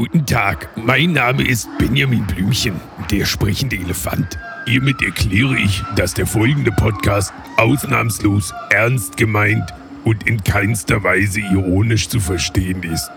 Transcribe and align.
Guten 0.00 0.24
Tag, 0.24 0.70
mein 0.76 1.12
Name 1.12 1.46
ist 1.46 1.68
Benjamin 1.76 2.24
Blümchen, 2.24 2.80
der 3.10 3.26
sprechende 3.26 3.76
Elefant. 3.76 4.38
Hiermit 4.64 5.02
erkläre 5.02 5.58
ich, 5.58 5.82
dass 5.94 6.14
der 6.14 6.26
folgende 6.26 6.72
Podcast 6.72 7.34
ausnahmslos 7.58 8.54
ernst 8.70 9.18
gemeint 9.18 9.74
und 10.04 10.26
in 10.26 10.42
keinster 10.42 11.04
Weise 11.04 11.40
ironisch 11.40 12.08
zu 12.08 12.18
verstehen 12.18 12.82
ist. 12.82 13.10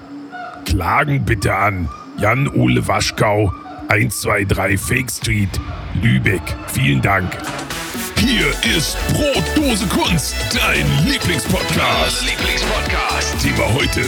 Klagen 0.66 1.24
bitte 1.24 1.56
an 1.56 1.88
Jan-Ole 2.18 2.86
Waschkau, 2.86 3.54
123 3.88 4.78
Fake 4.78 5.10
Street, 5.10 5.62
Lübeck. 6.02 6.42
Vielen 6.68 7.02
Dank. 7.02 7.32
Hier 8.26 8.52
ist 8.74 8.96
Brotdose 9.10 9.86
Kunst, 9.88 10.34
dein 10.54 10.86
Lieblingspodcast. 11.06 12.22
Lieblingspodcast. 12.22 13.38
Thema 13.38 13.66
heute 13.74 14.00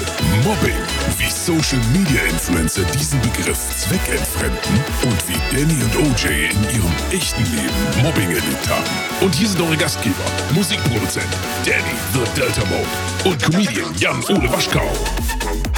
Mobbing. 0.46 0.78
Wie 1.18 1.30
Social 1.30 1.82
Media 1.92 2.22
Influencer 2.30 2.84
diesen 2.98 3.20
Begriff 3.20 3.60
zweckentfremden 3.76 4.80
und 5.04 5.18
wie 5.28 5.36
Danny 5.54 5.84
und 5.84 5.94
OJ 5.98 6.28
in 6.50 6.64
ihrem 6.74 6.94
echten 7.12 7.44
Leben 7.44 7.76
Mobbing 8.04 8.30
erlebt 8.30 8.70
haben. 8.70 8.86
Und 9.20 9.36
hier 9.36 9.50
sind 9.50 9.62
eure 9.62 9.76
Gastgeber, 9.76 10.24
Musikproduzent 10.54 11.28
Danny 11.66 11.98
The 12.14 12.22
Delta 12.40 12.64
Mode 12.68 12.88
und 13.26 13.38
Comedian 13.44 13.94
Jan-Ole 13.98 14.50
Waschkau. 14.50 14.94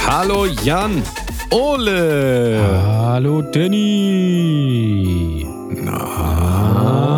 Hallo 0.06 0.46
Jan. 0.46 1.02
Ole. 1.50 2.60
Hallo 2.84 3.42
Danny. 3.42 5.44
Na? 5.74 7.17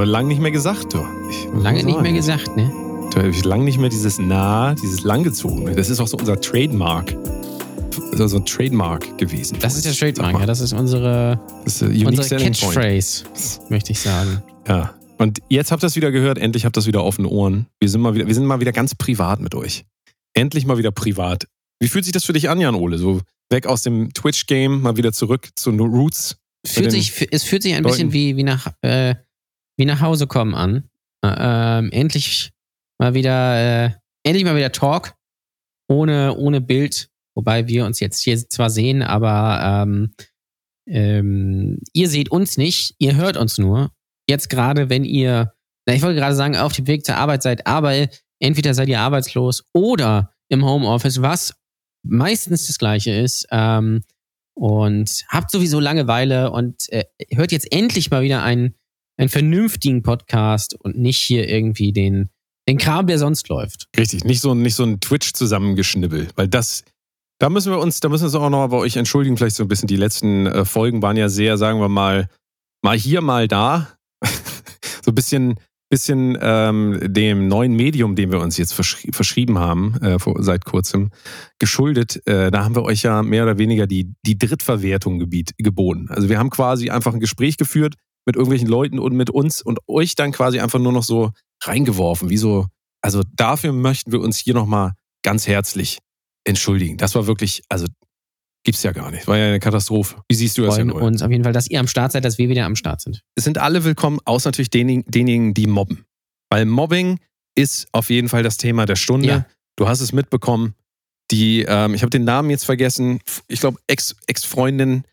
Haben 0.00 0.06
wir 0.06 0.12
lange 0.12 0.28
nicht 0.28 0.40
mehr 0.40 0.50
gesagt, 0.50 0.94
du. 0.94 1.06
Ich, 1.28 1.46
Lange 1.62 1.84
nicht 1.84 2.00
mehr 2.00 2.14
gesagt, 2.14 2.56
ne? 2.56 2.72
Du 3.12 3.18
habe 3.18 3.28
ich 3.28 3.44
lange 3.44 3.64
nicht 3.64 3.78
mehr 3.78 3.90
dieses 3.90 4.18
Na, 4.18 4.74
dieses 4.74 5.02
langgezogene. 5.02 5.76
Das 5.76 5.90
ist 5.90 6.00
auch 6.00 6.06
so 6.06 6.16
unser 6.16 6.40
Trademark. 6.40 7.14
Das 8.12 8.20
ist 8.20 8.30
so 8.30 8.38
ein 8.38 8.46
Trademark 8.46 9.18
gewesen. 9.18 9.58
Das 9.60 9.76
ist 9.76 9.84
der 9.84 9.92
Trademark, 9.92 10.40
ja. 10.40 10.46
Das 10.46 10.60
ist 10.62 10.72
unsere, 10.72 11.38
Das 11.64 11.82
ist 11.82 12.02
unsere 12.02 12.26
selling 12.26 12.54
point. 12.54 12.74
Catchphrase, 12.76 13.24
möchte 13.68 13.92
ich 13.92 14.00
sagen. 14.00 14.42
Ja. 14.66 14.94
Und 15.18 15.40
jetzt 15.50 15.70
habt 15.70 15.82
ihr 15.82 15.86
das 15.88 15.96
wieder 15.96 16.10
gehört. 16.10 16.38
Endlich 16.38 16.64
habt 16.64 16.78
ihr 16.78 16.80
das 16.80 16.86
wieder 16.86 17.04
offene 17.04 17.28
Ohren. 17.28 17.66
Wir 17.78 17.90
sind 17.90 18.00
mal 18.00 18.14
wieder, 18.14 18.26
wir 18.26 18.34
sind 18.34 18.46
mal 18.46 18.60
wieder 18.60 18.72
ganz 18.72 18.94
privat 18.94 19.40
mit 19.40 19.54
euch. 19.54 19.84
Endlich 20.32 20.64
mal 20.64 20.78
wieder 20.78 20.92
privat. 20.92 21.44
Wie 21.78 21.88
fühlt 21.88 22.06
sich 22.06 22.14
das 22.14 22.24
für 22.24 22.32
dich 22.32 22.48
an, 22.48 22.58
Jan 22.58 22.74
Ole? 22.74 22.96
So 22.96 23.20
weg 23.50 23.66
aus 23.66 23.82
dem 23.82 24.14
Twitch-Game, 24.14 24.80
mal 24.80 24.96
wieder 24.96 25.12
zurück 25.12 25.50
zu 25.56 25.70
den 25.70 25.80
Roots. 25.80 26.38
Fühlt 26.66 26.86
den 26.86 26.90
sich, 26.90 27.28
es 27.30 27.42
fühlt 27.44 27.62
sich 27.62 27.74
ein 27.74 27.82
Leuten. 27.82 27.92
bisschen 27.92 28.12
wie, 28.14 28.38
wie, 28.38 28.44
nach, 28.44 28.72
äh, 28.80 29.14
wie 29.80 29.86
nach 29.86 30.00
Hause 30.02 30.26
kommen 30.26 30.54
an. 30.54 30.90
Äh, 31.24 31.34
ähm, 31.38 31.90
endlich 31.90 32.52
mal 32.98 33.14
wieder, 33.14 33.86
äh, 33.86 33.90
endlich 34.22 34.44
mal 34.44 34.56
wieder 34.56 34.72
Talk. 34.72 35.14
Ohne, 35.88 36.36
ohne 36.36 36.60
Bild. 36.60 37.08
Wobei 37.34 37.66
wir 37.66 37.86
uns 37.86 37.98
jetzt 37.98 38.22
hier 38.22 38.36
zwar 38.48 38.70
sehen, 38.70 39.02
aber 39.02 39.84
ähm, 39.84 40.14
ähm, 40.86 41.78
ihr 41.92 42.08
seht 42.08 42.30
uns 42.30 42.56
nicht, 42.56 42.94
ihr 42.98 43.16
hört 43.16 43.36
uns 43.36 43.58
nur. 43.58 43.90
Jetzt 44.28 44.50
gerade, 44.50 44.90
wenn 44.90 45.04
ihr, 45.04 45.52
na, 45.86 45.94
ich 45.94 46.02
wollte 46.02 46.18
gerade 46.18 46.34
sagen, 46.34 46.56
auf 46.56 46.74
dem 46.74 46.86
Weg 46.86 47.04
zur 47.04 47.16
Arbeit 47.16 47.42
seid, 47.42 47.66
aber 47.66 48.08
entweder 48.38 48.74
seid 48.74 48.88
ihr 48.88 49.00
arbeitslos 49.00 49.64
oder 49.72 50.32
im 50.48 50.64
Homeoffice, 50.64 51.22
was 51.22 51.54
meistens 52.02 52.66
das 52.66 52.78
gleiche 52.78 53.12
ist. 53.12 53.46
Ähm, 53.50 54.02
und 54.54 55.24
habt 55.28 55.50
sowieso 55.50 55.80
Langeweile 55.80 56.50
und 56.50 56.92
äh, 56.92 57.04
hört 57.32 57.52
jetzt 57.52 57.72
endlich 57.72 58.10
mal 58.10 58.22
wieder 58.22 58.42
einen, 58.42 58.74
einen 59.20 59.28
vernünftigen 59.28 60.02
Podcast 60.02 60.74
und 60.80 60.96
nicht 60.96 61.18
hier 61.18 61.46
irgendwie 61.46 61.92
den, 61.92 62.30
den 62.66 62.78
Kram, 62.78 63.06
der 63.06 63.18
sonst 63.18 63.48
läuft. 63.48 63.86
Richtig, 63.96 64.24
nicht 64.24 64.40
so, 64.40 64.54
nicht 64.54 64.74
so 64.74 64.82
ein 64.82 64.98
Twitch-Zusammengeschnibbel, 64.98 66.28
weil 66.36 66.48
das, 66.48 66.84
da 67.38 67.50
müssen 67.50 67.70
wir 67.70 67.80
uns, 67.80 68.00
da 68.00 68.08
müssen 68.08 68.22
wir 68.22 68.26
uns 68.28 68.34
auch 68.34 68.48
noch 68.48 68.66
bei 68.68 68.78
euch 68.78 68.96
entschuldigen, 68.96 69.36
vielleicht 69.36 69.56
so 69.56 69.64
ein 69.64 69.68
bisschen. 69.68 69.88
Die 69.88 69.96
letzten 69.96 70.46
äh, 70.46 70.64
Folgen 70.64 71.02
waren 71.02 71.18
ja 71.18 71.28
sehr, 71.28 71.58
sagen 71.58 71.80
wir 71.80 71.90
mal, 71.90 72.30
mal 72.82 72.96
hier, 72.96 73.20
mal 73.20 73.46
da. 73.46 73.90
so 75.04 75.10
ein 75.10 75.14
bisschen, 75.14 75.56
bisschen 75.90 76.38
ähm, 76.40 76.98
dem 77.02 77.46
neuen 77.46 77.74
Medium, 77.74 78.16
dem 78.16 78.32
wir 78.32 78.40
uns 78.40 78.56
jetzt 78.56 78.72
verschri 78.72 79.10
verschrieben 79.12 79.58
haben, 79.58 79.96
äh, 80.00 80.18
vor, 80.18 80.42
seit 80.42 80.64
kurzem, 80.64 81.10
geschuldet. 81.58 82.26
Äh, 82.26 82.50
da 82.50 82.64
haben 82.64 82.74
wir 82.74 82.84
euch 82.84 83.02
ja 83.02 83.22
mehr 83.22 83.42
oder 83.42 83.58
weniger 83.58 83.86
die, 83.86 84.14
die 84.24 84.38
Drittverwertung 84.38 85.18
gebiet, 85.18 85.52
geboten. 85.58 86.06
Also 86.08 86.30
wir 86.30 86.38
haben 86.38 86.48
quasi 86.48 86.88
einfach 86.88 87.12
ein 87.12 87.20
Gespräch 87.20 87.58
geführt 87.58 87.96
mit 88.26 88.36
irgendwelchen 88.36 88.68
Leuten 88.68 88.98
und 88.98 89.14
mit 89.14 89.30
uns 89.30 89.62
und 89.62 89.78
euch 89.88 90.14
dann 90.14 90.32
quasi 90.32 90.60
einfach 90.60 90.78
nur 90.78 90.92
noch 90.92 91.04
so 91.04 91.30
reingeworfen, 91.62 92.30
wie 92.30 92.36
so 92.36 92.66
also 93.02 93.22
dafür 93.34 93.72
möchten 93.72 94.12
wir 94.12 94.20
uns 94.20 94.36
hier 94.36 94.54
nochmal 94.54 94.92
ganz 95.24 95.46
herzlich 95.46 95.98
entschuldigen. 96.44 96.96
Das 96.98 97.14
war 97.14 97.26
wirklich, 97.26 97.62
also 97.68 97.86
gibt's 98.64 98.82
ja 98.82 98.92
gar 98.92 99.10
nicht. 99.10 99.26
War 99.26 99.38
ja 99.38 99.46
eine 99.46 99.60
Katastrophe. 99.60 100.22
Wie 100.28 100.34
siehst 100.34 100.58
du 100.58 100.62
das 100.62 100.76
denn? 100.76 100.90
Uns 100.90 101.22
auf 101.22 101.30
jeden 101.30 101.44
Fall, 101.44 101.54
dass 101.54 101.68
ihr 101.68 101.80
am 101.80 101.88
Start 101.88 102.12
seid, 102.12 102.24
dass 102.24 102.36
wir 102.36 102.48
wieder 102.48 102.66
am 102.66 102.76
Start 102.76 103.00
sind. 103.00 103.22
Es 103.36 103.44
sind 103.44 103.58
alle 103.58 103.84
willkommen, 103.84 104.18
außer 104.24 104.48
natürlich 104.48 104.70
denjenigen, 104.70 105.10
denjenigen, 105.10 105.54
die 105.54 105.66
mobben. 105.66 106.04
Weil 106.50 106.66
Mobbing 106.66 107.20
ist 107.54 107.88
auf 107.92 108.10
jeden 108.10 108.28
Fall 108.28 108.42
das 108.42 108.58
Thema 108.58 108.84
der 108.84 108.96
Stunde. 108.96 109.28
Ja. 109.28 109.46
Du 109.76 109.88
hast 109.88 110.00
es 110.00 110.12
mitbekommen. 110.12 110.74
Die, 111.30 111.64
ähm, 111.66 111.94
ich 111.94 112.02
habe 112.02 112.10
den 112.10 112.24
Namen 112.24 112.50
jetzt 112.50 112.64
vergessen. 112.64 113.20
Ich 113.48 113.60
glaube, 113.60 113.78
Ex- 113.86 114.16
Ex-Freundin 114.26 115.04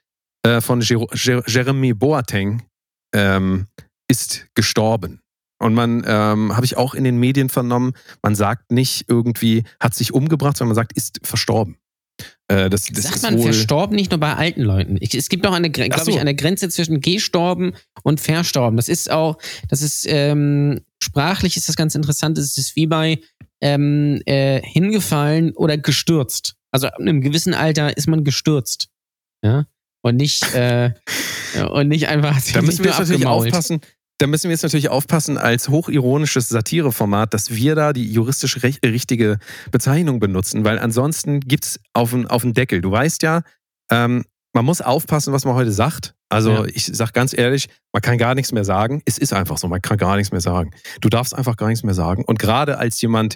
äh, 0.44 0.60
von 0.62 0.82
Jer 0.82 1.06
Jer 1.14 1.44
Jeremy 1.48 1.94
Boateng 1.94 2.64
ähm, 3.14 3.68
ist 4.08 4.48
gestorben. 4.56 5.22
Und 5.60 5.74
man, 5.74 6.04
ähm, 6.06 6.56
habe 6.56 6.66
ich 6.66 6.78
auch 6.78 6.94
in 6.94 7.04
den 7.04 7.18
Medien 7.18 7.50
vernommen, 7.50 7.94
man 8.22 8.36
sagt 8.36 8.72
nicht 8.72 9.06
irgendwie, 9.08 9.64
hat 9.80 9.96
sich 9.96 10.14
umgebracht, 10.14 10.56
sondern 10.58 10.76
man 10.76 10.84
sagt, 10.84 10.94
ist 10.94 11.20
verstorben. 11.24 11.78
Äh, 12.48 12.70
das, 12.70 12.86
das 12.86 13.04
Sagt 13.04 13.16
ist 13.16 13.24
man 13.24 13.40
verstorben 13.40 13.96
nicht 13.96 14.12
nur 14.12 14.20
bei 14.20 14.36
alten 14.36 14.62
Leuten. 14.62 14.98
Ich, 15.00 15.14
es 15.16 15.30
gibt 15.30 15.46
doch 15.46 15.54
eine, 15.54 15.70
glaube 15.70 16.04
so. 16.04 16.12
ich, 16.12 16.20
eine 16.20 16.36
Grenze 16.36 16.70
zwischen 16.70 17.02
gestorben 17.02 17.74
und 18.04 18.20
verstorben. 18.20 18.78
Das 18.78 18.88
ist 18.88 19.12
auch, 19.12 19.38
das 19.68 19.82
ist 19.82 20.06
ähm, 20.08 20.82
sprachlich 21.02 21.58
ist 21.58 21.70
das 21.70 21.76
ganz 21.76 21.96
interessant. 21.96 22.38
Es 22.38 22.58
ist 22.58 22.76
wie 22.76 22.88
bei 22.88 23.20
ähm, 23.60 24.22
äh, 24.26 24.62
hingefallen 24.62 25.54
oder 25.54 25.78
gestürzt. 25.78 26.56
Also 26.72 26.88
in 27.00 27.10
einem 27.10 27.22
gewissen 27.22 27.54
Alter 27.54 27.98
ist 27.98 28.08
man 28.08 28.24
gestürzt, 28.24 28.90
ja 29.44 29.66
und 30.08 30.16
nicht 30.18 30.54
äh, 30.56 30.92
und 31.72 31.88
nicht 31.88 32.08
einfach 32.08 32.40
Da 32.54 32.62
müssen 32.62 32.84
wir 32.84 32.92
natürlich 32.92 33.26
abgemault. 33.26 33.48
aufpassen. 33.48 33.82
Da 34.20 34.26
müssen 34.26 34.46
wir 34.46 34.52
jetzt 34.52 34.64
natürlich 34.64 34.90
aufpassen 34.90 35.38
als 35.38 35.70
hochironisches 35.70 36.50
Satireformat, 36.50 37.36
dass 37.36 37.52
wir 37.52 37.76
da 37.76 37.94
die 37.94 38.12
juristisch 38.12 38.58
richtige 38.64 39.38
Bezeichnung 39.72 40.20
benutzen, 40.20 40.66
weil 40.66 40.80
ansonsten 40.80 41.40
gibt's 41.40 41.80
auf 41.94 42.10
den, 42.12 42.26
auf 42.26 42.42
den 42.42 42.54
Deckel. 42.54 42.82
Du 42.82 42.90
weißt 42.90 43.22
ja, 43.22 43.44
ähm, 43.92 44.26
man 44.54 44.66
muss 44.66 44.82
aufpassen, 44.82 45.34
was 45.34 45.46
man 45.46 45.54
heute 45.54 45.72
sagt. 45.72 46.16
Also 46.30 46.50
Ja. 46.52 46.66
ich 46.66 46.88
sag 46.88 47.14
ganz 47.14 47.38
ehrlich, 47.38 47.70
man 47.94 48.02
kann 48.02 48.18
gar 48.18 48.34
nichts 48.34 48.52
mehr 48.52 48.66
sagen. 48.66 49.04
Es 49.06 49.20
ist 49.20 49.34
einfach 49.34 49.60
so, 49.60 49.68
man 49.68 49.84
kann 49.84 49.98
gar 50.00 50.16
nichts 50.16 50.32
mehr 50.32 50.42
sagen. 50.42 50.72
Du 51.00 51.10
darfst 51.10 51.36
einfach 51.36 51.56
gar 51.56 51.68
nichts 51.68 51.84
mehr 51.84 51.94
sagen. 51.94 52.26
Und 52.26 52.40
gerade 52.40 52.80
als 52.80 53.00
jemand, 53.02 53.36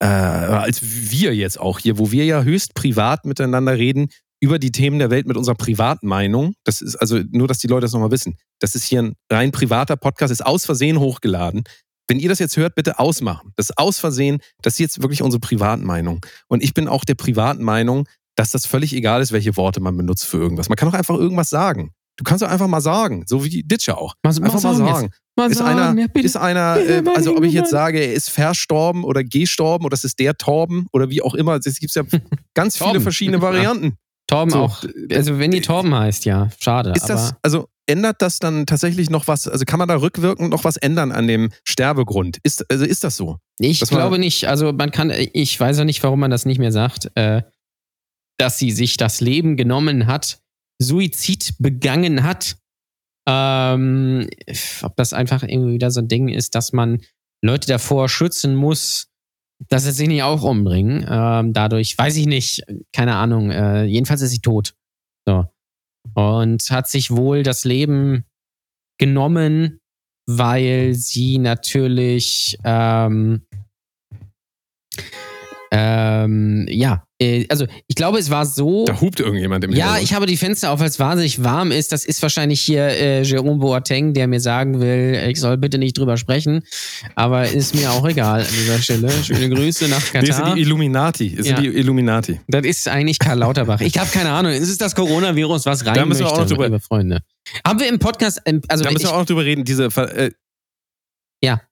äh, 0.00 0.06
als 0.06 0.80
wir 0.82 1.36
jetzt 1.36 1.60
auch 1.60 1.78
hier, 1.78 1.98
wo 1.98 2.10
wir 2.10 2.24
ja 2.24 2.42
höchst 2.42 2.74
privat 2.74 3.24
miteinander 3.26 3.78
reden, 3.78 4.08
über 4.40 4.58
die 4.58 4.70
Themen 4.72 4.98
der 4.98 5.10
Welt 5.10 5.26
mit 5.26 5.36
unserer 5.36 5.54
privaten 5.54 6.06
Meinung. 6.06 6.54
Das 6.64 6.82
ist 6.82 6.96
also 6.96 7.20
nur, 7.30 7.48
dass 7.48 7.58
die 7.58 7.66
Leute 7.68 7.82
das 7.82 7.92
nochmal 7.92 8.10
wissen. 8.10 8.36
Das 8.60 8.74
ist 8.74 8.84
hier 8.84 9.02
ein 9.02 9.14
rein 9.30 9.52
privater 9.52 9.96
Podcast, 9.96 10.30
ist 10.32 10.44
aus 10.44 10.64
Versehen 10.66 10.98
hochgeladen. 11.00 11.64
Wenn 12.08 12.20
ihr 12.20 12.28
das 12.28 12.38
jetzt 12.38 12.56
hört, 12.56 12.74
bitte 12.74 12.98
ausmachen. 12.98 13.52
Das 13.56 13.70
ist 13.70 13.78
aus 13.78 13.98
Versehen, 13.98 14.38
das 14.62 14.74
ist 14.74 14.78
jetzt 14.78 15.02
wirklich 15.02 15.22
unsere 15.22 15.40
privaten 15.40 15.84
Meinung. 15.84 16.24
Und 16.48 16.62
ich 16.62 16.74
bin 16.74 16.86
auch 16.86 17.04
der 17.04 17.14
privaten 17.16 17.64
Meinung, 17.64 18.06
dass 18.36 18.50
das 18.50 18.66
völlig 18.66 18.92
egal 18.92 19.22
ist, 19.22 19.32
welche 19.32 19.56
Worte 19.56 19.80
man 19.80 19.96
benutzt 19.96 20.24
für 20.26 20.36
irgendwas. 20.36 20.68
Man 20.68 20.76
kann 20.76 20.90
doch 20.90 20.96
einfach 20.98 21.16
irgendwas 21.16 21.50
sagen. 21.50 21.92
Du 22.18 22.24
kannst 22.24 22.42
doch 22.42 22.48
einfach 22.48 22.68
mal 22.68 22.80
sagen, 22.80 23.24
so 23.26 23.44
wie 23.44 23.62
Ditcher 23.62 23.98
auch. 23.98 24.14
Mal- 24.22 24.30
Einfach 24.30 24.62
mal 24.62 24.70
jetzt. 24.70 24.78
sagen. 24.78 25.10
Mal 25.38 25.50
Ist 25.50 25.58
sagen, 25.58 25.78
einer, 25.80 26.00
ja, 26.00 26.06
bitte. 26.06 26.24
ist 26.26 26.36
einer, 26.36 26.74
Bitte, 26.76 26.94
äh, 26.94 27.02
meine 27.02 27.16
also 27.16 27.36
ob 27.36 27.44
ich 27.44 27.52
jetzt 27.52 27.70
sage, 27.70 27.98
er 27.98 28.14
ist 28.14 28.30
verstorben 28.30 29.04
oder 29.04 29.22
gestorben 29.22 29.84
oder 29.84 29.90
das 29.90 30.04
ist 30.04 30.18
der 30.18 30.34
Torben 30.34 30.86
oder 30.92 31.10
wie 31.10 31.20
auch 31.20 31.34
immer, 31.34 31.56
es 31.62 31.78
gibt 31.78 31.94
ja 31.94 32.04
ganz 32.54 32.78
viele 32.78 33.00
verschiedene 33.02 33.42
Varianten. 33.42 33.96
Torben 34.26 34.50
So, 34.50 34.58
auch. 34.58 34.84
Also 35.12 35.38
wenn 35.38 35.50
die 35.50 35.60
Torben 35.60 35.94
heißt, 35.94 36.24
ja, 36.24 36.50
schade. 36.58 36.92
Ist 36.96 37.08
das, 37.08 37.34
also 37.42 37.68
ändert 37.86 38.20
das 38.20 38.38
dann 38.38 38.66
tatsächlich 38.66 39.10
noch 39.10 39.28
was, 39.28 39.46
also 39.46 39.64
kann 39.64 39.78
man 39.78 39.88
da 39.88 39.96
rückwirkend 40.00 40.50
noch 40.50 40.64
was 40.64 40.76
ändern 40.76 41.12
an 41.12 41.28
dem 41.28 41.50
Sterbegrund? 41.64 42.38
Ist, 42.42 42.68
also 42.70 42.84
ist 42.84 43.04
das 43.04 43.16
so? 43.16 43.38
Ich 43.58 43.78
Das 43.78 43.90
glaube 43.90 44.18
nicht. 44.18 44.48
Also 44.48 44.72
man 44.72 44.90
kann, 44.90 45.10
ich 45.10 45.58
weiß 45.58 45.78
auch 45.78 45.84
nicht, 45.84 46.02
warum 46.02 46.20
man 46.20 46.30
das 46.30 46.44
nicht 46.44 46.58
mehr 46.58 46.72
sagt, 46.72 47.10
äh, 47.14 47.42
dass 48.38 48.58
sie 48.58 48.72
sich 48.72 48.96
das 48.96 49.20
Leben 49.20 49.56
genommen 49.56 50.06
hat, 50.06 50.40
Suizid 50.78 51.54
begangen 51.58 52.22
hat. 52.22 52.56
Ähm, 53.28 54.28
ob 54.82 54.96
das 54.96 55.12
einfach 55.12 55.42
irgendwie 55.42 55.74
wieder 55.74 55.90
so 55.90 56.00
ein 56.00 56.08
Ding 56.08 56.28
ist, 56.28 56.54
dass 56.54 56.72
man 56.72 57.00
Leute 57.42 57.66
davor 57.66 58.08
schützen 58.08 58.54
muss, 58.54 59.08
dass 59.68 59.84
sie 59.84 59.92
sich 59.92 60.08
nicht 60.08 60.22
auch 60.22 60.42
umbringen. 60.42 61.06
Ähm, 61.08 61.52
dadurch 61.52 61.96
weiß 61.96 62.16
ich 62.16 62.26
nicht, 62.26 62.62
keine 62.92 63.16
Ahnung. 63.16 63.50
Äh, 63.50 63.84
jedenfalls 63.84 64.22
ist 64.22 64.30
sie 64.30 64.40
tot. 64.40 64.74
So. 65.26 65.46
Und 66.14 66.62
hat 66.70 66.88
sich 66.88 67.10
wohl 67.10 67.42
das 67.42 67.64
Leben 67.64 68.24
genommen, 68.98 69.80
weil 70.26 70.94
sie 70.94 71.38
natürlich 71.38 72.58
ähm, 72.64 73.46
ähm, 75.72 76.66
ja, 76.68 77.05
also 77.48 77.66
ich 77.86 77.96
glaube, 77.96 78.18
es 78.18 78.28
war 78.28 78.44
so. 78.44 78.84
Da 78.84 79.00
hupt 79.00 79.20
irgendjemand 79.20 79.64
im 79.64 79.70
Ja, 79.70 79.76
Hintergrund. 79.76 80.02
ich 80.04 80.14
habe 80.14 80.26
die 80.26 80.36
Fenster 80.36 80.70
auf, 80.70 80.80
weil 80.80 80.88
es 80.88 80.98
wahnsinnig 80.98 81.42
warm 81.42 81.72
ist. 81.72 81.90
Das 81.92 82.04
ist 82.04 82.20
wahrscheinlich 82.20 82.60
hier 82.60 82.82
äh, 82.88 83.22
Jerome 83.22 83.58
Boateng, 83.58 84.12
der 84.12 84.26
mir 84.26 84.38
sagen 84.40 84.80
will, 84.80 85.18
ich 85.28 85.40
soll 85.40 85.56
bitte 85.56 85.78
nicht 85.78 85.96
drüber 85.96 86.18
sprechen. 86.18 86.62
Aber 87.14 87.48
ist 87.48 87.74
mir 87.74 87.90
auch 87.90 88.06
egal 88.06 88.40
an 88.42 88.46
dieser 88.50 88.78
Stelle. 88.82 89.10
Schöne 89.24 89.48
Grüße 89.48 89.88
nach 89.88 90.12
Nee, 90.12 90.20
es 90.20 90.26
sind 90.26 90.36
Katar. 90.36 90.54
die 90.56 90.60
Illuminati. 90.60 91.36
Es 91.38 91.46
Ja. 91.48 91.56
sind 91.56 91.64
die 91.64 91.78
Illuminati. 91.78 92.40
Das 92.48 92.66
ist 92.66 92.86
eigentlich 92.86 93.18
Karl 93.18 93.38
Lauterbach. 93.38 93.80
Ich 93.80 93.96
habe 93.98 94.10
keine 94.10 94.30
Ahnung. 94.30 94.52
Es 94.52 94.68
ist 94.68 94.80
das 94.82 94.94
Coronavirus, 94.94 95.64
was 95.64 95.86
rein 95.86 95.94
Da 95.94 96.04
müssen 96.04 96.18
wir 96.20 96.24
möchte, 96.24 96.36
auch 96.36 96.40
noch 96.42 96.48
drüber- 96.48 96.64
liebe 96.66 96.80
Freunde. 96.80 97.20
Haben 97.66 97.80
wir 97.80 97.88
im 97.88 97.98
Podcast, 97.98 98.42
ähm, 98.44 98.60
also 98.68 98.84
da 98.84 98.90
müssen 98.90 99.02
ich, 99.04 99.08
wir 99.08 99.14
auch 99.14 99.20
noch 99.20 99.26
drüber 99.26 99.44
reden. 99.44 99.64
Diese 99.64 99.84
äh, 99.86 100.30
Ja. 101.42 101.62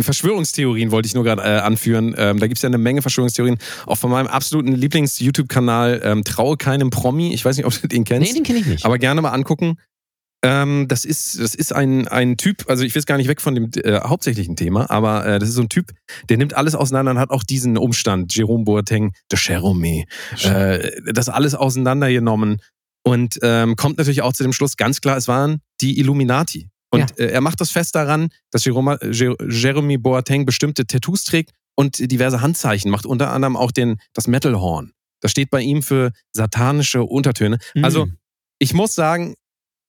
Verschwörungstheorien 0.00 0.90
wollte 0.90 1.06
ich 1.06 1.14
nur 1.14 1.24
gerade 1.24 1.42
äh, 1.42 1.60
anführen. 1.60 2.14
Ähm, 2.16 2.38
da 2.38 2.46
gibt 2.46 2.58
es 2.58 2.62
ja 2.62 2.68
eine 2.68 2.78
Menge 2.78 3.02
Verschwörungstheorien. 3.02 3.58
Auch 3.86 3.98
von 3.98 4.10
meinem 4.10 4.26
absoluten 4.26 4.72
Lieblings-YouTube-Kanal 4.72 6.00
ähm, 6.04 6.24
Traue 6.24 6.56
keinem 6.56 6.90
Promi. 6.90 7.32
Ich 7.32 7.44
weiß 7.44 7.56
nicht, 7.56 7.66
ob 7.66 7.80
du 7.80 7.88
den 7.88 8.04
kennst. 8.04 8.28
nee, 8.28 8.34
den 8.34 8.44
kenne 8.44 8.58
ich 8.60 8.66
nicht. 8.66 8.84
aber 8.84 8.98
gerne 8.98 9.20
mal 9.20 9.30
angucken. 9.30 9.76
Ähm, 10.44 10.88
das 10.88 11.06
ist, 11.06 11.40
das 11.40 11.54
ist 11.54 11.72
ein, 11.72 12.06
ein 12.06 12.36
Typ, 12.36 12.64
also 12.68 12.84
ich 12.84 12.94
will 12.94 13.00
es 13.00 13.06
gar 13.06 13.16
nicht 13.16 13.28
weg 13.28 13.40
von 13.40 13.54
dem 13.54 13.70
äh, 13.82 14.00
hauptsächlichen 14.00 14.56
Thema, 14.56 14.90
aber 14.90 15.24
äh, 15.24 15.38
das 15.38 15.48
ist 15.48 15.54
so 15.54 15.62
ein 15.62 15.70
Typ, 15.70 15.92
der 16.28 16.36
nimmt 16.36 16.52
alles 16.52 16.74
auseinander 16.74 17.12
und 17.12 17.18
hat 17.18 17.30
auch 17.30 17.44
diesen 17.44 17.78
Umstand, 17.78 18.34
Jerome 18.36 18.64
Boateng, 18.64 19.12
de 19.32 19.38
Cheromé, 19.38 20.04
äh, 20.42 20.90
das 21.14 21.30
alles 21.30 21.54
auseinandergenommen 21.54 22.60
und 23.06 23.38
ähm, 23.42 23.76
kommt 23.76 23.96
natürlich 23.96 24.20
auch 24.20 24.34
zu 24.34 24.42
dem 24.42 24.52
Schluss, 24.52 24.76
ganz 24.76 25.00
klar, 25.00 25.16
es 25.16 25.28
waren 25.28 25.60
die 25.80 25.98
Illuminati. 25.98 26.68
Und 27.02 27.18
äh, 27.18 27.28
er 27.30 27.40
macht 27.40 27.60
das 27.60 27.70
fest 27.70 27.94
daran, 27.94 28.28
dass 28.50 28.64
Jerome, 28.64 28.98
Jer 29.10 29.34
Jeremy 29.48 29.98
Boateng 29.98 30.44
bestimmte 30.46 30.86
Tattoos 30.86 31.24
trägt 31.24 31.50
und 31.76 31.98
diverse 32.10 32.40
Handzeichen 32.40 32.90
macht, 32.90 33.06
unter 33.06 33.30
anderem 33.32 33.56
auch 33.56 33.72
den, 33.72 34.00
das 34.12 34.26
Metalhorn. 34.26 34.92
Das 35.20 35.30
steht 35.30 35.50
bei 35.50 35.60
ihm 35.60 35.82
für 35.82 36.12
satanische 36.32 37.02
Untertöne. 37.02 37.58
Also 37.82 38.04
Hm. 38.04 38.18
ich 38.58 38.74
muss 38.74 38.94
sagen, 38.94 39.34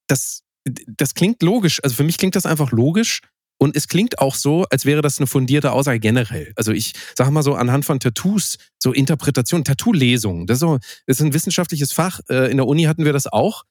das, 0.08 0.42
das 0.88 1.14
klingt 1.14 1.44
logisch. 1.44 1.84
Also 1.84 1.96
für 1.96 2.04
mich 2.04 2.18
klingt 2.18 2.36
das 2.36 2.46
einfach 2.46 2.72
logisch. 2.72 3.22
Und 3.58 3.76
es 3.78 3.88
klingt 3.88 4.20
auch 4.20 4.36
so, 4.36 4.66
als 4.70 4.86
wäre 4.86 5.02
das 5.02 5.18
eine 5.18 5.28
fundierte 5.28 5.72
Aussage 5.72 6.00
generell. 6.00 6.52
Also 6.58 6.74
ich 6.74 6.92
sage 7.18 7.32
mal 7.32 7.42
so 7.44 7.56
anhand 7.56 7.86
von 7.86 8.02
Tattoos, 8.02 8.58
so 8.80 8.92
Interpretation, 8.92 9.64
Tattoo-Lesung. 9.64 10.46
Das, 10.46 10.56
ist 10.58 10.60
so, 10.62 10.78
das 11.08 11.20
ist 11.20 11.22
ein 11.22 11.34
wissenschaftliches 11.34 11.94
Fach. 11.94 12.20
Äh, 12.30 12.52
In 12.52 12.58
der 12.58 12.68
Uni 12.68 12.84
hatten 12.84 13.06
wir 13.06 13.14
das 13.14 13.28
auch. 13.28 13.64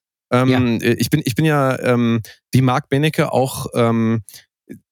Ähm, 0.43 0.79
ich, 0.83 1.11
bin, 1.11 1.23
ich 1.25 1.35
bin 1.35 1.45
ja 1.45 1.79
ähm, 1.81 2.21
wie 2.53 2.63
Marc 2.63 2.89
Benecke 2.89 3.33
auch 3.33 3.67
ähm, 3.75 4.23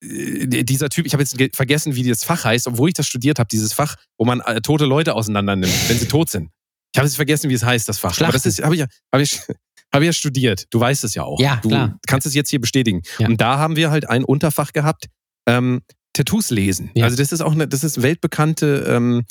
äh, 0.03 0.65
dieser 0.65 0.89
Typ, 0.89 1.07
ich 1.07 1.13
habe 1.15 1.23
jetzt 1.23 1.37
ge- 1.39 1.51
vergessen, 1.55 1.95
wie 1.97 2.09
das 2.09 2.25
Fach 2.25 2.45
heißt, 2.45 2.67
obwohl 2.67 2.89
ich 2.89 2.95
das 2.95 3.07
studiert 3.07 3.39
habe, 3.39 3.49
dieses 3.49 3.73
Fach, 3.73 3.97
wo 4.19 4.25
man 4.25 4.41
äh, 4.41 4.61
tote 4.61 4.85
Leute 4.85 5.15
auseinander 5.15 5.57
nimmt, 5.57 5.73
wenn 5.89 5.99
sie 5.99 6.07
tot 6.07 6.31
sind. 6.31 6.51
Ich 6.95 6.99
habe 6.99 7.07
jetzt 7.07 7.17
vergessen, 7.17 7.49
wie 7.51 7.55
es 7.55 7.65
heißt, 7.65 7.89
das 7.89 7.99
Fach. 7.99 8.19
Aber 8.21 8.33
das 8.33 8.45
ist, 8.47 8.63
habe 8.63 8.75
ich, 8.75 8.81
ja- 8.81 8.87
habe 9.13 9.23
ich, 9.23 9.41
habe 9.95 10.05
ich 10.05 10.09
ja 10.09 10.13
studiert. 10.13 10.67
Du 10.71 10.79
weißt 10.81 11.05
es 11.05 11.15
ja 11.15 11.23
auch. 11.25 11.41
Ja, 11.41 11.57
du 11.63 11.69
klar. 11.71 11.99
kannst 12.07 12.27
es 12.27 12.35
jetzt 12.35 12.51
hier 12.51 12.61
bestätigen. 12.61 13.03
Ja. 13.19 13.29
Und 13.29 13.41
da 13.41 13.59
haben 13.59 13.77
wir 13.77 13.91
halt 13.91 14.09
ein 14.11 14.25
Unterfach 14.25 14.73
gehabt, 14.73 15.07
ähm, 15.49 15.81
Tattoos 16.15 16.51
lesen. 16.51 16.91
Ja. 16.95 17.07
Also 17.07 17.17
das 17.17 17.33
ist 17.33 17.41
auch 17.41 17.53
eine, 17.53 17.67
das 17.67 17.83
ist 17.85 18.03
weltbekannte 18.03 18.85
ähm, 18.87 19.25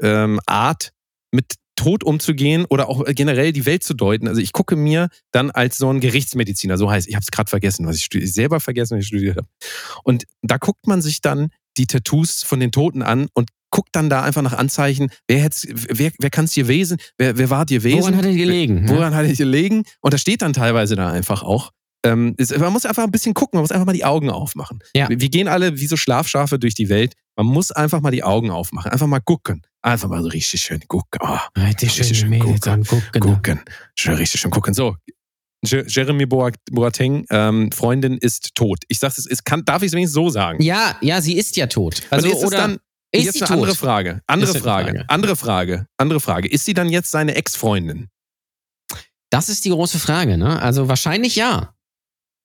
ähm, 0.00 0.38
Art, 0.46 0.92
mit 1.32 1.54
Tod 1.78 2.02
umzugehen 2.02 2.64
oder 2.68 2.88
auch 2.88 3.04
generell 3.06 3.52
die 3.52 3.64
Welt 3.64 3.84
zu 3.84 3.94
deuten. 3.94 4.26
Also 4.26 4.40
ich 4.40 4.52
gucke 4.52 4.74
mir 4.74 5.08
dann 5.30 5.50
als 5.52 5.78
so 5.78 5.88
ein 5.88 6.00
Gerichtsmediziner, 6.00 6.76
so 6.76 6.90
heißt, 6.90 7.06
ich 7.08 7.14
habe 7.14 7.22
es 7.22 7.30
gerade 7.30 7.48
vergessen, 7.48 7.86
was 7.86 7.96
ich, 7.96 8.12
ich 8.12 8.32
selber 8.32 8.58
vergessen, 8.58 8.96
was 8.96 9.02
ich 9.04 9.08
studiert 9.08 9.36
habe. 9.36 9.46
Und 10.02 10.24
da 10.42 10.56
guckt 10.58 10.86
man 10.88 11.00
sich 11.00 11.20
dann 11.20 11.50
die 11.76 11.86
Tattoos 11.86 12.42
von 12.42 12.58
den 12.58 12.72
Toten 12.72 13.02
an 13.02 13.28
und 13.32 13.50
guckt 13.70 13.90
dann 13.92 14.10
da 14.10 14.22
einfach 14.22 14.42
nach 14.42 14.54
Anzeichen, 14.54 15.10
wer 15.28 15.48
wer, 15.68 16.10
wer 16.18 16.30
kann 16.30 16.46
es 16.46 16.54
gewesen, 16.54 16.98
wer, 17.16 17.38
wer 17.38 17.48
war 17.50 17.64
dir 17.64 17.78
gewesen, 17.78 18.00
Woran 18.00 18.16
hat 18.16 18.24
er 18.24 18.34
gelegen? 18.34 18.84
ne? 18.84 18.88
woran 18.90 19.14
hat 19.14 19.26
er 19.26 19.34
gelegen? 19.34 19.84
Und 20.00 20.12
das 20.14 20.20
steht 20.20 20.42
dann 20.42 20.52
teilweise 20.52 20.96
da 20.96 21.12
einfach 21.12 21.42
auch. 21.44 21.70
Ähm, 22.04 22.34
es, 22.38 22.56
man 22.56 22.72
muss 22.72 22.86
einfach 22.86 23.04
ein 23.04 23.10
bisschen 23.10 23.34
gucken, 23.34 23.56
man 23.58 23.62
muss 23.62 23.72
einfach 23.72 23.86
mal 23.86 23.92
die 23.92 24.04
Augen 24.04 24.30
aufmachen. 24.30 24.80
Ja. 24.94 25.08
Wir, 25.08 25.20
wir 25.20 25.28
gehen 25.28 25.48
alle 25.48 25.78
wie 25.78 25.86
so 25.86 25.96
Schlafschafe 25.96 26.58
durch 26.58 26.74
die 26.74 26.88
Welt. 26.88 27.14
Man 27.38 27.46
muss 27.46 27.70
einfach 27.70 28.00
mal 28.00 28.10
die 28.10 28.24
Augen 28.24 28.50
aufmachen, 28.50 28.90
einfach 28.90 29.06
mal 29.06 29.20
gucken. 29.20 29.62
Einfach 29.80 30.08
mal 30.08 30.20
so 30.22 30.28
richtig 30.28 30.60
schön 30.60 30.80
gucken. 30.88 31.20
Oh, 31.22 31.38
Richtig 31.56 31.90
Richtig 31.98 32.18
schön 32.18 32.32
schön 32.32 32.40
gucken. 32.40 32.72
angucken. 32.72 33.20
gucken. 33.20 33.60
Schön, 33.94 34.14
richtig 34.14 34.40
schön 34.40 34.50
gucken. 34.50 34.74
So. 34.74 34.96
Je- 35.64 35.84
Jeremy 35.86 36.26
Boa- 36.26 36.52
Boateng, 36.70 37.24
ähm, 37.30 37.70
Freundin 37.72 38.18
ist 38.18 38.54
tot. 38.54 38.78
Ich 38.88 38.98
sag's, 38.98 39.18
es 39.18 39.26
ist, 39.26 39.44
kann, 39.44 39.64
darf 39.64 39.82
ich 39.82 39.86
es 39.88 39.92
wenigstens 39.92 40.14
so 40.14 40.30
sagen? 40.30 40.60
Ja, 40.62 40.96
ja, 41.00 41.20
sie 41.22 41.36
ist 41.36 41.56
ja 41.56 41.66
tot. 41.68 42.02
Also, 42.10 42.28
ist 42.28 42.38
es 42.38 42.44
oder 42.44 42.56
dann, 42.58 42.78
ist 43.12 43.24
jetzt 43.24 43.34
sie 43.34 43.40
eine 43.42 43.48
tot? 43.48 43.56
andere 43.56 43.74
Frage. 43.76 44.20
Andere 44.26 44.50
Ist 44.52 44.58
Frage. 44.62 44.84
Frage. 44.90 45.04
Andere 45.08 45.36
Frage. 45.36 45.86
Andere 45.96 46.20
Frage. 46.20 46.48
Ist 46.48 46.64
sie 46.64 46.74
dann 46.74 46.88
jetzt 46.88 47.10
seine 47.12 47.34
Ex-Freundin? 47.36 48.08
Das 49.30 49.48
ist 49.48 49.64
die 49.64 49.70
große 49.70 49.98
Frage, 49.98 50.38
ne? 50.38 50.60
Also 50.60 50.88
wahrscheinlich 50.88 51.36
ja. 51.36 51.74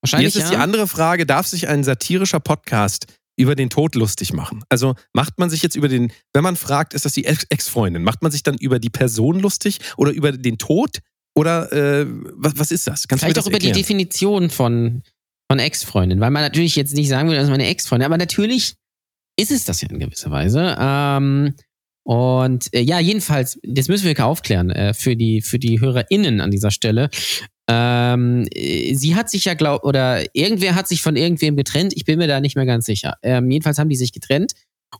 Wahrscheinlich 0.01 0.33
Jetzt 0.35 0.43
ist 0.43 0.51
ja. 0.51 0.57
die 0.57 0.61
andere 0.63 0.87
Frage, 0.87 1.25
darf 1.25 1.47
sich 1.47 1.67
ein 1.67 1.83
satirischer 1.83 2.39
Podcast 2.39 3.05
über 3.35 3.56
den 3.56 3.69
Tod 3.69 3.95
lustig 3.95 4.33
machen? 4.33 4.63
Also 4.69 4.95
macht 5.13 5.39
man 5.39 5.50
sich 5.50 5.63
jetzt 5.63 5.75
über 5.75 5.88
den, 5.88 6.12
wenn 6.33 6.44
man 6.44 6.56
fragt, 6.56 6.94
ist 6.94 7.06
das 7.06 7.13
die 7.13 7.25
Ex- 7.25 7.45
Ex-Freundin, 7.50 8.03
macht 8.03 8.21
man 8.21 8.31
sich 8.31 8.44
dann 8.44 8.57
über 8.57 8.80
die 8.80 8.89
Person 8.89 9.39
lustig 9.39 9.80
oder 9.97 10.12
über 10.12 10.31
den 10.31 10.57
Tod? 10.57 11.00
Oder 11.35 11.71
äh, 11.74 12.06
was, 12.07 12.53
was 12.57 12.71
ist 12.71 12.85
das? 12.85 13.07
Kannst 13.07 13.24
Vielleicht 13.24 13.39
auch 13.39 13.47
über 13.47 13.57
die? 13.57 13.71
Definition 13.71 14.51
von, 14.51 15.01
von 15.50 15.57
Ex-Freundin, 15.59 16.19
weil 16.19 16.30
man 16.30 16.44
natürlich 16.44 16.75
jetzt 16.75 16.94
nicht 16.94 17.09
sagen 17.09 17.27
würde, 17.27 17.38
das 17.38 17.45
ist 17.45 17.51
meine 17.51 17.65
Ex-Freundin, 17.68 18.06
aber 18.06 18.18
natürlich 18.18 18.75
ist 19.39 19.51
es 19.51 19.65
das 19.65 19.81
ja 19.81 19.89
in 19.89 19.97
gewisser 19.97 20.29
Weise. 20.29 20.75
Ähm, 20.79 21.56
und 22.06 22.71
äh, 22.74 22.81
ja, 22.81 23.00
jedenfalls, 23.00 23.59
das 23.63 23.88
müssen 23.88 24.06
wir 24.06 24.25
aufklären 24.25 24.69
äh, 24.69 24.94
für, 24.94 25.15
die, 25.15 25.41
für 25.41 25.57
die 25.57 25.79
HörerInnen 25.79 26.39
an 26.39 26.51
dieser 26.51 26.69
Stelle. 26.69 27.09
Ähm, 27.69 28.45
äh, 28.54 28.94
sie 28.95 29.15
hat 29.15 29.30
sich 29.30 29.45
ja, 29.45 29.54
glaub, 29.54 29.83
oder 29.83 30.24
irgendwer 30.36 30.75
hat 30.75 30.88
sich 30.88 31.01
von 31.01 31.15
irgendwem 31.15 31.56
getrennt, 31.56 31.94
ich 31.95 32.06
bin 32.06 32.19
mir 32.19 32.27
da 32.27 32.42
nicht 32.42 32.56
mehr 32.56 32.65
ganz 32.65 32.86
sicher. 32.86 33.15
Ähm, 33.24 33.50
jedenfalls 33.50 33.77
haben 33.80 33.89
die 33.89 33.95
sich 33.95 34.12
getrennt. 34.12 34.54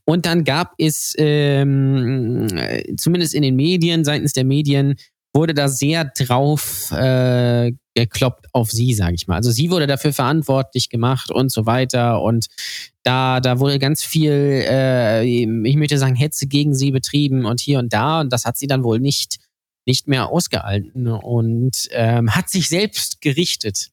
Und 0.06 0.26
dann 0.26 0.44
gab 0.44 0.74
es, 0.78 1.14
ähm, 1.18 2.48
äh, 2.56 2.96
zumindest 2.96 3.36
in 3.36 3.44
den 3.44 3.56
Medien, 3.56 4.04
seitens 4.04 4.34
der 4.34 4.44
Medien, 4.44 4.96
wurde 5.34 5.54
da 5.54 5.68
sehr 5.68 6.06
drauf 6.06 6.92
äh, 6.92 7.72
gekloppt 7.96 8.48
auf 8.54 8.72
sie, 8.72 8.94
sage 8.94 9.16
ich 9.16 9.28
mal. 9.28 9.36
Also 9.36 9.52
sie 9.52 9.72
wurde 9.72 9.88
dafür 9.88 10.14
verantwortlich 10.14 10.90
gemacht 10.90 11.32
und 11.32 11.52
so 11.52 11.66
weiter. 11.66 12.22
Und 12.22 12.48
da, 13.04 13.40
da 13.40 13.60
wurde 13.60 13.80
ganz 13.80 14.04
viel, 14.04 14.32
äh, 14.32 15.26
ich 15.26 15.76
möchte 15.76 15.98
sagen, 15.98 16.16
Hetze 16.16 16.48
gegen 16.48 16.76
sie 16.76 16.92
betrieben 16.92 17.46
und 17.46 17.60
hier 17.60 17.80
und 17.80 17.94
da. 17.94 18.22
Und 18.22 18.32
das 18.32 18.46
hat 18.46 18.58
sie 18.58 18.68
dann 18.68 18.84
wohl 18.84 19.00
nicht, 19.00 19.38
nicht 19.86 20.08
mehr 20.08 20.30
ausgehalten 20.30 21.08
und 21.08 21.90
ähm, 21.92 22.36
hat 22.36 22.50
sich 22.50 22.70
selbst 22.70 23.22
gerichtet. 23.22 23.90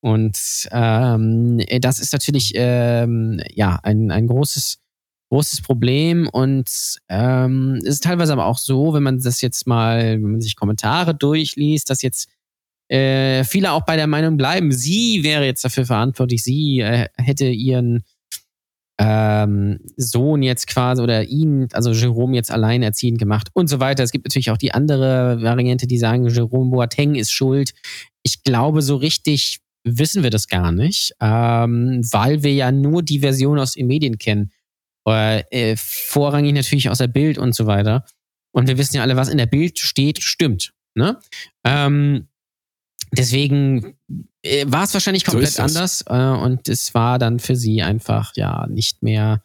Und 0.00 0.68
ähm, 0.70 1.60
das 1.80 1.98
ist 1.98 2.12
natürlich 2.12 2.52
ähm, 2.54 3.40
ja 3.54 3.78
ein, 3.82 4.10
ein 4.10 4.26
großes 4.26 4.78
großes 5.30 5.62
Problem 5.62 6.28
und 6.28 6.70
ähm, 7.08 7.80
es 7.82 7.94
ist 7.94 8.04
teilweise 8.04 8.32
aber 8.32 8.46
auch 8.46 8.58
so, 8.58 8.94
wenn 8.94 9.02
man 9.02 9.18
das 9.18 9.40
jetzt 9.40 9.66
mal, 9.66 10.22
wenn 10.22 10.32
man 10.32 10.40
sich 10.40 10.56
Kommentare 10.56 11.14
durchliest, 11.14 11.90
dass 11.90 12.02
jetzt 12.02 12.28
äh, 12.88 13.42
viele 13.42 13.72
auch 13.72 13.84
bei 13.84 13.96
der 13.96 14.06
Meinung 14.06 14.36
bleiben, 14.36 14.70
sie 14.70 15.24
wäre 15.24 15.44
jetzt 15.44 15.64
dafür 15.64 15.84
verantwortlich, 15.84 16.44
sie 16.44 16.80
äh, 16.80 17.08
hätte 17.16 17.46
ihren 17.46 18.04
ähm, 18.98 19.78
Sohn 19.96 20.42
jetzt 20.42 20.66
quasi 20.66 21.02
oder 21.02 21.24
ihn, 21.24 21.68
also 21.72 21.92
Jerome 21.92 22.34
jetzt 22.34 22.50
alleinerziehend 22.50 23.18
gemacht 23.18 23.48
und 23.52 23.68
so 23.68 23.78
weiter. 23.80 24.02
Es 24.02 24.12
gibt 24.12 24.26
natürlich 24.26 24.50
auch 24.50 24.56
die 24.56 24.72
andere 24.72 25.42
Variante, 25.42 25.86
die 25.86 25.98
sagen, 25.98 26.28
Jerome 26.28 26.70
Boateng 26.70 27.14
ist 27.14 27.30
schuld. 27.30 27.74
Ich 28.22 28.42
glaube, 28.42 28.82
so 28.82 28.96
richtig 28.96 29.60
wissen 29.84 30.22
wir 30.22 30.30
das 30.30 30.48
gar 30.48 30.72
nicht, 30.72 31.12
ähm, 31.20 32.00
weil 32.10 32.42
wir 32.42 32.52
ja 32.54 32.72
nur 32.72 33.02
die 33.02 33.20
Version 33.20 33.58
aus 33.58 33.72
den 33.72 33.86
Medien 33.86 34.18
kennen. 34.18 34.50
Äh, 35.06 35.44
äh, 35.50 35.76
vorrangig 35.76 36.54
natürlich 36.54 36.90
aus 36.90 36.98
der 36.98 37.06
Bild 37.06 37.38
und 37.38 37.54
so 37.54 37.66
weiter. 37.66 38.04
Und 38.52 38.66
wir 38.66 38.78
wissen 38.78 38.96
ja 38.96 39.02
alle, 39.02 39.16
was 39.16 39.28
in 39.28 39.38
der 39.38 39.46
Bild 39.46 39.78
steht, 39.78 40.22
stimmt. 40.22 40.72
Ne? 40.94 41.18
Ähm, 41.64 42.28
deswegen 43.12 43.96
äh, 44.42 44.64
war 44.68 44.84
es 44.84 44.94
wahrscheinlich 44.94 45.24
So 45.24 45.32
komplett 45.32 45.58
das. 45.58 45.76
anders 45.76 46.04
äh, 46.08 46.44
und 46.44 46.68
es 46.68 46.94
war 46.94 47.18
dann 47.18 47.38
für 47.38 47.56
sie 47.56 47.82
einfach 47.82 48.32
ja 48.36 48.66
nicht 48.68 49.02
mehr 49.02 49.42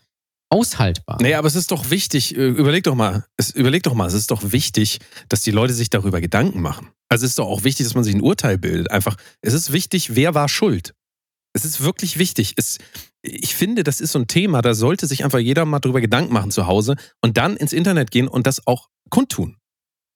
aushaltbar. 0.50 1.18
Naja, 1.22 1.40
aber 1.40 1.48
es 1.48 1.56
ist 1.56 1.72
doch 1.72 1.90
wichtig, 1.90 2.36
äh, 2.36 2.48
überleg 2.50 2.84
doch 2.84 2.96
mal, 2.96 3.26
es, 3.38 3.52
überleg 3.52 3.84
doch 3.84 3.94
mal, 3.94 4.08
es 4.08 4.14
ist 4.14 4.32
doch 4.32 4.52
wichtig, 4.52 5.00
dass 5.30 5.42
die 5.42 5.52
Leute 5.52 5.74
sich 5.74 5.90
darüber 5.90 6.20
Gedanken 6.20 6.62
machen. 6.62 6.90
Also 7.10 7.26
es 7.26 7.32
ist 7.32 7.40
doch 7.40 7.48
auch 7.48 7.64
wichtig, 7.64 7.86
dass 7.86 7.96
man 7.96 8.04
sich 8.04 8.14
ein 8.14 8.22
Urteil 8.22 8.58
bildet. 8.58 8.92
Einfach, 8.92 9.16
es 9.42 9.54
ist 9.54 9.72
wichtig, 9.72 10.16
wer 10.16 10.36
war 10.36 10.50
schuld. 10.50 10.94
Es 11.54 11.66
ist 11.66 11.82
wirklich 11.82 12.18
wichtig. 12.18 12.54
Es, 12.58 12.78
ich 13.22 13.56
finde, 13.56 13.84
das 13.84 14.02
ist 14.02 14.12
so 14.12 14.20
ein 14.20 14.28
Thema, 14.28 14.62
da 14.62 14.74
sollte 14.74 15.08
sich 15.08 15.24
einfach 15.24 15.40
jeder 15.40 15.66
mal 15.66 15.80
drüber 15.80 16.02
Gedanken 16.02 16.34
machen 16.34 16.52
zu 16.52 16.68
Hause 16.68 16.96
und 17.22 17.38
dann 17.38 17.56
ins 17.56 17.74
Internet 17.74 18.12
gehen 18.12 18.28
und 18.28 18.46
das 18.48 18.66
auch 18.68 18.90
kundtun. 19.10 19.58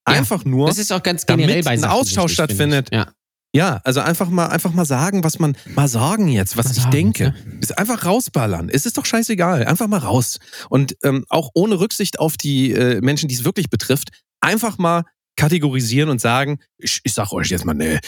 Ja, 0.08 0.16
Einfach 0.16 0.46
nur, 0.46 0.68
Das 0.68 0.78
ist 0.78 0.92
auch 0.92 1.02
ganz 1.02 1.25
damit 1.25 1.48
generell 1.48 1.64
bei 1.64 1.72
ein 1.72 1.84
Austausch 1.84 2.34
stattfindet. 2.34 2.90
Ja. 2.92 3.12
Ja, 3.56 3.80
also 3.86 4.02
einfach 4.02 4.28
mal, 4.28 4.48
einfach 4.48 4.74
mal 4.74 4.84
sagen, 4.84 5.24
was 5.24 5.40
man, 5.40 5.56
mal 5.76 5.88
sagen 5.88 6.28
jetzt, 6.28 6.58
was 6.58 6.66
Mal 6.66 6.72
ich 6.72 6.78
sagen, 6.78 6.92
denke. 6.92 7.36
Ist 7.62 7.78
einfach 7.78 8.04
rausballern. 8.04 8.68
Es 8.68 8.86
ist 8.86 8.98
doch 8.98 9.06
scheißegal. 9.06 9.66
Einfach 9.66 9.88
mal 9.88 10.00
raus. 10.00 10.40
Und 10.70 10.98
ähm, 11.04 11.24
auch 11.30 11.52
ohne 11.54 11.80
Rücksicht 11.80 12.20
auf 12.20 12.36
die 12.36 12.74
äh, 12.74 13.00
Menschen, 13.00 13.30
die 13.30 13.36
es 13.36 13.46
wirklich 13.46 13.70
betrifft, 13.70 14.10
einfach 14.42 14.78
mal 14.78 15.04
kategorisieren 15.38 16.10
und 16.10 16.20
sagen, 16.20 16.60
ich, 16.78 17.00
ich 17.06 17.14
sag 17.14 17.32
euch 17.32 17.48
jetzt 17.48 17.64
mal, 17.64 17.74
ne, 17.74 18.02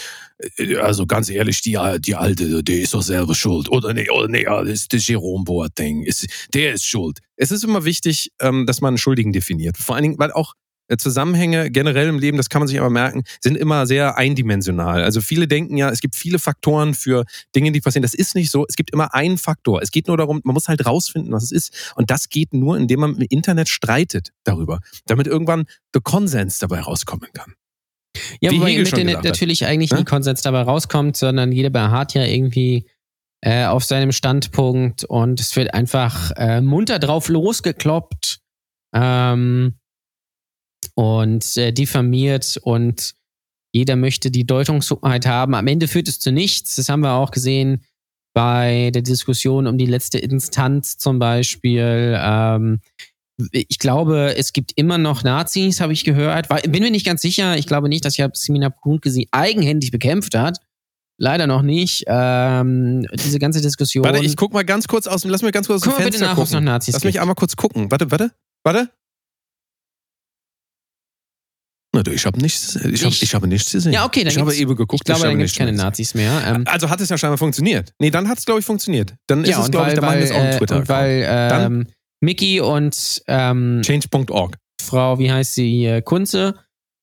also 0.81 1.05
ganz 1.05 1.29
ehrlich, 1.29 1.61
die, 1.61 1.79
die 1.99 2.15
Alte, 2.15 2.61
die 2.61 2.81
ist 2.81 2.93
doch 2.93 3.01
selber 3.01 3.33
schuld. 3.33 3.69
Oder 3.69 3.93
nee, 3.93 4.09
oder 4.09 4.27
nee, 4.27 4.43
das 4.43 4.67
ist 4.67 4.91
der 4.91 4.99
Jerome 4.99 5.45
Boateng. 5.45 6.03
Ist, 6.03 6.27
der 6.53 6.73
ist 6.73 6.85
schuld. 6.85 7.19
Es 7.37 7.51
ist 7.51 7.63
immer 7.63 7.85
wichtig, 7.85 8.33
ähm, 8.41 8.65
dass 8.65 8.81
man 8.81 8.89
einen 8.89 8.97
Schuldigen 8.97 9.31
definiert. 9.31 9.77
Vor 9.77 9.95
allen 9.95 10.03
Dingen, 10.03 10.19
weil 10.19 10.33
auch 10.33 10.55
Zusammenhänge 10.97 11.69
generell 11.69 12.07
im 12.07 12.19
Leben, 12.19 12.37
das 12.37 12.49
kann 12.49 12.61
man 12.61 12.67
sich 12.67 12.79
aber 12.79 12.89
merken, 12.89 13.23
sind 13.41 13.57
immer 13.57 13.85
sehr 13.85 14.17
eindimensional. 14.17 15.03
Also 15.03 15.19
viele 15.21 15.47
denken 15.47 15.75
ja, 15.77 15.89
es 15.89 15.99
gibt 15.99 16.15
viele 16.15 16.39
Faktoren 16.39 16.93
für 16.93 17.25
Dinge, 17.55 17.71
die 17.71 17.81
passieren. 17.81 18.03
Das 18.03 18.13
ist 18.13 18.35
nicht 18.35 18.51
so. 18.51 18.65
Es 18.69 18.75
gibt 18.75 18.91
immer 18.91 19.13
einen 19.13 19.37
Faktor. 19.37 19.81
Es 19.81 19.91
geht 19.91 20.07
nur 20.07 20.17
darum, 20.17 20.39
man 20.43 20.53
muss 20.53 20.67
halt 20.69 20.85
rausfinden, 20.85 21.33
was 21.33 21.43
es 21.43 21.51
ist. 21.51 21.93
Und 21.95 22.09
das 22.09 22.29
geht 22.29 22.53
nur, 22.53 22.77
indem 22.77 23.01
man 23.01 23.15
im 23.15 23.25
Internet 23.29 23.67
streitet 23.69 24.29
darüber, 24.45 24.79
damit 25.05 25.27
irgendwann 25.27 25.65
der 25.93 26.01
Konsens 26.01 26.59
dabei 26.59 26.79
rauskommen 26.79 27.27
kann. 27.33 27.53
Ja, 28.39 28.51
Wie 28.51 28.57
wobei 28.59 28.69
Hegel 28.71 28.81
im 28.81 28.85
Internet 28.85 29.05
gesagt 29.07 29.25
hat. 29.25 29.31
natürlich 29.33 29.65
eigentlich 29.65 29.91
Ne? 29.91 29.97
nie 29.99 30.05
Konsens 30.05 30.41
dabei 30.41 30.61
rauskommt, 30.61 31.17
sondern 31.17 31.51
jeder 31.51 31.69
beharrt 31.69 32.13
ja 32.13 32.23
irgendwie 32.23 32.87
äh, 33.41 33.65
auf 33.65 33.83
seinem 33.83 34.11
Standpunkt 34.11 35.03
und 35.03 35.39
es 35.39 35.55
wird 35.55 35.73
einfach 35.73 36.31
äh, 36.37 36.61
munter 36.61 36.97
drauf 36.97 37.27
losgekloppt 37.29 38.39
ähm, 38.93 39.75
und 40.95 41.57
äh, 41.57 41.71
diffamiert 41.71 42.57
und 42.63 43.13
jeder 43.73 43.95
möchte 43.95 44.31
die 44.31 44.45
Deutungshoheit 44.45 45.25
haben. 45.25 45.53
Am 45.53 45.67
Ende 45.67 45.87
führt 45.87 46.07
es 46.07 46.19
zu 46.19 46.31
nichts. 46.31 46.75
Das 46.77 46.89
haben 46.89 47.01
wir 47.01 47.13
auch 47.13 47.31
gesehen 47.31 47.81
bei 48.33 48.91
der 48.93 49.01
Diskussion 49.01 49.67
um 49.67 49.77
die 49.77 49.85
letzte 49.85 50.19
Instanz 50.19 50.97
zum 50.97 51.19
Beispiel. 51.19 52.17
Ähm, 52.19 52.79
ich 53.51 53.77
glaube, 53.77 54.35
es 54.35 54.51
gibt 54.53 54.71
immer 54.75 54.97
noch 54.97 55.23
Nazis, 55.23 55.79
habe 55.79 55.93
ich 55.93 56.03
gehört. 56.03 56.49
Weil- 56.49 56.61
Bin 56.61 56.81
mir 56.81 56.91
nicht 56.91 57.05
ganz 57.05 57.21
sicher. 57.21 57.57
Ich 57.57 57.67
glaube 57.67 57.89
nicht, 57.89 58.03
dass 58.05 58.17
ja 58.17 58.29
Semina 58.33 58.69
Kuhnke 58.69 59.11
sie 59.11 59.27
eigenhändig 59.31 59.91
bekämpft 59.91 60.33
hat. 60.35 60.57
Leider 61.19 61.45
noch 61.47 61.61
nicht. 61.63 62.03
Ähm, 62.07 63.05
diese 63.13 63.39
ganze 63.39 63.59
Diskussion. 63.61 64.03
Warte, 64.05 64.23
ich 64.23 64.35
guck 64.35 64.53
mal 64.53 64.63
ganz 64.65 64.87
kurz 64.87 65.07
aus 65.07 65.21
dem, 65.21 65.31
lass 65.31 65.41
mich 65.41 65.51
ganz 65.51 65.67
kurz 65.67 65.81
aus 65.81 65.83
dem 65.83 65.91
mal 65.91 65.97
bitte 66.05 66.19
Fenster 66.19 66.25
nach, 66.27 66.33
es 66.33 66.37
noch 66.37 66.57
gucken. 66.57 66.65
Nazis 66.65 66.93
Lass 66.93 67.01
gibt. 67.01 67.13
mich 67.13 67.21
einmal 67.21 67.35
kurz 67.35 67.55
gucken. 67.55 67.89
Warte, 67.91 68.11
warte, 68.11 68.31
warte. 68.63 68.89
Na 71.97 72.03
du, 72.03 72.11
ich 72.11 72.27
habe 72.27 72.39
nichts, 72.39 72.75
ich, 72.75 73.03
hab, 73.03 73.11
Ich- 73.11 73.23
ich 73.23 73.33
habe 73.33 73.47
nichts 73.47 73.71
gesehen. 73.71 73.91
Ja, 73.91 74.05
okay, 74.05 74.23
dann 74.23 74.31
Ich 74.31 74.37
habe 74.39 74.53
eben 74.53 74.75
geguckt. 74.75 75.01
ich 75.01 75.03
glaube, 75.03 75.21
habe 75.21 75.29
dann 75.29 75.39
gibt 75.39 75.49
es 75.49 75.55
keine. 75.57 75.73
Nazis 75.73 76.13
mehr. 76.13 76.43
Ähm, 76.45 76.63
Also 76.67 76.91
hat 76.91 77.01
es 77.01 77.09
ja 77.09 77.17
scheinbar 77.17 77.39
funktioniert. 77.39 77.91
Nee, 77.99 78.11
dann 78.11 78.29
hat 78.29 78.37
es, 78.37 78.45
glaube 78.45 78.59
ich, 78.59 78.65
funktioniert. 78.67 79.15
Dann 79.25 79.43
ist 79.43 79.49
ja, 79.49 79.59
es, 79.59 79.65
und 79.65 79.71
glaube 79.71 79.87
ich, 79.87 79.93
der 79.95 80.03
Mann 80.03 80.19
ist 80.19 80.31
auch 80.31 80.35
ein 80.37 80.45
äh, 80.45 80.57
Twitter. 80.59 80.77
und 80.77 80.89
weil 80.89 81.25
ähm, 81.27 81.87
Mickey 82.21 82.61
und 82.61 83.23
ähm, 83.27 83.81
Change.org. 83.83 84.57
Frau, 84.79 85.17
wie 85.17 85.31
heißt 85.31 85.55
sie, 85.55 86.01
Kunze, 86.05 86.53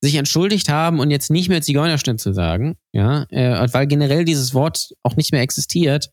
sich 0.00 0.14
entschuldigt 0.14 0.68
haben 0.68 1.00
und 1.00 1.10
jetzt 1.10 1.30
nicht 1.32 1.48
mehr 1.48 1.60
Zigeunerschnitzel 1.60 2.34
sagen, 2.34 2.76
ja, 2.92 3.24
äh, 3.30 3.66
weil 3.72 3.88
generell 3.88 4.24
dieses 4.24 4.54
Wort 4.54 4.90
auch 5.02 5.16
nicht 5.16 5.32
mehr 5.32 5.42
existiert, 5.42 6.10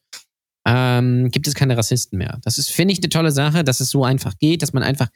ähm, 0.67 1.29
gibt 1.31 1.47
es 1.47 1.55
keine 1.55 1.75
Rassisten 1.77 2.17
mehr. 2.17 2.39
Das 2.43 2.57
ist, 2.57 2.71
finde 2.71 2.93
ich, 2.93 2.99
eine 2.99 3.09
tolle 3.09 3.31
Sache, 3.31 3.63
dass 3.63 3.79
es 3.79 3.89
so 3.89 4.03
einfach 4.03 4.37
geht, 4.39 4.61
dass 4.61 4.73
man 4.73 4.83
einfach 4.83 5.07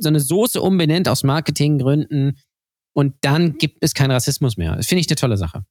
so 0.00 0.08
eine 0.08 0.20
Soße 0.20 0.60
umbenennt 0.60 1.08
aus 1.08 1.22
Marketinggründen 1.24 2.38
und 2.94 3.14
dann 3.20 3.58
gibt 3.58 3.78
es 3.82 3.92
keinen 3.94 4.10
Rassismus 4.12 4.56
mehr. 4.56 4.74
Das 4.76 4.86
finde 4.86 5.00
ich 5.00 5.08
eine 5.08 5.16
tolle 5.16 5.36
Sache. 5.36 5.64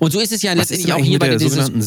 Und 0.00 0.12
so 0.12 0.20
ist 0.20 0.32
es 0.32 0.42
ja 0.42 0.52
Was 0.52 0.58
letztendlich 0.70 0.92
auch 0.92 0.98
hier 1.04 1.18
bei 1.18 1.28
der 1.28 1.40
sogenannten 1.40 1.80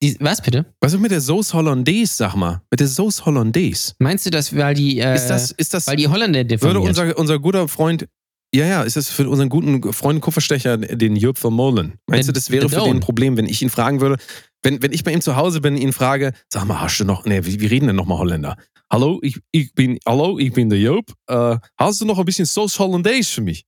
die, 0.00 0.16
was 0.20 0.40
bitte? 0.42 0.66
was 0.80 0.92
ist 0.92 1.00
mit 1.00 1.10
der 1.10 1.20
Sauce 1.20 1.52
Hollandaise, 1.54 2.14
sag 2.14 2.36
mal? 2.36 2.62
Mit 2.70 2.78
der 2.80 2.86
Sauce 2.86 3.24
Hollandaise. 3.26 3.94
Meinst 3.98 4.26
du, 4.26 4.30
dass 4.30 4.54
weil 4.54 4.74
die, 4.74 4.98
äh, 5.00 5.14
Ist 5.16 5.26
das, 5.26 5.50
ist 5.52 5.74
das, 5.74 5.86
weil 5.88 5.96
die 5.96 6.06
Holländer 6.06 6.40
würde 6.40 6.48
diffamiert? 6.56 6.88
unser, 6.88 7.18
unser 7.18 7.38
guter 7.40 7.66
Freund, 7.66 8.06
ja, 8.54 8.64
ja, 8.66 8.82
ist 8.82 8.96
das 8.96 9.08
für 9.10 9.28
unseren 9.28 9.48
guten 9.48 9.92
Freund 9.92 10.20
Kupferstecher, 10.20 10.76
den 10.78 11.16
Jörg 11.16 11.36
Vermolen? 11.36 11.94
Meinst 12.06 12.28
Der- 12.28 12.32
du, 12.34 12.38
das 12.38 12.50
wäre 12.50 12.68
für 12.68 12.80
den 12.82 12.96
ein 12.96 13.00
Problem, 13.00 13.36
wenn 13.36 13.46
ich 13.46 13.60
ihn 13.60 13.70
fragen 13.70 14.00
würde, 14.00 14.22
wenn, 14.62 14.80
wenn 14.82 14.92
ich 14.92 15.02
bei 15.04 15.12
ihm 15.12 15.20
zu 15.20 15.34
Hause 15.36 15.60
bin, 15.60 15.76
ihn 15.76 15.92
frage, 15.92 16.32
sag 16.48 16.64
mal, 16.64 16.80
hast 16.80 16.98
du 16.98 17.04
noch, 17.04 17.24
nee, 17.24 17.44
wie, 17.44 17.60
wie 17.60 17.66
reden 17.66 17.88
denn 17.88 17.96
nochmal 17.96 18.18
Holländer? 18.18 18.56
Hallo, 18.90 19.18
ich, 19.22 19.38
ich 19.52 19.74
bin, 19.74 19.98
hallo, 20.06 20.38
ich 20.38 20.50
bin 20.52 20.70
der 20.70 20.78
Joop. 20.78 21.12
Äh, 21.26 21.58
hast 21.78 22.00
du 22.00 22.06
noch 22.06 22.18
ein 22.18 22.24
bisschen 22.24 22.46
Sauce 22.46 22.78
Hollandaise 22.78 23.30
für 23.30 23.42
mich? 23.42 23.64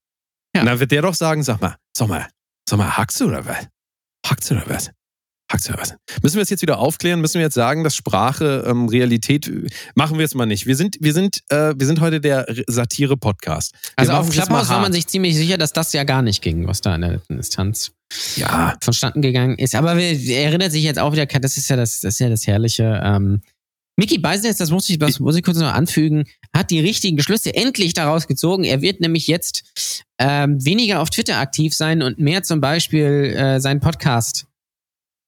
Ja. 0.55 0.63
Und 0.63 0.67
dann 0.69 0.81
wird 0.81 0.93
der 0.93 1.03
doch 1.03 1.15
sagen, 1.15 1.43
sag 1.43 1.61
mal, 1.61 1.77
sag 1.95 2.09
mal, 2.09 2.27
sag 2.69 2.79
mal, 2.79 2.97
hackst 2.97 3.21
du 3.21 3.27
oder 3.27 3.45
was? 3.45 3.67
Hackst 4.27 4.51
du 4.51 4.55
oder 4.55 4.65
was? 4.67 4.91
Hackst 5.53 5.69
du 5.69 5.75
oder 5.75 5.83
was? 5.83 5.95
Müssen 6.23 6.37
wir 6.37 6.41
das 6.41 6.49
jetzt 6.49 6.63
wieder 6.63 6.79
aufklären? 6.79 7.21
Müssen 7.21 7.35
wir 7.35 7.43
jetzt 7.43 7.55
sagen, 7.55 7.85
dass 7.85 7.95
Sprache 7.97 8.65
ähm, 8.67 8.89
Realität, 8.89 9.53
machen 9.95 10.17
wir 10.17 10.25
es 10.25 10.35
mal 10.35 10.47
nicht. 10.47 10.65
Wir 10.65 10.75
sind, 10.75 10.97
wir 11.01 11.13
sind, 11.13 11.41
äh, 11.51 11.75
wir 11.77 11.87
sind 11.87 12.01
heute 12.01 12.23
der 12.23 12.47
Satire-Podcast. 12.67 13.75
Wir 13.75 13.99
Also 13.99 14.13
auf 14.13 14.31
dem 14.31 14.39
mal 14.49 14.67
war 14.67 14.81
man 14.81 14.93
sich 14.93 15.07
ziemlich 15.07 15.37
sicher, 15.37 15.59
dass 15.59 15.75
das 15.75 15.93
ja 15.93 16.05
gar 16.05 16.23
nicht 16.23 16.41
ging, 16.41 16.67
was 16.67 16.81
da 16.81 16.95
in 16.95 17.03
der 17.03 17.11
letzten 17.11 17.37
Instanz 17.37 17.93
Ja, 18.37 18.75
vonstatten 18.83 19.21
gegangen 19.21 19.59
ist. 19.59 19.75
Aber 19.75 19.99
wer 19.99 20.45
erinnert 20.45 20.73
sich 20.73 20.83
jetzt 20.83 20.99
auch 20.99 21.13
wieder, 21.13 21.27
das 21.27 21.59
ist 21.59 21.69
ja 21.69 21.77
das, 21.77 22.01
das 22.01 22.15
ist 22.15 22.21
ja 22.21 22.31
das 22.31 22.47
Herrliche. 22.47 23.03
Ähm, 23.05 23.43
Mickey 24.01 24.17
Beisenherz, 24.17 24.57
das 24.57 24.71
muss 24.71 24.89
ich, 24.89 24.99
das 24.99 25.21
muss 25.21 25.37
ich 25.37 25.43
kurz 25.43 25.59
noch 25.59 25.75
anfügen, 25.75 26.25
hat 26.57 26.71
die 26.71 26.81
richtigen 26.81 27.21
Schlüsse 27.21 27.55
endlich 27.55 27.93
daraus 27.93 28.27
gezogen. 28.27 28.65
Er 28.65 28.81
wird 28.81 29.03
nämlich 29.03 29.27
jetzt 29.27 30.05
ähm, 30.19 30.65
weniger 30.65 31.03
auf 31.03 31.11
Twitter 31.11 31.37
aktiv 31.37 31.75
sein 31.75 32.01
und 32.01 32.19
mehr 32.19 32.43
zum 32.43 32.63
Beispiel 32.63 33.35
äh, 33.37 33.61
seinen 33.61 33.81
Podcast 33.81 34.47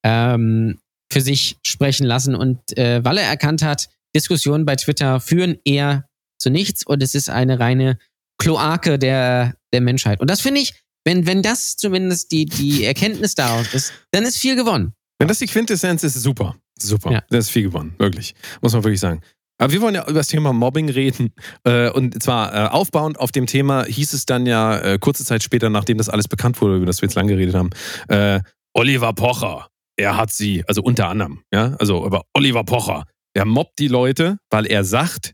ähm, 0.03 0.79
für 1.11 1.21
sich 1.21 1.57
sprechen 1.63 2.07
lassen. 2.07 2.33
Und 2.33 2.75
äh, 2.75 3.05
weil 3.05 3.19
er 3.19 3.25
erkannt 3.25 3.61
hat, 3.61 3.89
Diskussionen 4.15 4.65
bei 4.65 4.75
Twitter 4.75 5.19
führen 5.19 5.59
eher 5.65 6.09
zu 6.39 6.49
nichts 6.49 6.83
und 6.83 7.03
es 7.03 7.13
ist 7.13 7.29
eine 7.29 7.59
reine 7.59 7.99
Kloake 8.39 8.97
der, 8.97 9.53
der 9.71 9.81
Menschheit. 9.81 10.19
Und 10.19 10.31
das 10.31 10.41
finde 10.41 10.61
ich, 10.61 10.73
wenn, 11.05 11.27
wenn 11.27 11.43
das 11.43 11.77
zumindest 11.77 12.31
die, 12.31 12.45
die 12.45 12.85
Erkenntnis 12.85 13.35
daraus 13.35 13.71
ist, 13.71 13.93
dann 14.09 14.23
ist 14.23 14.37
viel 14.37 14.55
gewonnen. 14.55 14.93
wenn 15.19 15.27
das 15.27 15.37
die 15.37 15.45
Quintessenz 15.45 16.03
ist, 16.03 16.15
super. 16.15 16.55
Super. 16.83 17.11
Ja. 17.11 17.23
Das 17.29 17.45
ist 17.45 17.51
viel 17.51 17.63
gewonnen, 17.63 17.95
wirklich. 17.97 18.35
Muss 18.61 18.73
man 18.73 18.83
wirklich 18.83 18.99
sagen. 18.99 19.21
Aber 19.59 19.71
wir 19.71 19.81
wollen 19.81 19.95
ja 19.95 20.03
über 20.03 20.19
das 20.19 20.27
Thema 20.27 20.51
Mobbing 20.51 20.89
reden. 20.89 21.33
Äh, 21.63 21.89
und 21.89 22.21
zwar 22.21 22.53
äh, 22.53 22.67
aufbauend 22.69 23.19
auf 23.19 23.31
dem 23.31 23.45
Thema 23.45 23.85
hieß 23.85 24.13
es 24.13 24.25
dann 24.25 24.45
ja 24.45 24.77
äh, 24.79 24.99
kurze 24.99 25.23
Zeit 25.23 25.43
später, 25.43 25.69
nachdem 25.69 25.97
das 25.97 26.09
alles 26.09 26.27
bekannt 26.27 26.59
wurde, 26.61 26.77
über 26.77 26.85
das 26.85 27.01
wir 27.01 27.07
jetzt 27.07 27.15
lang 27.15 27.27
geredet 27.27 27.55
haben, 27.55 27.69
Oliver 28.75 29.13
Pocher, 29.13 29.67
er 29.95 30.17
hat 30.17 30.31
sie, 30.31 30.63
also 30.67 30.81
unter 30.81 31.07
anderem, 31.07 31.43
ja, 31.53 31.75
also 31.79 32.03
aber 32.05 32.23
Oliver 32.33 32.63
Pocher, 32.63 33.05
er 33.33 33.45
mobbt 33.45 33.79
die 33.79 33.87
Leute, 33.87 34.37
weil 34.49 34.65
er 34.65 34.83
sagt, 34.83 35.33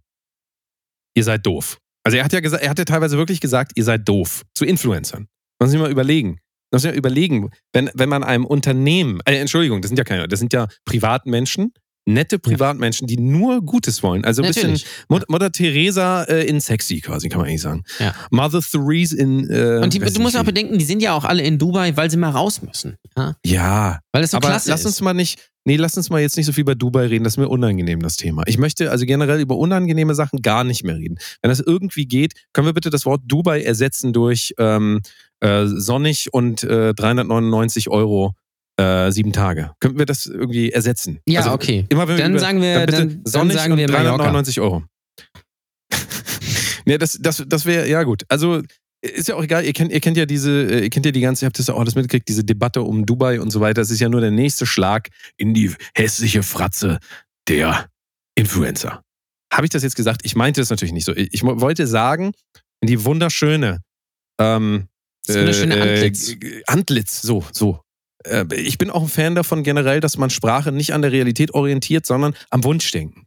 ihr 1.16 1.24
seid 1.24 1.46
doof. 1.46 1.80
Also 2.04 2.18
er 2.18 2.24
hat 2.24 2.34
ja 2.34 2.40
gesagt, 2.40 2.64
er 2.64 2.70
hat 2.70 2.80
ja 2.80 2.86
teilweise 2.86 3.18
wirklich 3.18 3.42
gesagt, 3.42 3.74
ihr 3.76 3.84
seid 3.84 4.08
doof. 4.08 4.44
Zu 4.54 4.66
Influencern. 4.66 5.28
Muss 5.62 5.74
ich 5.74 5.80
mal 5.80 5.92
überlegen. 5.92 6.40
Muss 6.72 6.84
mal 6.84 6.94
überlegen, 6.94 7.50
wenn, 7.74 7.90
wenn 7.94 8.10
man 8.10 8.24
einem 8.24 8.46
Unternehmen, 8.46 9.20
äh, 9.26 9.36
Entschuldigung, 9.38 9.82
das 9.82 9.90
sind 9.90 9.98
ja 9.98 10.04
keine, 10.04 10.28
das 10.28 10.40
sind 10.40 10.54
ja 10.54 10.68
Privatmenschen, 10.86 11.74
nette 12.06 12.40
Privatmenschen, 12.40 13.08
die 13.08 13.18
nur 13.18 13.62
Gutes 13.62 14.02
wollen. 14.04 14.26
Also 14.26 14.42
ein 14.42 14.48
Natürlich. 14.50 14.84
bisschen 14.84 15.06
Mut- 15.10 15.30
Mutter 15.30 15.52
Teresa 15.52 16.24
äh, 16.24 16.44
in 16.48 16.60
sexy 16.60 17.02
quasi, 17.02 17.30
kann 17.30 17.40
man 17.40 17.48
eigentlich 17.50 17.62
sagen. 17.62 17.84
Ja. 18.00 18.16
Mother 18.32 18.62
Therese 18.62 19.16
in. 19.16 19.48
Äh, 19.50 19.80
Und 19.84 19.94
die, 19.94 20.00
du 20.00 20.20
musst 20.22 20.36
auch 20.38 20.44
bedenken, 20.44 20.78
die 20.80 20.86
sind 20.86 21.02
ja 21.04 21.14
auch 21.14 21.24
alle 21.24 21.44
in 21.44 21.58
Dubai, 21.60 21.96
weil 21.98 22.10
sie 22.10 22.18
mal 22.18 22.32
raus 22.32 22.62
müssen. 22.64 22.96
Ja? 23.16 23.36
Ja, 23.46 24.00
Weil 24.12 24.24
es 24.24 24.32
so 24.32 24.38
aber 24.38 24.48
klasse 24.48 24.70
lass 24.72 24.82
ist. 24.82 24.86
uns 24.88 25.02
mal 25.02 25.14
nicht, 25.14 25.40
nee, 25.66 25.76
lass 25.76 25.98
uns 25.98 26.10
mal 26.10 26.20
jetzt 26.22 26.36
nicht 26.36 26.48
so 26.48 26.52
viel 26.52 26.62
über 26.62 26.74
Dubai 26.76 27.06
reden, 27.08 27.24
das 27.26 27.34
ist 27.34 27.38
mir 27.38 27.50
unangenehm, 27.50 28.00
das 28.02 28.16
Thema. 28.18 28.42
Ich 28.48 28.58
möchte 28.58 28.90
also 28.90 29.06
generell 29.06 29.40
über 29.40 29.58
unangenehme 29.58 30.16
Sachen 30.16 30.42
gar 30.42 30.64
nicht 30.64 30.84
mehr 30.84 30.96
reden. 30.96 31.20
Wenn 31.44 31.50
das 31.50 31.60
irgendwie 31.60 32.08
geht, 32.08 32.34
können 32.54 32.66
wir 32.66 32.74
bitte 32.74 32.90
das 32.90 33.06
Wort 33.06 33.22
Dubai 33.28 33.62
ersetzen 33.62 34.14
durch 34.14 34.54
ähm, 34.58 35.02
äh, 35.42 35.66
sonnig 35.68 36.34
und 36.34 36.64
äh, 36.64 36.94
399 36.94 37.90
Euro 37.90 38.34
äh, 38.78 39.12
sieben 39.12 39.34
Tage. 39.34 39.72
Könnten 39.80 40.00
wir 40.00 40.06
das 40.06 40.26
irgendwie 40.26 40.72
ersetzen? 40.72 41.20
ja, 41.28 41.42
Also, 41.42 41.52
okay. 41.54 41.86
Immer 41.90 42.08
wenn 42.08 42.18
Dann 42.18 42.32
über, 42.32 42.40
sagen 42.40 42.62
wir- 42.62 42.80
bitte 42.86 42.92
dann- 43.00 43.10
dann 43.10 43.22
sonnig 43.26 43.58
sagen 43.58 43.74
und 43.74 43.80
wir 43.80 43.88
Mallorca. 43.92 44.18
399 44.24 44.60
Euro. 44.62 44.84
nee, 46.86 46.98
das, 46.98 47.18
das, 47.22 47.44
das 47.48 47.66
wäre, 47.66 47.88
ja 47.90 48.04
gut. 48.04 48.24
Also 48.30 48.62
ist 49.02 49.30
ja 49.30 49.36
auch 49.36 49.44
egal, 49.44 49.64
ihr 49.66 49.74
kennt, 49.74 49.92
ihr 49.94 50.00
kennt 50.02 50.18
ja 50.18 50.26
diese, 50.26 50.52
äh, 50.52 50.84
ihr 50.84 50.90
kennt 50.90 51.06
ja 51.06 51.12
die 51.12 51.22
ganze, 51.22 51.46
ihr 51.46 51.48
habt 51.48 51.58
das 51.60 51.68
ja 51.68 51.74
auch 51.74 51.80
alles 51.80 51.96
mitgekriegt, 51.96 52.28
diese 52.28 52.44
Debatte 52.44 52.82
um 52.82 53.06
Dubai 53.06 53.40
und 53.40 53.50
so 53.52 53.62
weiter. 53.62 53.82
Das 53.82 53.92
ist 53.92 54.00
ja 54.02 54.10
nur 54.10 54.22
der 54.22 54.32
nächste 54.32 54.66
Schlag 54.66 55.08
in 55.38 55.54
die 55.54 55.74
hässliche 55.96 56.44
Fratze 56.44 57.00
der 57.48 57.88
Influencer. 58.36 59.02
Habe 59.54 59.66
ich 59.66 59.70
das 59.72 59.84
jetzt 59.84 59.96
gesagt? 59.96 60.22
Ich 60.26 60.36
meinte 60.36 60.62
das 60.62 60.70
natürlich 60.70 60.94
nicht 60.94 61.06
so. 61.06 61.14
Ich 61.16 61.44
wollte 61.44 61.88
sagen, 61.88 62.34
in 62.82 62.88
die 62.88 63.04
wunderschöne 63.06 63.80
ähm, 64.40 64.88
Das 65.30 65.38
wunderschöne 65.38 65.78
äh, 65.78 65.82
Antlitz. 65.82 66.30
äh, 66.30 66.64
Antlitz, 66.68 67.22
so, 67.22 67.46
so. 67.52 67.82
Äh, 68.26 68.46
Ich 68.56 68.78
bin 68.78 68.90
auch 68.90 69.04
ein 69.04 69.10
Fan 69.10 69.36
davon 69.36 69.64
generell, 69.64 70.00
dass 70.00 70.18
man 70.18 70.30
Sprache 70.30 70.72
nicht 70.72 70.94
an 70.94 71.02
der 71.02 71.12
Realität 71.12 71.54
orientiert, 71.54 72.06
sondern 72.06 72.36
am 72.50 72.64
Wunschdenken. 72.64 73.26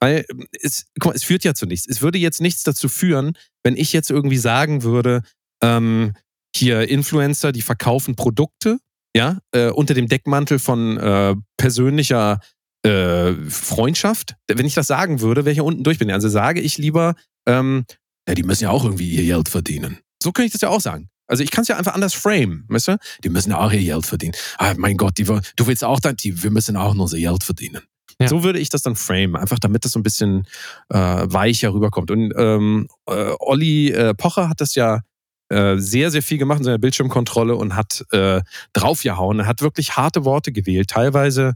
Weil 0.00 0.24
ähm, 0.30 0.46
es, 0.60 0.86
mal, 1.04 1.14
es 1.14 1.24
führt 1.24 1.44
ja 1.44 1.54
zu 1.54 1.66
nichts. 1.66 1.86
Es 1.88 2.02
würde 2.02 2.18
jetzt 2.18 2.40
nichts 2.40 2.62
dazu 2.62 2.88
führen, 2.88 3.36
wenn 3.64 3.76
ich 3.76 3.92
jetzt 3.92 4.10
irgendwie 4.10 4.38
sagen 4.38 4.82
würde, 4.82 5.22
ähm, 5.62 6.14
hier 6.54 6.88
Influencer, 6.88 7.52
die 7.52 7.62
verkaufen 7.62 8.14
Produkte, 8.16 8.78
ja, 9.14 9.38
äh, 9.52 9.68
unter 9.68 9.94
dem 9.94 10.08
Deckmantel 10.08 10.58
von 10.58 10.96
äh, 10.98 11.34
persönlicher 11.56 12.40
äh, 12.84 13.32
Freundschaft. 13.48 14.36
Wenn 14.48 14.66
ich 14.66 14.74
das 14.74 14.86
sagen 14.86 15.20
würde, 15.20 15.44
wäre 15.44 15.52
ich 15.52 15.56
hier 15.56 15.64
unten 15.64 15.84
durch 15.84 15.98
bin. 15.98 16.10
Also 16.10 16.28
sage 16.28 16.60
ich 16.60 16.78
lieber, 16.78 17.14
ähm, 17.46 17.84
ja, 18.28 18.34
die 18.34 18.42
müssen 18.42 18.64
ja 18.64 18.70
auch 18.70 18.84
irgendwie 18.84 19.10
ihr 19.10 19.24
Geld 19.24 19.48
verdienen. 19.48 19.98
So 20.22 20.32
könnte 20.32 20.46
ich 20.46 20.52
das 20.52 20.62
ja 20.62 20.68
auch 20.68 20.80
sagen. 20.80 21.08
Also 21.32 21.42
ich 21.42 21.50
kann 21.50 21.62
es 21.62 21.68
ja 21.68 21.78
einfach 21.78 21.94
anders 21.94 22.12
frame, 22.12 22.66
weißt 22.68 22.88
du? 22.88 22.98
Die 23.24 23.30
müssen 23.30 23.52
ja 23.52 23.58
auch 23.58 23.72
ihr 23.72 23.80
Geld 23.80 24.04
verdienen. 24.04 24.34
Ah, 24.58 24.74
mein 24.76 24.98
Gott, 24.98 25.16
die, 25.16 25.24
du 25.24 25.66
willst 25.66 25.82
auch, 25.82 25.98
dann, 25.98 26.14
die, 26.14 26.42
wir 26.42 26.50
müssen 26.50 26.76
auch 26.76 26.94
unser 26.94 27.16
Geld 27.16 27.42
verdienen. 27.42 27.80
Ja. 28.20 28.28
So 28.28 28.44
würde 28.44 28.58
ich 28.58 28.68
das 28.68 28.82
dann 28.82 28.96
frame, 28.96 29.36
einfach 29.36 29.58
damit 29.58 29.86
das 29.86 29.92
so 29.92 29.98
ein 29.98 30.02
bisschen 30.02 30.46
äh, 30.90 30.98
weicher 30.98 31.72
rüberkommt. 31.72 32.10
Und 32.10 32.34
ähm, 32.36 32.86
äh, 33.06 33.32
Olli 33.38 33.92
äh, 33.92 34.12
Pocher 34.12 34.50
hat 34.50 34.60
das 34.60 34.74
ja 34.74 35.00
äh, 35.48 35.78
sehr, 35.78 36.10
sehr 36.10 36.22
viel 36.22 36.36
gemacht 36.36 36.58
in 36.58 36.64
seiner 36.64 36.76
Bildschirmkontrolle 36.76 37.56
und 37.56 37.76
hat 37.76 38.04
äh, 38.12 38.42
draufgehauen. 38.74 39.40
Er 39.40 39.46
hat 39.46 39.62
wirklich 39.62 39.96
harte 39.96 40.26
Worte 40.26 40.52
gewählt, 40.52 40.90
teilweise 40.90 41.54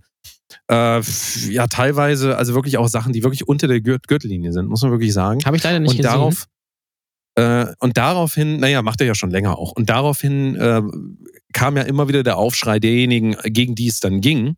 äh, 0.71 1.03
ja, 1.51 1.67
teilweise, 1.67 2.39
also 2.39 2.55
wirklich 2.55 2.79
auch 2.79 2.89
Sachen, 2.89 3.13
die 3.13 3.23
wirklich 3.23 3.47
unter 3.47 3.69
der 3.69 3.83
Gürtellinie 3.83 4.55
sind, 4.55 4.69
muss 4.69 4.81
man 4.81 4.91
wirklich 4.91 5.13
sagen. 5.13 5.45
Habe 5.45 5.59
ich 5.59 5.63
leider 5.63 5.81
nicht 5.81 5.91
und 5.91 5.97
gesehen. 5.99 6.13
Darauf, 6.13 6.47
äh, 7.37 7.67
und 7.81 7.97
daraufhin, 7.97 8.59
naja, 8.61 8.83
macht 8.83 9.01
er 9.01 9.07
ja 9.07 9.15
schon 9.15 9.31
länger 9.31 9.59
auch. 9.59 9.73
Und 9.73 9.91
daraufhin 9.91 10.57
äh, 10.57 10.83
kam 11.53 11.77
ja 11.77 11.83
immer 11.83 12.09
wieder 12.09 12.23
der 12.23 12.39
Aufschrei 12.39 12.79
derjenigen, 12.79 13.37
gegen 13.45 13.75
die 13.75 13.89
es 13.89 14.01
dann 14.01 14.21
ging. 14.21 14.57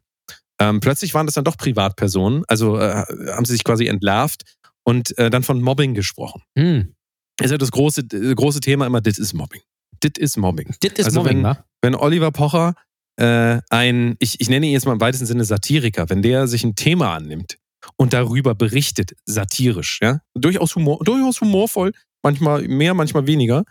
Ähm, 0.60 0.80
plötzlich 0.80 1.14
waren 1.14 1.26
das 1.26 1.34
dann 1.34 1.44
doch 1.44 1.56
Privatpersonen, 1.56 2.44
also 2.48 2.78
äh, 2.78 3.04
haben 3.32 3.44
sie 3.44 3.52
sich 3.52 3.64
quasi 3.64 3.86
entlarvt 3.86 4.42
und 4.84 5.16
äh, 5.18 5.30
dann 5.30 5.42
von 5.42 5.60
Mobbing 5.60 5.94
gesprochen. 5.94 6.42
Hm. 6.56 6.94
Ist 7.40 7.50
ja 7.50 7.58
das 7.58 7.70
große, 7.70 8.02
äh, 8.12 8.34
große 8.34 8.60
Thema 8.60 8.86
immer, 8.86 9.00
das 9.00 9.18
ist 9.18 9.34
Mobbing. 9.34 9.60
Das 10.00 10.12
ist 10.18 10.36
Mobbing. 10.36 10.74
Das 10.80 10.92
ist 10.92 11.04
also 11.06 11.20
Mobbing, 11.20 11.44
wenn, 11.44 11.56
wenn 11.82 11.94
Oliver 11.94 12.32
Pocher 12.32 12.74
äh, 13.16 13.60
ein, 13.70 14.16
ich, 14.18 14.40
ich 14.40 14.48
nenne 14.48 14.66
ihn 14.66 14.72
jetzt 14.72 14.86
mal 14.86 14.92
im 14.92 15.00
weitesten 15.00 15.26
Sinne 15.26 15.44
Satiriker, 15.44 16.08
wenn 16.10 16.22
der 16.22 16.46
sich 16.46 16.64
ein 16.64 16.74
Thema 16.74 17.14
annimmt 17.14 17.58
und 17.96 18.12
darüber 18.12 18.54
berichtet, 18.54 19.14
satirisch, 19.24 20.00
ja, 20.02 20.20
durchaus, 20.34 20.74
Humor, 20.74 20.98
durchaus 21.04 21.40
humorvoll, 21.40 21.92
manchmal 22.28 22.68
mehr, 22.68 22.92
manchmal 22.92 23.26
weniger, 23.26 23.64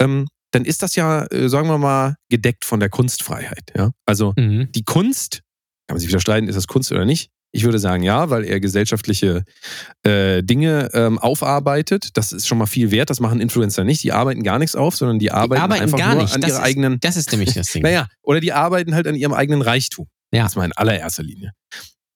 ähm, 0.00 0.26
dann 0.50 0.64
ist 0.64 0.82
das 0.82 0.96
ja, 0.96 1.26
äh, 1.26 1.48
sagen 1.48 1.68
wir 1.68 1.78
mal, 1.78 2.16
gedeckt 2.28 2.64
von 2.64 2.80
der 2.80 2.88
Kunstfreiheit. 2.88 3.72
Ja? 3.76 3.92
Also 4.04 4.34
mhm. 4.36 4.70
die 4.72 4.82
Kunst, 4.82 5.42
kann 5.86 5.94
man 5.94 6.00
sich 6.00 6.08
wieder 6.08 6.20
streiten, 6.20 6.48
ist 6.48 6.56
das 6.56 6.66
Kunst 6.66 6.90
oder 6.90 7.04
nicht? 7.04 7.30
Ich 7.52 7.64
würde 7.64 7.78
sagen 7.80 8.04
ja, 8.04 8.30
weil 8.30 8.44
er 8.44 8.60
gesellschaftliche 8.60 9.44
äh, 10.04 10.42
Dinge 10.42 10.90
ähm, 10.92 11.18
aufarbeitet. 11.18 12.16
Das 12.16 12.30
ist 12.30 12.46
schon 12.46 12.58
mal 12.58 12.66
viel 12.66 12.92
wert. 12.92 13.10
Das 13.10 13.18
machen 13.18 13.40
Influencer 13.40 13.82
nicht. 13.82 14.04
Die 14.04 14.12
arbeiten 14.12 14.44
gar 14.44 14.60
nichts 14.60 14.76
auf, 14.76 14.94
sondern 14.94 15.18
die 15.18 15.32
arbeiten, 15.32 15.54
die 15.54 15.62
arbeiten 15.62 15.82
einfach 15.82 15.98
gar 15.98 16.14
nur 16.14 16.22
nicht. 16.22 16.34
an 16.34 16.40
das 16.40 16.50
ihrer 16.50 16.60
ist, 16.60 16.64
eigenen. 16.64 17.00
Das 17.00 17.16
ist 17.16 17.32
nämlich 17.32 17.54
das 17.54 17.66
Ding. 17.72 17.82
naja, 17.82 18.06
oder 18.22 18.38
die 18.38 18.52
arbeiten 18.52 18.94
halt 18.94 19.08
an 19.08 19.16
ihrem 19.16 19.32
eigenen 19.32 19.62
Reichtum. 19.62 20.06
Ja. 20.32 20.44
Das 20.44 20.54
war 20.54 20.64
in 20.64 20.72
allererster 20.72 21.24
Linie. 21.24 21.52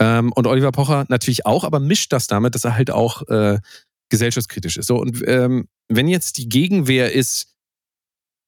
Ähm, 0.01 0.33
und 0.33 0.47
Oliver 0.47 0.71
Pocher 0.71 1.05
natürlich 1.09 1.47
auch, 1.47 1.65
aber 1.65 1.81
mischt 1.81 2.13
das 2.13 2.29
damit, 2.29 2.55
dass 2.55 2.65
er 2.65 2.77
halt 2.77 2.93
auch 2.93 3.27
äh, 3.29 3.59
gesellschaftskritisch 4.11 4.77
ist. 4.77 4.87
So, 4.87 4.97
und 5.01 5.23
ähm, 5.27 5.69
wenn 5.89 6.09
jetzt 6.09 6.39
die 6.39 6.49
Gegenwehr 6.49 7.13
ist, 7.13 7.55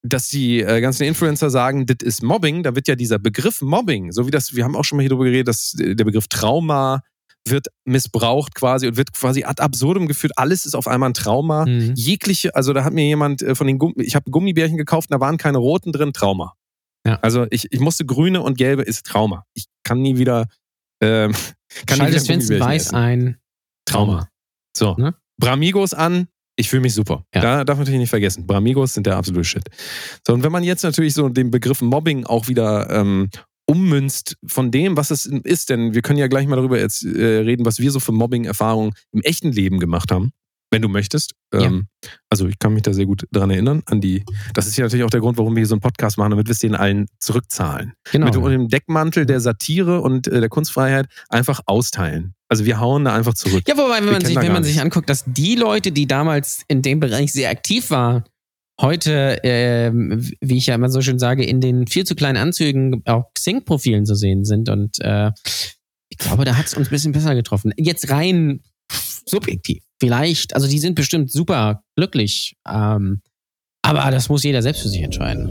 dass 0.03 0.29
die 0.29 0.61
äh, 0.61 0.81
ganzen 0.81 1.05
Influencer 1.05 1.51
sagen, 1.51 1.87
das 1.87 1.99
ist 2.03 2.23
Mobbing, 2.23 2.63
da 2.63 2.75
wird 2.75 2.89
ja 2.89 2.95
dieser 2.95 3.19
Begriff 3.19 3.61
Mobbing, 3.61 4.13
so 4.13 4.27
wie 4.27 4.31
das, 4.31 4.55
wir 4.55 4.65
haben 4.65 4.77
auch 4.77 4.85
schon 4.85 4.97
mal 4.97 5.03
hier 5.03 5.11
drüber 5.11 5.25
geredet, 5.25 5.49
dass 5.49 5.73
der 5.77 6.05
Begriff 6.05 6.29
Trauma 6.29 7.03
wird 7.49 7.69
missbraucht 7.85 8.55
quasi 8.55 8.89
und 8.89 8.97
wird 8.97 9.13
quasi 9.13 9.45
ad 9.45 9.63
absurdum 9.63 10.09
geführt. 10.09 10.33
Alles 10.37 10.67
ist 10.67 10.75
auf 10.75 10.89
einmal 10.89 11.11
ein 11.11 11.15
Trauma. 11.15 11.65
Mhm. 11.67 11.93
Jegliche, 11.95 12.55
also 12.55 12.73
da 12.73 12.85
hat 12.85 12.93
mir 12.93 13.05
jemand 13.05 13.43
äh, 13.43 13.55
von 13.55 13.67
den 13.67 13.79
Gummi, 13.79 14.03
ich 14.03 14.17
habe 14.17 14.31
Gummibärchen 14.31 14.77
gekauft, 14.77 15.11
da 15.11 15.21
waren 15.21 15.37
keine 15.37 15.59
roten 15.59 15.93
drin, 15.93 16.13
Trauma. 16.13 16.55
Ja. 17.07 17.19
Also 17.23 17.47
ich, 17.51 17.73
ich 17.73 17.81
musste 17.81 18.05
grüne 18.05 18.43
und 18.43 18.59
gelbe 18.59 18.83
ist 18.83 19.07
Trauma. 19.07 19.45
Ich 19.55 19.67
kann 19.85 20.01
nie 20.03 20.19
wieder. 20.19 20.49
Ähm, 21.01 21.35
kann 21.87 21.99
Schaltest 21.99 22.29
Vincent 22.29 22.61
Weiß 22.61 22.93
ein 22.93 23.39
Trauma. 23.85 24.29
So. 24.77 24.95
Ne? 24.97 25.15
Bramigos 25.39 25.95
an, 25.95 26.29
ich 26.57 26.69
fühle 26.69 26.83
mich 26.83 26.95
super. 26.95 27.25
Ja. 27.35 27.41
Da 27.41 27.65
darf 27.65 27.77
man 27.77 27.85
natürlich 27.85 28.01
nicht 28.01 28.11
vergessen. 28.11 28.47
Bramigos 28.47 28.95
sind 28.95 29.07
der 29.07 29.17
absolute 29.17 29.45
Shit. 29.45 29.65
So, 30.27 30.33
und 30.33 30.43
wenn 30.43 30.53
man 30.53 30.65
jetzt 30.65 30.83
natürlich 30.83 31.15
so 31.15 31.29
den 31.29 31.51
Begriff 31.51 31.83
Mobbing 31.83 32.25
auch 32.25 32.49
wieder 32.49 32.89
ähm, 32.91 33.29
ummünzt 33.67 34.37
von 34.47 34.71
dem, 34.71 34.97
was 34.97 35.11
es 35.11 35.27
ist, 35.27 35.71
denn 35.71 35.95
wir 35.95 36.03
können 36.03 36.19
ja 36.19 36.29
gleich 36.29 36.47
mal 36.47 36.57
darüber 36.57 36.79
jetzt 36.79 37.05
äh, 37.05 37.39
reden, 37.39 37.67
was 37.67 37.79
wir 37.79 37.91
so 37.91 38.01
für 38.01 38.13
Mobbing-Erfahrungen 38.13 38.93
im 39.13 39.21
echten 39.23 39.53
Leben 39.53 39.81
gemacht 39.81 40.11
haben 40.11 40.33
wenn 40.71 40.83
du 40.83 40.89
möchtest. 40.89 41.33
Ja. 41.53 41.63
Ähm, 41.63 41.89
also 42.29 42.49
ich 42.49 42.59
kann 42.59 42.75
mich 42.75 42.83
da 42.83 42.93
sehr 42.93 43.07
gut 43.07 43.27
dran 43.33 43.51
erinnern, 43.51 43.83
an 43.87 44.01
die. 44.01 44.25
Das 44.55 44.67
ist 44.67 44.77
ja 44.77 44.85
natürlich 44.85 45.05
auch 45.05 45.11
der 45.11 45.21
Grund, 45.21 45.39
warum 45.39 45.55
wir 45.55 45.61
hier 45.61 45.67
so 45.67 45.75
einen 45.75 45.81
Podcast 45.81 46.19
machen, 46.19 46.31
damit 46.31 46.47
wir 46.47 46.53
es 46.53 46.59
denen 46.59 46.75
allen 46.75 47.07
zurückzahlen. 47.19 47.93
Genau. 48.11 48.27
Mit 48.27 48.53
dem 48.53 48.69
Deckmantel 48.69 49.27
der 49.27 49.41
Satire 49.41 50.01
und 50.01 50.27
äh, 50.29 50.41
der 50.41 50.49
Kunstfreiheit 50.49 51.07
einfach 51.29 51.61
austeilen. 51.67 52.35
Also 52.49 52.65
wir 52.65 52.81
hauen 52.81 53.05
da 53.05 53.15
einfach 53.15 53.35
zurück. 53.35 53.65
Ja, 53.67 53.77
wobei, 53.77 53.99
wenn, 54.05 54.13
man 54.13 54.25
sich, 54.25 54.37
wenn 54.37 54.53
man 54.53 54.65
sich 54.65 54.81
anguckt, 54.81 55.09
dass 55.09 55.25
die 55.27 55.57
Leute, 55.57 55.93
die 55.93 56.07
damals 56.07 56.63
in 56.69 56.83
dem 56.83 57.01
Bereich 57.01 57.33
sehr 57.33 57.51
aktiv 57.51 57.91
waren, 57.91 58.25
heute, 58.81 59.43
äh, 59.43 59.91
wie 59.93 60.57
ich 60.57 60.67
ja 60.67 60.75
immer 60.75 60.91
so 60.91 61.01
schön 61.01 61.19
sage, 61.19 61.45
in 61.45 61.61
den 61.61 61.87
viel 61.87 62.05
zu 62.05 62.15
kleinen 62.15 62.37
Anzügen 62.37 63.03
auch 63.07 63.33
Xing-Profilen 63.35 64.07
zu 64.07 64.15
sehen 64.15 64.45
sind. 64.45 64.69
Und 64.69 65.01
äh, 65.01 65.31
ich 66.09 66.19
glaube, 66.19 66.45
da 66.45 66.57
hat 66.57 66.67
es 66.67 66.75
uns 66.75 66.89
ein 66.89 66.91
bisschen 66.91 67.13
besser 67.13 67.35
getroffen. 67.35 67.73
Jetzt 67.77 68.11
rein 68.11 68.61
subjektiv. 69.27 69.83
Vielleicht, 69.99 70.55
also 70.55 70.69
die 70.69 70.79
sind 70.79 70.95
bestimmt 70.95 71.31
super 71.33 71.83
glücklich. 71.97 72.57
Ähm, 72.69 73.23
aber 73.83 74.11
das 74.11 74.29
muss 74.29 74.43
jeder 74.43 74.61
selbst 74.63 74.83
für 74.83 74.89
sich 74.89 75.03
entscheiden. 75.03 75.49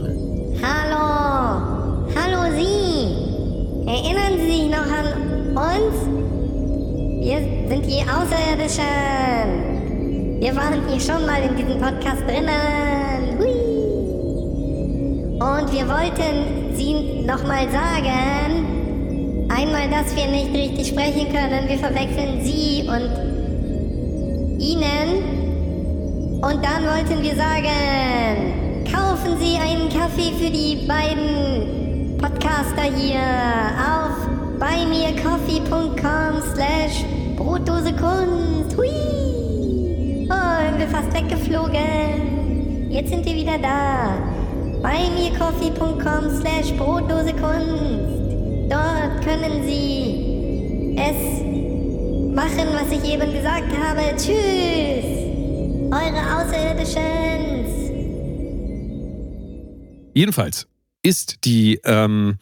Hallo, 0.62 2.06
hallo 2.14 2.54
Sie. 2.56 3.88
Erinnern 3.88 4.38
Sie 4.38 4.46
sich 4.46 4.70
noch 4.70 4.86
an 4.86 5.06
uns? 5.56 5.94
Wir 7.24 7.38
sind 7.68 7.86
die 7.86 8.02
Außerirdischen. 8.02 8.84
Wir 10.40 10.54
waren 10.54 10.86
hier 10.88 11.00
schon 11.00 11.26
mal 11.26 11.42
in 11.42 11.56
diesem 11.56 11.80
Podcast 11.80 12.22
drinnen. 12.22 13.38
Hui. 13.38 13.56
Und 15.40 15.72
wir 15.72 15.88
wollten 15.88 16.76
Sie 16.76 17.22
nochmal 17.26 17.68
sagen, 17.70 19.48
einmal, 19.48 19.90
dass 19.90 20.14
wir 20.14 20.26
nicht 20.26 20.52
richtig 20.54 20.88
sprechen 20.88 21.32
können. 21.32 21.68
Wir 21.68 21.78
verwechseln 21.78 22.44
Sie 22.44 22.82
und 22.86 23.45
Ihnen. 24.58 26.40
Und 26.42 26.64
dann 26.64 26.84
wollten 26.84 27.22
wir 27.22 27.34
sagen, 27.34 28.84
kaufen 28.92 29.36
Sie 29.38 29.56
einen 29.56 29.88
Kaffee 29.88 30.32
für 30.38 30.50
die 30.50 30.86
beiden 30.86 32.16
Podcaster 32.18 32.82
hier 32.94 33.20
auf 33.80 34.16
buymeacoffee.com 34.58 36.42
slash 36.54 37.04
Brotdose 37.36 37.92
Kunst. 37.92 38.76
Hui! 38.76 38.90
Oh, 40.28 40.78
wir 40.78 40.88
fast 40.88 41.12
weggeflogen. 41.12 42.90
Jetzt 42.90 43.10
sind 43.10 43.24
wir 43.24 43.34
wieder 43.34 43.58
da. 43.58 44.16
buymeacoffee.com 44.82 46.30
slash 46.40 46.72
Brotdose 46.76 47.32
Kunst. 47.34 48.70
Dort 48.70 49.22
können 49.24 49.62
Sie 49.66 50.96
es 50.96 51.55
machen, 52.36 52.68
was 52.74 52.92
ich 52.92 53.02
eben 53.14 53.32
gesagt 53.32 53.72
habe. 53.78 54.14
Tschüss, 54.14 55.06
eure 55.90 56.22
Außerirdischen. 56.36 57.00
Jedenfalls 60.12 60.66
ist 61.02 61.44
die, 61.44 61.80
ähm, 61.84 62.36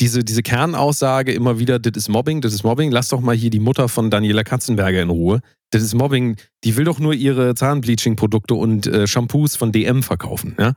diese, 0.00 0.22
diese 0.22 0.42
Kernaussage 0.42 1.32
immer 1.32 1.58
wieder, 1.58 1.78
das 1.78 1.96
ist 1.96 2.10
Mobbing, 2.10 2.42
das 2.42 2.52
ist 2.52 2.62
Mobbing. 2.62 2.90
Lass 2.90 3.08
doch 3.08 3.20
mal 3.20 3.34
hier 3.34 3.48
die 3.48 3.58
Mutter 3.58 3.88
von 3.88 4.10
Daniela 4.10 4.44
Katzenberger 4.44 5.00
in 5.00 5.08
Ruhe. 5.08 5.40
Das 5.70 5.82
ist 5.82 5.94
Mobbing. 5.94 6.36
Die 6.64 6.76
will 6.76 6.84
doch 6.84 6.98
nur 6.98 7.14
ihre 7.14 7.54
Zahnbleaching-Produkte 7.54 8.54
und 8.54 8.86
äh, 8.86 9.06
Shampoos 9.06 9.56
von 9.56 9.72
DM 9.72 10.02
verkaufen. 10.02 10.56
Ja? 10.58 10.74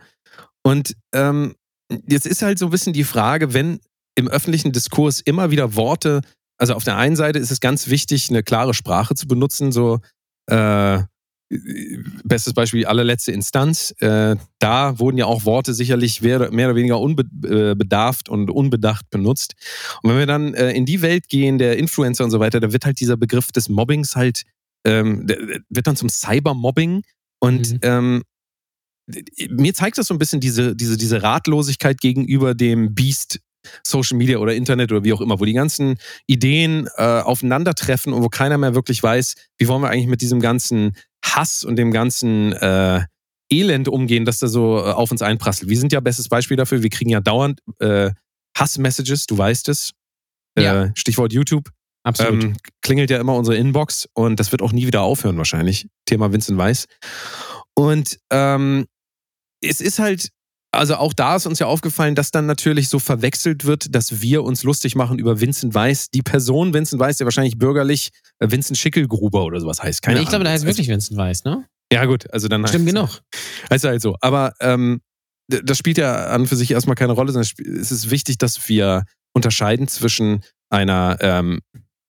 Und 0.63 0.95
ähm, 1.13 1.55
jetzt 2.07 2.25
ist 2.25 2.41
halt 2.41 2.57
so 2.57 2.67
ein 2.67 2.71
bisschen 2.71 2.93
die 2.93 3.03
Frage, 3.03 3.53
wenn 3.53 3.81
im 4.15 4.29
öffentlichen 4.29 4.71
Diskurs 4.71 5.19
immer 5.19 5.51
wieder 5.51 5.75
Worte 5.75 6.21
also 6.61 6.75
auf 6.75 6.83
der 6.83 6.95
einen 6.95 7.15
Seite 7.15 7.39
ist 7.39 7.49
es 7.49 7.59
ganz 7.59 7.89
wichtig, 7.89 8.29
eine 8.29 8.43
klare 8.43 8.75
Sprache 8.75 9.15
zu 9.15 9.27
benutzen, 9.27 9.71
so 9.71 9.99
äh, 10.45 10.99
bestes 12.23 12.53
Beispiel 12.53 12.85
allerletzte 12.85 13.31
Instanz. 13.31 13.95
Äh, 13.97 14.35
da 14.59 14.99
wurden 14.99 15.17
ja 15.17 15.25
auch 15.25 15.43
Worte 15.45 15.73
sicherlich 15.73 16.21
mehr, 16.21 16.37
oder 16.39 16.75
weniger 16.75 16.99
unbedarft 16.99 18.27
äh, 18.27 18.31
und 18.31 18.51
unbedacht 18.51 19.09
benutzt. 19.09 19.55
Und 20.03 20.11
wenn 20.11 20.19
wir 20.19 20.27
dann 20.27 20.53
äh, 20.53 20.71
in 20.73 20.85
die 20.85 21.01
Welt 21.01 21.29
gehen, 21.29 21.57
der 21.57 21.79
Influencer 21.79 22.23
und 22.23 22.31
so 22.31 22.39
weiter, 22.39 22.59
da 22.59 22.71
wird 22.71 22.85
halt 22.85 22.99
dieser 22.99 23.17
Begriff 23.17 23.51
des 23.51 23.67
Mobbings 23.67 24.15
halt, 24.15 24.43
ähm, 24.85 25.27
wird 25.69 25.87
dann 25.87 25.95
zum 25.95 26.09
Cybermobbing. 26.09 27.01
Und 27.39 27.71
mhm. 27.71 27.79
ähm, 27.81 28.23
mir 29.49 29.73
zeigt 29.73 29.97
das 29.97 30.05
so 30.05 30.13
ein 30.13 30.19
bisschen 30.19 30.41
diese, 30.41 30.75
diese, 30.75 30.95
diese 30.95 31.23
Ratlosigkeit 31.23 31.99
gegenüber 31.99 32.53
dem 32.53 32.93
Beast 32.93 33.39
Social 33.85 34.17
Media 34.17 34.37
oder 34.37 34.53
Internet 34.53 34.91
oder 34.91 35.03
wie 35.03 35.13
auch 35.13 35.21
immer, 35.21 35.39
wo 35.39 35.45
die 35.45 35.53
ganzen 35.53 35.97
Ideen 36.27 36.87
äh, 36.97 37.03
aufeinandertreffen 37.21 38.13
und 38.13 38.23
wo 38.23 38.29
keiner 38.29 38.57
mehr 38.57 38.75
wirklich 38.75 39.01
weiß, 39.01 39.35
wie 39.57 39.67
wollen 39.67 39.81
wir 39.81 39.89
eigentlich 39.89 40.07
mit 40.07 40.21
diesem 40.21 40.39
ganzen 40.39 40.95
Hass 41.23 41.63
und 41.63 41.75
dem 41.75 41.91
ganzen, 41.91 42.53
äh, 42.53 43.01
Elend 43.51 43.89
umgehen, 43.89 44.23
das 44.25 44.39
da 44.39 44.47
so 44.47 44.77
äh, 44.77 44.91
auf 44.91 45.11
uns 45.11 45.21
einprasselt. 45.21 45.69
Wir 45.69 45.77
sind 45.77 45.91
ja 45.91 45.99
bestes 45.99 46.29
Beispiel 46.29 46.57
dafür. 46.57 46.81
Wir 46.83 46.89
kriegen 46.89 47.09
ja 47.09 47.19
dauernd 47.19 47.59
äh, 47.79 48.11
Hassmessages, 48.57 49.25
du 49.25 49.37
weißt 49.37 49.69
es. 49.69 49.91
Äh, 50.55 50.63
Ja. 50.63 50.91
Stichwort 50.95 51.33
YouTube. 51.33 51.69
Absolut. 52.03 52.43
Ähm, 52.43 52.57
klingelt 52.81 53.09
ja 53.09 53.19
immer 53.19 53.35
unsere 53.35 53.57
Inbox 53.57 54.07
und 54.13 54.39
das 54.39 54.51
wird 54.51 54.61
auch 54.61 54.71
nie 54.71 54.87
wieder 54.87 55.01
aufhören 55.01 55.37
wahrscheinlich. 55.37 55.87
Thema 56.05 56.31
Vincent 56.31 56.57
Weiss. 56.57 56.85
Und 57.75 58.17
ähm, 58.31 58.85
es 59.61 59.81
ist 59.81 59.99
halt, 59.99 60.29
also 60.71 60.95
auch 60.95 61.13
da 61.13 61.35
ist 61.35 61.45
uns 61.45 61.59
ja 61.59 61.67
aufgefallen, 61.67 62.15
dass 62.15 62.31
dann 62.31 62.45
natürlich 62.45 62.87
so 62.89 62.99
verwechselt 62.99 63.65
wird, 63.65 63.93
dass 63.93 64.21
wir 64.21 64.43
uns 64.43 64.63
lustig 64.63 64.95
machen 64.95 65.19
über 65.19 65.41
Vincent 65.41 65.73
Weiss. 65.73 66.09
Die 66.09 66.21
Person 66.21 66.73
Vincent 66.73 66.99
Weiss, 66.99 67.17
der 67.17 67.25
wahrscheinlich 67.25 67.57
bürgerlich 67.57 68.11
äh, 68.39 68.49
Vincent 68.49 68.77
Schickelgruber 68.77 69.43
oder 69.43 69.59
sowas 69.59 69.83
heißt. 69.83 70.01
Keine 70.01 70.19
ich 70.19 70.25
glaube, 70.25 70.35
Ahnung. 70.37 70.43
der 70.45 70.53
heißt 70.53 70.63
Also- 70.63 70.67
wirklich 70.73 70.87
Vincent 70.87 71.17
Weiss, 71.17 71.43
ne? 71.43 71.65
Ja 71.91 72.05
gut, 72.05 72.31
also 72.33 72.47
dann 72.47 72.65
Stimmt 72.67 72.87
heißt- 72.87 72.93
genug. 72.93 73.21
also 73.69 73.89
halt 73.89 74.01
so. 74.01 74.15
Aber 74.21 74.53
ähm, 74.61 75.01
das 75.49 75.77
spielt 75.77 75.97
ja 75.97 76.27
an 76.27 76.47
für 76.47 76.55
sich 76.55 76.71
erstmal 76.71 76.95
keine 76.95 77.11
Rolle, 77.11 77.33
sondern 77.33 77.49
es 77.81 77.91
ist 77.91 78.09
wichtig, 78.09 78.37
dass 78.37 78.69
wir 78.69 79.03
unterscheiden 79.33 79.89
zwischen 79.89 80.41
einer 80.69 81.17
ähm, 81.19 81.59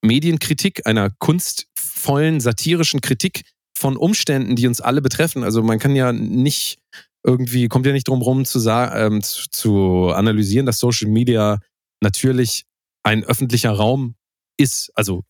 Medienkritik, 0.04 0.86
einer 0.86 1.10
kunstvollen, 1.18 2.40
satirischen 2.40 3.00
Kritik 3.00 3.42
von 3.76 3.96
Umständen, 3.96 4.54
die 4.56 4.66
uns 4.68 4.80
alle 4.80 5.02
betreffen. 5.02 5.42
Also 5.42 5.62
man 5.62 5.78
kann 5.80 5.96
ja 5.96 6.12
nicht 6.12 6.78
irgendwie, 7.24 7.68
kommt 7.68 7.86
ja 7.86 7.92
nicht 7.92 8.08
drum 8.08 8.22
rum 8.22 8.44
zu, 8.44 8.58
ähm, 8.68 9.22
zu, 9.22 9.48
zu 9.50 10.08
analysieren, 10.10 10.66
dass 10.66 10.78
Social 10.78 11.08
Media 11.08 11.60
natürlich 12.00 12.64
ein 13.04 13.24
öffentlicher 13.24 13.72
Raum 13.72 14.14
ist, 14.58 14.90
also 14.94 15.24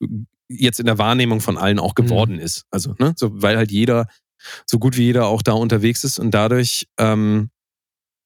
jetzt 0.49 0.81
in 0.81 0.87
der 0.87 0.99
Wahrnehmung 0.99 1.41
von 1.41 1.59
allen 1.59 1.79
auch 1.79 1.95
geworden 1.95 2.39
ist. 2.39 2.65
Also, 2.71 2.95
ne, 2.99 3.15
so, 3.17 3.31
weil 3.43 3.57
halt 3.57 3.71
jeder 3.71 4.07
so 4.67 4.79
gut 4.79 4.97
wie 4.97 5.05
jeder 5.05 5.27
auch 5.27 5.43
da 5.43 5.53
unterwegs 5.53 6.05
ist 6.05 6.19
und 6.19 6.33
dadurch 6.33 6.87
ähm, 6.99 7.51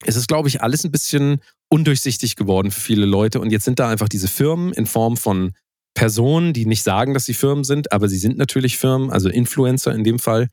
ist 0.05 0.17
es, 0.17 0.27
glaube 0.27 0.49
ich, 0.49 0.63
alles 0.63 0.85
ein 0.85 0.91
bisschen 0.91 1.41
undurchsichtig 1.69 2.37
geworden 2.37 2.71
für 2.71 2.81
viele 2.81 3.07
Leute 3.07 3.41
und 3.41 3.51
jetzt 3.51 3.65
sind 3.65 3.79
da 3.79 3.89
einfach 3.89 4.09
diese 4.09 4.29
Firmen 4.29 4.73
in 4.73 4.87
Form 4.87 5.17
von 5.17 5.53
Personen, 5.95 6.53
die 6.53 6.67
nicht 6.67 6.83
sagen, 6.83 7.15
dass 7.15 7.25
sie 7.25 7.35
Firmen 7.35 7.65
sind, 7.65 7.93
aber 7.93 8.09
sie 8.09 8.19
sind 8.19 8.37
natürlich 8.37 8.77
Firmen, 8.77 9.11
also 9.11 9.29
Influencer 9.29 9.95
in 9.95 10.05
dem 10.05 10.19
Fall, 10.19 10.49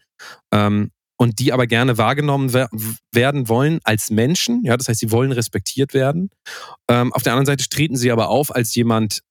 ähm, 0.54 0.92
und 1.24 1.40
die 1.40 1.54
aber 1.54 1.68
gerne 1.68 1.98
wahrgenommen 1.98 2.52
wer 2.54 2.70
werden 3.14 3.48
wollen 3.48 3.80
als 3.86 4.12
Menschen, 4.12 4.64
ja, 4.66 4.76
das 4.76 4.90
heißt, 4.90 5.00
sie 5.00 5.12
wollen 5.12 5.32
respektiert 5.32 5.94
werden. 5.94 6.30
Ähm, 6.90 7.14
auf 7.14 7.24
der 7.24 7.32
anderen 7.32 7.46
Seite 7.46 7.68
treten 7.70 7.96
sie 7.96 8.12
aber 8.12 8.28
auf 8.28 8.54
als 8.54 8.76
jemand, 8.76 9.22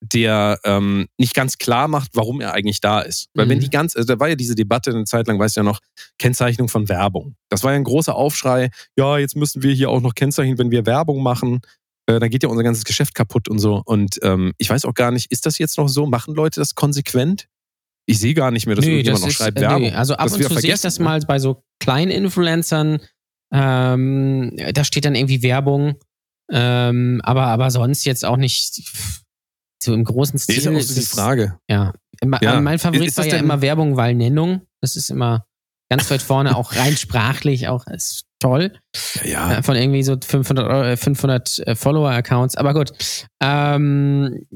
der 0.00 0.58
ähm, 0.64 1.06
nicht 1.18 1.34
ganz 1.34 1.56
klar 1.56 1.86
macht, 1.88 2.10
warum 2.14 2.40
er 2.40 2.52
eigentlich 2.52 2.80
da 2.80 3.00
ist. 3.00 3.28
Weil 3.34 3.48
wenn 3.48 3.58
Mhm. 3.58 3.62
die 3.62 3.70
ganz, 3.70 3.96
also 3.96 4.12
da 4.12 4.20
war 4.20 4.28
ja 4.28 4.34
diese 4.34 4.56
Debatte 4.56 4.90
eine 4.90 5.04
Zeit 5.04 5.28
lang, 5.28 5.38
weißt 5.38 5.56
du 5.56 5.60
ja 5.60 5.64
noch, 5.64 5.78
Kennzeichnung 6.18 6.68
von 6.68 6.88
Werbung. 6.88 7.36
Das 7.48 7.62
war 7.62 7.70
ja 7.72 7.76
ein 7.78 7.84
großer 7.84 8.14
Aufschrei. 8.14 8.70
Ja, 8.96 9.16
jetzt 9.18 9.36
müssen 9.36 9.62
wir 9.62 9.72
hier 9.72 9.88
auch 9.88 10.00
noch 10.00 10.14
kennzeichnen, 10.14 10.58
wenn 10.58 10.72
wir 10.72 10.84
Werbung 10.84 11.22
machen. 11.22 11.60
Äh, 12.06 12.18
dann 12.20 12.28
geht 12.28 12.42
ja 12.42 12.48
unser 12.48 12.62
ganzes 12.64 12.84
Geschäft 12.84 13.14
kaputt 13.14 13.48
und 13.48 13.58
so. 13.60 13.82
Und 13.84 14.18
ähm, 14.22 14.52
ich 14.58 14.68
weiß 14.68 14.84
auch 14.84 14.94
gar 14.94 15.12
nicht, 15.12 15.30
ist 15.30 15.46
das 15.46 15.58
jetzt 15.58 15.78
noch 15.78 15.88
so? 15.88 16.06
Machen 16.06 16.34
Leute 16.34 16.60
das 16.60 16.74
konsequent? 16.74 17.46
Ich 18.06 18.18
sehe 18.20 18.34
gar 18.34 18.50
nicht 18.52 18.66
mehr, 18.66 18.76
dass 18.76 18.84
irgendjemand 18.84 19.24
noch 19.24 19.30
schreibt 19.30 19.58
äh, 19.58 19.62
Werbung. 19.62 19.82
nee, 19.82 19.92
also 19.92 20.14
ab 20.14 20.24
Das 20.24 20.34
und 20.34 20.42
zu 20.44 20.54
sehe 20.60 20.74
ich 20.74 20.80
das 20.80 20.98
ne? 20.98 21.04
mal 21.04 21.20
bei 21.20 21.38
so 21.38 21.62
kleinen 21.80 22.10
Influencern. 22.10 23.00
Ähm, 23.52 24.56
da 24.74 24.84
steht 24.84 25.04
dann 25.04 25.14
irgendwie 25.14 25.42
Werbung, 25.42 25.94
ähm, 26.50 27.20
aber, 27.24 27.46
aber 27.46 27.70
sonst 27.70 28.04
jetzt 28.04 28.24
auch 28.24 28.36
nicht 28.36 28.82
so 29.82 29.94
im 29.94 30.04
großen 30.04 30.38
Stil. 30.38 30.54
Nee, 30.54 30.58
ist 30.58 30.64
ja 30.64 30.70
auch 30.72 30.76
ist 30.76 30.88
so 30.94 31.00
die 31.00 31.06
Frage. 31.06 31.58
Ja. 31.68 31.92
Ma- 32.24 32.40
Ja. 32.42 32.60
Mein 32.60 32.78
Favorit 32.78 33.08
Ist 33.08 33.16
war 33.18 33.24
das 33.24 33.34
ja 33.34 33.38
immer 33.38 33.60
Werbung, 33.60 33.96
weil 33.96 34.14
Nennung. 34.14 34.62
Das 34.80 34.96
ist 34.96 35.10
immer 35.10 35.46
ganz 35.90 36.10
weit 36.10 36.22
vorne, 36.22 36.56
auch 36.56 36.74
rein 36.74 36.96
sprachlich, 36.96 37.68
auch 37.68 37.86
ist 37.86 38.24
toll. 38.40 38.72
Ja, 39.22 39.26
ja. 39.52 39.58
Äh, 39.58 39.62
Von 39.62 39.76
irgendwie 39.76 40.02
so 40.02 40.16
500, 40.20 40.66
Euro- 40.66 40.84
äh, 40.84 40.96
500 40.96 41.58
äh, 41.60 41.74
Follower-Accounts. 41.76 42.56
Aber 42.56 42.74
gut. 42.74 42.92
Ähm, 43.40 44.46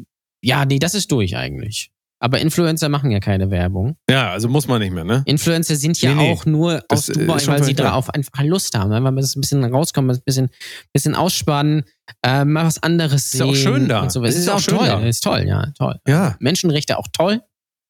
ja, 0.42 0.64
nee, 0.64 0.78
das 0.78 0.94
ist 0.94 1.12
durch 1.12 1.36
eigentlich. 1.36 1.90
Aber 2.22 2.38
Influencer 2.38 2.88
machen 2.90 3.10
ja 3.10 3.18
keine 3.18 3.50
Werbung. 3.50 3.96
ja, 4.10 4.30
also 4.30 4.48
muss 4.48 4.68
man 4.68 4.80
nicht 4.80 4.92
mehr, 4.92 5.04
ne? 5.04 5.22
Influencer 5.24 5.74
sind 5.76 6.00
ja 6.02 6.14
Nee, 6.14 6.22
nee. 6.22 6.32
auch 6.32 6.44
nur 6.44 6.82
Das, 6.88 7.00
aus 7.00 7.08
äh, 7.08 7.12
Dubai, 7.14 7.36
ist 7.36 7.46
weil 7.48 7.64
sie 7.64 7.74
darauf 7.74 8.10
einfach 8.10 8.42
Lust 8.44 8.76
haben. 8.76 8.90
ne? 8.90 8.96
Weil 8.96 9.00
man 9.12 9.16
das 9.16 9.34
ein 9.36 9.40
bisschen 9.40 9.64
rauskommen, 9.64 10.10
ein 10.14 10.22
bisschen, 10.24 10.50
bisschen 10.92 11.14
ausspannen, 11.14 11.84
äh, 12.22 12.44
mal 12.44 12.66
was 12.66 12.82
anderes 12.82 13.24
Ist 13.24 13.30
sehen. 13.32 13.40
ja 13.40 13.46
auch 13.46 13.56
schön 13.56 13.88
da. 13.88 14.10
So. 14.10 14.22
Es 14.24 14.34
ist, 14.34 14.42
ist 14.42 14.48
auch 14.50 14.56
auch 14.56 14.62
toll. 14.62 14.86
da. 14.86 15.00
Ist 15.00 15.24
toll, 15.24 15.44
ja, 15.48 15.66
toll. 15.78 15.98
Ja. 16.06 16.36
Menschenrechte 16.40 16.98
auch 16.98 17.06
toll. 17.12 17.40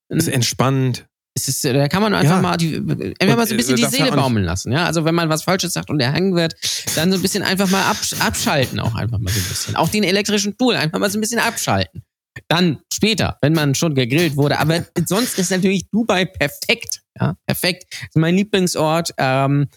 Ist 0.09 0.29
entspannt. 0.29 1.07
Es 1.35 1.47
ist, 1.49 1.65
da 1.65 1.87
kann 1.89 2.03
man 2.03 2.13
einfach 2.15 2.37
Ja. 2.37 2.43
mal 2.43 2.57
die, 2.57 2.77
einfach 3.21 3.37
mal 3.37 3.47
so 3.47 3.55
ein 3.55 3.57
bisschen 3.57 3.75
äh, 3.79 3.83
die 3.83 3.87
Seele 3.87 4.13
baumeln 4.13 4.45
lassen. 4.45 4.73
Ja, 4.73 4.85
also 4.85 5.05
wenn 5.05 5.15
man 5.15 5.29
was 5.29 5.43
Falsches 5.45 5.73
sagt 5.73 5.89
und 5.91 5.99
der 5.99 6.13
hangen 6.13 6.35
wird, 6.35 6.55
dann 6.97 7.11
so 7.13 7.19
ein 7.19 7.23
bisschen 7.23 7.43
einfach 7.45 7.71
mal 7.71 7.83
absch 7.85 8.15
abschalten 8.21 8.79
auch 8.81 8.95
einfach 8.95 9.19
mal 9.19 9.33
so 9.33 9.39
ein 9.41 9.49
bisschen. 9.49 9.77
Auch 9.77 9.89
den 9.89 10.03
elektrischen 10.03 10.53
Stuhl 10.55 10.75
einfach 10.77 10.99
mal 10.99 11.09
so 11.11 11.19
ein 11.19 11.21
bisschen 11.21 11.39
abschalten. 11.41 12.03
Dann 12.49 12.81
später, 12.93 13.39
wenn 13.43 13.53
man 13.53 13.75
schon 13.75 13.95
gegrillt 13.95 14.37
wurde. 14.37 14.59
Aber 14.59 14.85
sonst 15.07 15.39
ist 15.39 15.51
natürlich 15.51 15.89
Dubai 15.91 16.25
perfekt. 16.25 17.03
Ja, 17.19 17.37
perfekt. 17.47 17.87
Das 17.91 18.09
ist 18.11 18.17
mein 18.17 18.37
Lieblingsort. 18.37 19.15
Ähm, 19.19 19.69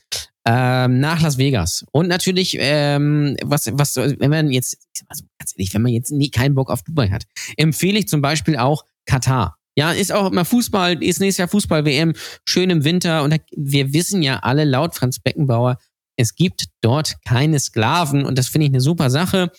ähm, 0.45 0.99
nach 0.99 1.21
Las 1.21 1.37
Vegas. 1.37 1.85
Und 1.91 2.07
natürlich, 2.07 2.57
ähm, 2.59 3.37
was, 3.43 3.69
was, 3.71 3.95
wenn 3.95 4.29
man 4.29 4.51
jetzt, 4.51 4.73
ich 4.73 4.99
sag 4.99 5.09
mal 5.09 5.15
so 5.15 5.23
ganz 5.39 5.53
ehrlich, 5.55 5.73
wenn 5.73 5.81
man 5.81 5.93
jetzt 5.93 6.11
nie 6.11 6.29
keinen 6.29 6.53
Bock 6.55 6.69
auf 6.69 6.83
Dubai 6.83 7.09
hat, 7.09 7.23
empfehle 7.55 7.99
ich 7.99 8.09
zum 8.09 8.21
Beispiel 8.21 8.57
auch 8.57 8.83
Katar. 9.05 9.57
Ja, 9.75 9.91
ist 9.91 10.11
auch 10.11 10.29
immer 10.29 10.45
Fußball, 10.45 11.01
ist 11.01 11.19
nächstes 11.19 11.37
Jahr 11.37 11.47
Fußball-WM, 11.47 12.13
schön 12.45 12.69
im 12.69 12.83
Winter. 12.83 13.23
Und 13.23 13.35
wir 13.55 13.93
wissen 13.93 14.21
ja 14.21 14.39
alle 14.39 14.65
laut 14.65 14.95
Franz 14.95 15.19
Beckenbauer, 15.19 15.77
es 16.15 16.35
gibt 16.35 16.65
dort 16.81 17.15
keine 17.25 17.59
Sklaven 17.59 18.25
und 18.25 18.37
das 18.37 18.47
finde 18.47 18.65
ich 18.65 18.71
eine 18.71 18.81
super 18.81 19.09
Sache. 19.09 19.51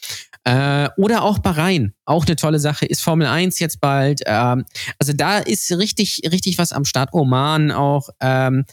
Äh, 0.44 0.90
oder 0.98 1.22
auch 1.22 1.38
Bahrain, 1.38 1.94
auch 2.04 2.26
eine 2.26 2.36
tolle 2.36 2.58
Sache, 2.58 2.84
ist 2.86 3.00
Formel 3.02 3.26
1 3.26 3.58
jetzt 3.60 3.80
bald. 3.80 4.20
Ähm, 4.26 4.64
also 4.98 5.12
da 5.14 5.38
ist 5.38 5.70
richtig, 5.72 6.20
richtig 6.30 6.58
was 6.58 6.72
am 6.72 6.84
Start. 6.84 7.14
Oman 7.14 7.70
auch, 7.72 8.10
ähm, 8.20 8.64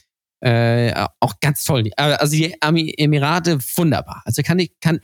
äh, 0.42 0.94
auch 1.20 1.40
ganz 1.40 1.64
toll. 1.64 1.88
Äh, 1.98 2.02
Also 2.04 2.36
die 2.36 2.56
Emirate, 2.62 3.60
wunderbar. 3.76 4.22
Also 4.26 4.42
kann 4.42 4.60
ich, 4.60 4.72
kann, 4.82 5.00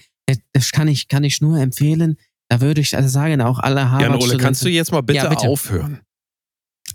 das 0.51 0.71
kann 0.71 0.87
ich, 0.87 1.07
kann 1.07 1.23
ich 1.23 1.39
nur 1.41 1.57
empfehlen. 1.59 2.17
Da 2.49 2.61
würde 2.61 2.81
ich 2.81 2.95
also 2.95 3.09
sagen, 3.09 3.41
auch 3.41 3.59
alle 3.59 3.81
Jan 3.81 4.15
Ole, 4.15 4.37
kannst 4.37 4.63
du 4.63 4.69
jetzt 4.69 4.91
mal 4.91 5.01
bitte, 5.01 5.17
Ja, 5.19 5.29
bitte. 5.29 5.47
aufhören? 5.47 6.01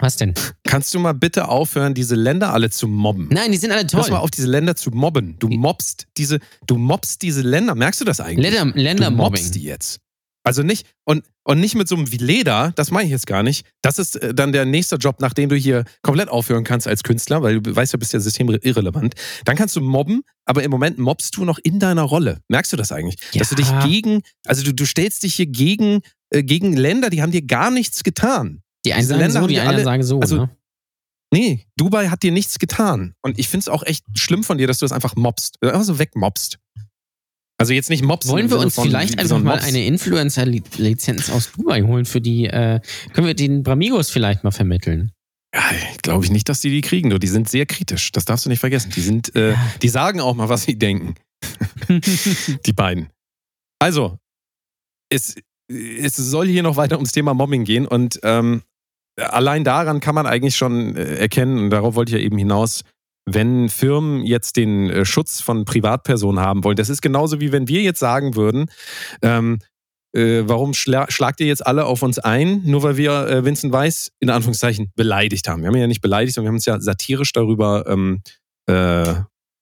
Was 0.03 0.17
denn? 0.17 0.35
Kannst 0.65 0.93
du 0.95 0.99
mal 0.99 1.13
bitte 1.13 1.49
aufhören, 1.49 1.95
diese 1.95 2.17
Länder 2.17 2.53
alle 2.53 2.71
zu 2.71 2.89
mobben? 2.89 3.29
Nein, 3.31 3.53
die 3.53 3.57
sind 3.57 3.71
alle 3.71 3.87
toll. 3.87 4.03
Hör 4.03 4.11
mal 4.11 4.19
auf, 4.19 4.33
diese 4.33 4.49
Länder 4.49 4.75
zu 4.75 4.91
mobben. 4.91 5.37
Du 5.39 5.49
mobst 5.49 6.09
diese, 6.17 6.41
du 6.67 6.77
mobst 6.77 7.23
diese 7.23 7.43
Länder. 7.43 7.77
Merkst 7.77 8.01
du 8.01 8.05
das 8.05 8.19
eigentlich? 8.19 8.53
Länder, 8.53 8.73
du 8.73 8.81
Ländermobbing. 8.81 9.41
mobst 9.41 9.55
die 9.55 9.63
jetzt. 9.63 10.01
Also 10.45 10.65
nicht, 10.65 10.89
und, 11.05 11.25
und 11.45 11.61
nicht 11.61 11.77
mit 11.77 11.87
so 11.87 11.95
einem 11.95 12.11
wie 12.11 12.17
Leder, 12.17 12.73
das 12.75 12.91
meine 12.91 13.05
ich 13.07 13.13
jetzt 13.13 13.29
gar 13.29 13.45
nicht. 13.45 13.65
Das 13.81 14.01
ist 14.01 14.17
äh, 14.17 14.35
dann 14.35 14.51
der 14.51 14.65
nächste 14.65 14.97
Job, 14.97 15.21
nachdem 15.21 15.49
du 15.49 15.55
hier 15.55 15.85
komplett 16.03 16.29
aufhören 16.29 16.65
kannst 16.65 16.89
als 16.89 17.05
Künstler, 17.05 17.43
weil 17.43 17.61
du 17.61 17.77
weißt 17.77 17.93
ja, 17.93 17.97
bist 17.97 18.13
ja 18.13 18.19
systemirrelevant. 18.19 19.15
Dann 19.45 19.55
kannst 19.55 19.77
du 19.77 19.81
mobben, 19.81 20.23
aber 20.47 20.65
im 20.65 20.73
Moment 20.73 20.99
mobst 20.99 21.37
du 21.37 21.45
noch 21.45 21.61
in 21.63 21.79
deiner 21.79 22.03
Rolle. 22.03 22.41
Merkst 22.49 22.73
du 22.73 22.77
das 22.77 22.91
eigentlich? 22.91 23.21
Ja. 23.35 23.39
Dass 23.39 23.51
du 23.51 23.55
dich 23.55 23.69
gegen, 23.85 24.23
also 24.45 24.65
du, 24.65 24.75
du 24.75 24.85
stellst 24.85 25.23
dich 25.23 25.37
hier 25.37 25.47
gegen, 25.47 26.01
äh, 26.31 26.43
gegen 26.43 26.73
Länder, 26.73 27.09
die 27.09 27.23
haben 27.23 27.31
dir 27.31 27.43
gar 27.43 27.71
nichts 27.71 28.03
getan. 28.03 28.63
Die 28.85 28.93
einen 28.93 29.07
sagen 29.07 29.31
so, 29.31 29.47
die 29.47 29.59
anderen 29.59 29.77
alle- 29.77 29.85
sagen 29.85 30.03
so. 30.03 30.21
also 30.21 30.37
ne? 30.37 30.57
Nee, 31.33 31.67
Dubai 31.77 32.09
hat 32.09 32.23
dir 32.23 32.31
nichts 32.33 32.59
getan. 32.59 33.15
Und 33.23 33.39
ich 33.39 33.49
finde 33.49 33.63
es 33.63 33.69
auch 33.69 33.83
echt 33.85 34.05
schlimm 34.19 34.45
von 34.45 34.59
dir, 34.59 34.67
dass 34.67 34.79
du 34.79 34.85
das 34.85 34.93
einfach 34.93 35.17
mobst. 35.17 35.57
Einfach 35.63 35.83
so 35.83 35.99
wegmobst. 35.99 36.59
Also 37.59 37.73
jetzt 37.73 37.89
nicht 37.91 38.03
mobst. 38.03 38.29
Wollen 38.29 38.51
wir 38.51 38.59
uns 38.59 38.75
von 38.75 38.85
vielleicht 38.85 39.19
einfach 39.19 39.39
mal 39.41 39.59
eine 39.61 39.85
Influencer-Lizenz 39.87 41.31
aus 41.31 41.53
Dubai 41.53 41.83
holen 41.83 42.05
für 42.05 42.21
die, 42.21 42.47
äh, 42.47 42.81
können 43.15 43.27
wir 43.27 43.35
den 43.35 43.63
Bramigos 43.63 44.11
vielleicht 44.11 44.45
mal 44.45 44.51
vermitteln? 44.51 45.13
Ja, 45.55 45.63
glaube 46.03 46.25
ich 46.25 46.31
nicht, 46.31 46.49
dass 46.49 46.61
die 46.61 46.71
die 46.71 46.81
kriegen. 46.81 47.09
Du. 47.11 47.19
Die 47.19 47.29
sind 47.29 47.49
sehr 47.49 47.67
kritisch. 47.67 48.11
Das 48.13 48.25
darfst 48.25 48.45
du 48.45 48.51
nicht 48.51 48.61
vergessen. 48.61 48.91
Die 48.95 49.01
sind, 49.01 49.35
äh, 49.37 49.55
die 49.81 49.89
sagen 49.89 50.21
auch 50.21 50.35
mal, 50.35 50.49
was 50.49 50.65
sie 50.65 50.79
denken. 50.79 51.15
die 52.67 52.73
beiden. 52.73 53.09
Also, 53.79 54.19
es, 55.11 55.37
es 55.69 56.17
soll 56.17 56.49
hier 56.49 56.63
noch 56.63 56.77
weiter 56.77 56.97
ums 56.97 57.13
Thema 57.13 57.35
Mobbing 57.35 57.65
gehen 57.65 57.87
und 57.87 58.19
ähm, 58.23 58.63
allein 59.17 59.65
daran 59.65 60.01
kann 60.01 60.15
man 60.15 60.27
eigentlich 60.27 60.57
schon 60.57 60.97
äh, 60.97 61.17
erkennen, 61.17 61.59
und 61.59 61.71
darauf 61.71 61.95
wollte 61.95 62.15
ich 62.15 62.21
ja 62.21 62.25
eben 62.25 62.39
hinaus, 62.39 62.83
wenn 63.25 63.69
Firmen 63.69 64.25
jetzt 64.25 64.57
den 64.57 64.91
äh, 64.91 65.05
Schutz 65.05 65.41
von 65.41 65.65
Privatpersonen 65.65 66.45
haben 66.45 66.65
wollen, 66.65 66.77
das 66.77 66.89
ist 66.89 67.03
genauso 67.03 67.41
wie 67.41 67.53
wenn 67.53 67.69
wir 67.69 67.83
jetzt 67.83 68.01
sagen 68.01 68.35
würden, 68.35 68.71
ähm, 69.23 69.59
äh, 70.15 70.43
warum 70.45 70.75
schla 70.75 71.11
schlagt 71.11 71.41
ihr 71.41 71.47
jetzt 71.47 71.67
alle 71.67 71.87
auf 71.87 72.03
uns 72.03 72.19
ein, 72.19 72.63
nur 72.65 72.83
weil 72.83 72.97
wir 72.97 73.29
äh, 73.29 73.45
Vincent 73.45 73.73
Weiss 73.73 74.13
in 74.21 74.29
Anführungszeichen 74.29 74.93
beleidigt 74.95 75.49
haben. 75.49 75.63
Wir 75.63 75.69
haben 75.69 75.75
ihn 75.75 75.81
ja 75.81 75.87
nicht 75.87 76.03
beleidigt, 76.03 76.35
sondern 76.35 76.47
wir 76.47 76.51
haben 76.51 76.57
uns 76.57 76.67
ja 76.67 76.81
satirisch 76.81 77.33
darüber, 77.33 77.87
ähm, 77.87 78.23
äh, 78.67 79.15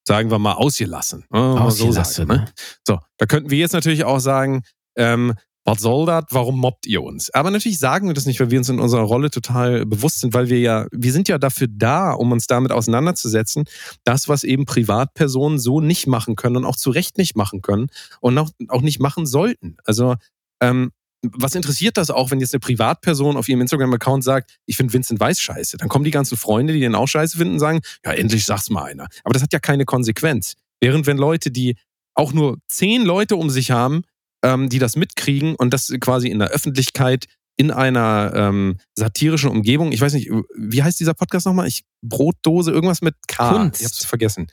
sagen 0.06 0.30
wir 0.30 0.38
mal, 0.38 0.54
ausgelassen. 0.54 1.24
Ne? 1.30 1.38
Mal 1.38 1.70
so 1.70 1.86
Ausgelassen, 1.86 2.26
sagen, 2.26 2.40
ne? 2.42 2.52
So, 2.86 2.98
da 3.18 3.26
könnten 3.26 3.50
wir 3.50 3.58
jetzt 3.58 3.72
natürlich 3.72 4.04
auch 4.04 4.18
sagen, 4.18 4.62
ähm, 4.96 5.34
was 5.64 5.80
soll 5.80 6.06
das? 6.06 6.24
Warum 6.30 6.58
mobbt 6.58 6.86
ihr 6.86 7.02
uns? 7.02 7.30
Aber 7.30 7.50
natürlich 7.50 7.78
sagen 7.78 8.08
wir 8.08 8.14
das 8.14 8.26
nicht, 8.26 8.40
weil 8.40 8.50
wir 8.50 8.58
uns 8.58 8.68
in 8.68 8.80
unserer 8.80 9.02
Rolle 9.02 9.30
total 9.30 9.84
bewusst 9.84 10.20
sind, 10.20 10.32
weil 10.32 10.48
wir 10.48 10.58
ja, 10.58 10.86
wir 10.90 11.12
sind 11.12 11.28
ja 11.28 11.38
dafür 11.38 11.68
da, 11.70 12.12
um 12.12 12.32
uns 12.32 12.46
damit 12.46 12.72
auseinanderzusetzen, 12.72 13.64
das, 14.04 14.28
was 14.28 14.42
eben 14.42 14.64
Privatpersonen 14.64 15.58
so 15.58 15.80
nicht 15.80 16.06
machen 16.06 16.34
können 16.36 16.56
und 16.56 16.64
auch 16.64 16.76
zu 16.76 16.90
Recht 16.90 17.18
nicht 17.18 17.36
machen 17.36 17.60
können 17.60 17.88
und 18.20 18.38
auch, 18.38 18.50
auch 18.68 18.80
nicht 18.80 19.00
machen 19.00 19.26
sollten. 19.26 19.76
Also, 19.84 20.16
ähm, 20.62 20.92
was 21.22 21.54
interessiert 21.54 21.98
das 21.98 22.10
auch, 22.10 22.30
wenn 22.30 22.40
jetzt 22.40 22.54
eine 22.54 22.60
Privatperson 22.60 23.36
auf 23.36 23.46
ihrem 23.46 23.60
Instagram-Account 23.60 24.24
sagt, 24.24 24.56
ich 24.64 24.78
finde 24.78 24.94
Vincent 24.94 25.20
Weiß 25.20 25.38
scheiße? 25.38 25.76
Dann 25.76 25.90
kommen 25.90 26.04
die 26.04 26.10
ganzen 26.10 26.38
Freunde, 26.38 26.72
die 26.72 26.80
den 26.80 26.94
auch 26.94 27.08
scheiße 27.08 27.36
finden, 27.36 27.58
sagen, 27.58 27.80
ja, 28.04 28.12
endlich 28.12 28.46
sag's 28.46 28.70
mal 28.70 28.84
einer. 28.84 29.06
Aber 29.24 29.34
das 29.34 29.42
hat 29.42 29.52
ja 29.52 29.58
keine 29.58 29.84
Konsequenz. 29.84 30.54
Während 30.80 31.06
wenn 31.06 31.18
Leute, 31.18 31.50
die 31.50 31.76
auch 32.14 32.32
nur 32.32 32.58
zehn 32.68 33.04
Leute 33.04 33.36
um 33.36 33.50
sich 33.50 33.70
haben, 33.70 34.02
ähm, 34.44 34.68
die 34.68 34.78
das 34.78 34.96
mitkriegen 34.96 35.54
und 35.54 35.72
das 35.72 35.92
quasi 36.00 36.28
in 36.28 36.38
der 36.38 36.48
Öffentlichkeit 36.48 37.26
in 37.56 37.70
einer 37.70 38.32
ähm, 38.34 38.78
satirischen 38.94 39.50
Umgebung. 39.50 39.92
Ich 39.92 40.00
weiß 40.00 40.14
nicht, 40.14 40.30
wie 40.56 40.82
heißt 40.82 40.98
dieser 40.98 41.14
Podcast 41.14 41.44
nochmal? 41.44 41.68
Ich 41.68 41.84
Brotdose, 42.02 42.70
irgendwas 42.70 43.02
mit 43.02 43.14
K. 43.28 43.52
Kunst. 43.52 43.80
Ich 43.80 43.86
hab's 43.86 44.04
vergessen. 44.04 44.46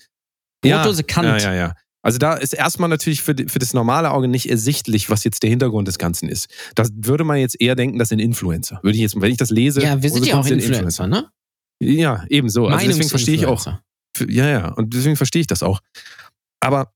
Brotdose 0.61 1.01
ja, 1.01 1.07
Kant. 1.07 1.41
Ja, 1.41 1.53
ja, 1.53 1.53
ja. 1.53 1.73
Also 2.01 2.19
da 2.19 2.35
ist 2.35 2.53
erstmal 2.53 2.89
natürlich 2.89 3.21
für, 3.21 3.35
für 3.47 3.59
das 3.59 3.73
normale 3.73 4.11
Auge 4.11 4.27
nicht 4.27 4.49
ersichtlich, 4.49 5.09
was 5.09 5.23
jetzt 5.23 5.43
der 5.43 5.49
Hintergrund 5.49 5.87
des 5.87 5.97
Ganzen 5.97 6.29
ist. 6.29 6.47
Da 6.75 6.83
würde 6.93 7.23
man 7.23 7.37
jetzt 7.37 7.59
eher 7.59 7.75
denken, 7.75 7.97
das 7.99 8.09
sind 8.09 8.19
Influencer. 8.19 8.79
Würde 8.81 8.95
ich 8.95 9.01
jetzt, 9.01 9.19
wenn 9.19 9.31
ich 9.31 9.37
das 9.37 9.49
lese, 9.49 9.81
Ja, 9.81 10.01
wir 10.01 10.09
sind 10.09 10.25
ja 10.25 10.39
auch 10.39 10.43
sind 10.45 10.61
Influencer, 10.61 11.07
ne? 11.07 11.29
Ja, 11.79 12.25
ebenso. 12.29 12.67
Also 12.67 12.87
deswegen 12.87 13.09
verstehe 13.09 13.35
ich 13.35 13.45
auch. 13.45 13.65
Ja, 14.27 14.47
ja. 14.47 14.67
Und 14.73 14.93
deswegen 14.93 15.15
verstehe 15.15 15.41
ich 15.41 15.47
das 15.47 15.63
auch. 15.63 15.79
Aber 16.59 16.93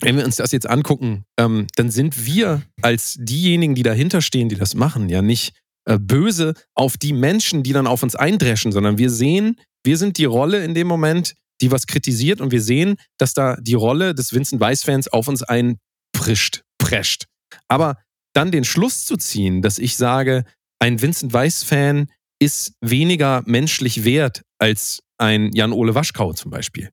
wenn 0.00 0.16
wir 0.16 0.24
uns 0.24 0.36
das 0.36 0.52
jetzt 0.52 0.68
angucken, 0.68 1.24
ähm, 1.38 1.66
dann 1.76 1.90
sind 1.90 2.24
wir 2.26 2.62
als 2.82 3.16
diejenigen, 3.18 3.74
die 3.74 3.82
dahinter 3.82 4.20
stehen, 4.20 4.48
die 4.48 4.56
das 4.56 4.74
machen, 4.74 5.08
ja 5.08 5.22
nicht 5.22 5.54
äh, 5.86 5.98
böse 5.98 6.54
auf 6.74 6.96
die 6.96 7.12
Menschen, 7.12 7.62
die 7.62 7.72
dann 7.72 7.86
auf 7.86 8.02
uns 8.02 8.14
eindreschen, 8.14 8.72
sondern 8.72 8.98
wir 8.98 9.10
sehen, 9.10 9.58
wir 9.84 9.96
sind 9.96 10.18
die 10.18 10.24
Rolle 10.24 10.64
in 10.64 10.74
dem 10.74 10.86
Moment, 10.86 11.34
die 11.60 11.70
was 11.70 11.86
kritisiert 11.86 12.40
und 12.40 12.52
wir 12.52 12.62
sehen, 12.62 12.96
dass 13.18 13.32
da 13.34 13.56
die 13.56 13.74
Rolle 13.74 14.14
des 14.14 14.32
Vincent 14.32 14.60
Weiss-Fans 14.60 15.08
auf 15.08 15.26
uns 15.28 15.42
einprischt, 15.42 16.62
prescht. 16.78 17.24
Aber 17.68 17.96
dann 18.34 18.52
den 18.52 18.64
Schluss 18.64 19.04
zu 19.04 19.16
ziehen, 19.16 19.62
dass 19.62 19.78
ich 19.78 19.96
sage, 19.96 20.44
ein 20.78 21.00
Vincent 21.00 21.32
Weiss-Fan 21.32 22.08
ist 22.40 22.74
weniger 22.80 23.42
menschlich 23.46 24.04
wert 24.04 24.42
als 24.58 25.00
ein 25.18 25.50
Jan-Ole 25.52 25.94
Waschkau 25.94 26.32
zum 26.34 26.52
Beispiel. 26.52 26.90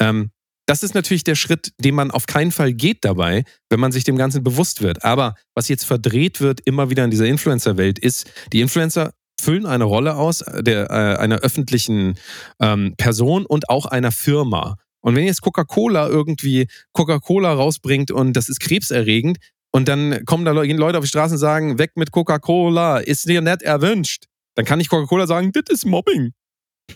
Ähm, 0.00 0.30
das 0.66 0.82
ist 0.82 0.94
natürlich 0.94 1.24
der 1.24 1.34
Schritt, 1.34 1.72
den 1.78 1.94
man 1.94 2.10
auf 2.10 2.26
keinen 2.26 2.50
Fall 2.52 2.72
geht 2.72 3.04
dabei, 3.04 3.44
wenn 3.70 3.80
man 3.80 3.92
sich 3.92 4.04
dem 4.04 4.16
Ganzen 4.16 4.42
bewusst 4.42 4.82
wird. 4.82 5.04
Aber 5.04 5.34
was 5.54 5.68
jetzt 5.68 5.84
verdreht 5.84 6.40
wird, 6.40 6.60
immer 6.60 6.90
wieder 6.90 7.04
in 7.04 7.10
dieser 7.10 7.26
Influencer-Welt, 7.26 7.98
ist, 7.98 8.30
die 8.52 8.60
Influencer 8.60 9.12
füllen 9.40 9.66
eine 9.66 9.84
Rolle 9.84 10.14
aus 10.16 10.42
der, 10.60 10.90
äh, 10.90 11.16
einer 11.18 11.38
öffentlichen 11.40 12.14
ähm, 12.60 12.94
Person 12.96 13.44
und 13.44 13.68
auch 13.68 13.84
einer 13.86 14.12
Firma. 14.12 14.76
Und 15.00 15.16
wenn 15.16 15.26
jetzt 15.26 15.42
Coca-Cola 15.42 16.08
irgendwie 16.08 16.66
Coca-Cola 16.92 17.52
rausbringt 17.52 18.10
und 18.10 18.32
das 18.34 18.48
ist 18.48 18.60
krebserregend, 18.60 19.38
und 19.70 19.88
dann 19.88 20.24
kommen 20.24 20.44
da 20.44 20.52
Le- 20.52 20.68
gehen 20.68 20.78
Leute 20.78 20.98
auf 20.98 21.04
die 21.04 21.08
Straße 21.08 21.34
und 21.34 21.38
sagen, 21.38 21.78
weg 21.80 21.90
mit 21.96 22.12
Coca-Cola, 22.12 22.98
ist 22.98 23.28
dir 23.28 23.40
nicht 23.40 23.62
erwünscht. 23.62 24.26
Dann 24.54 24.64
kann 24.64 24.78
ich 24.78 24.88
Coca-Cola 24.88 25.26
sagen, 25.26 25.50
das 25.52 25.64
ist 25.68 25.84
Mobbing. 25.84 26.32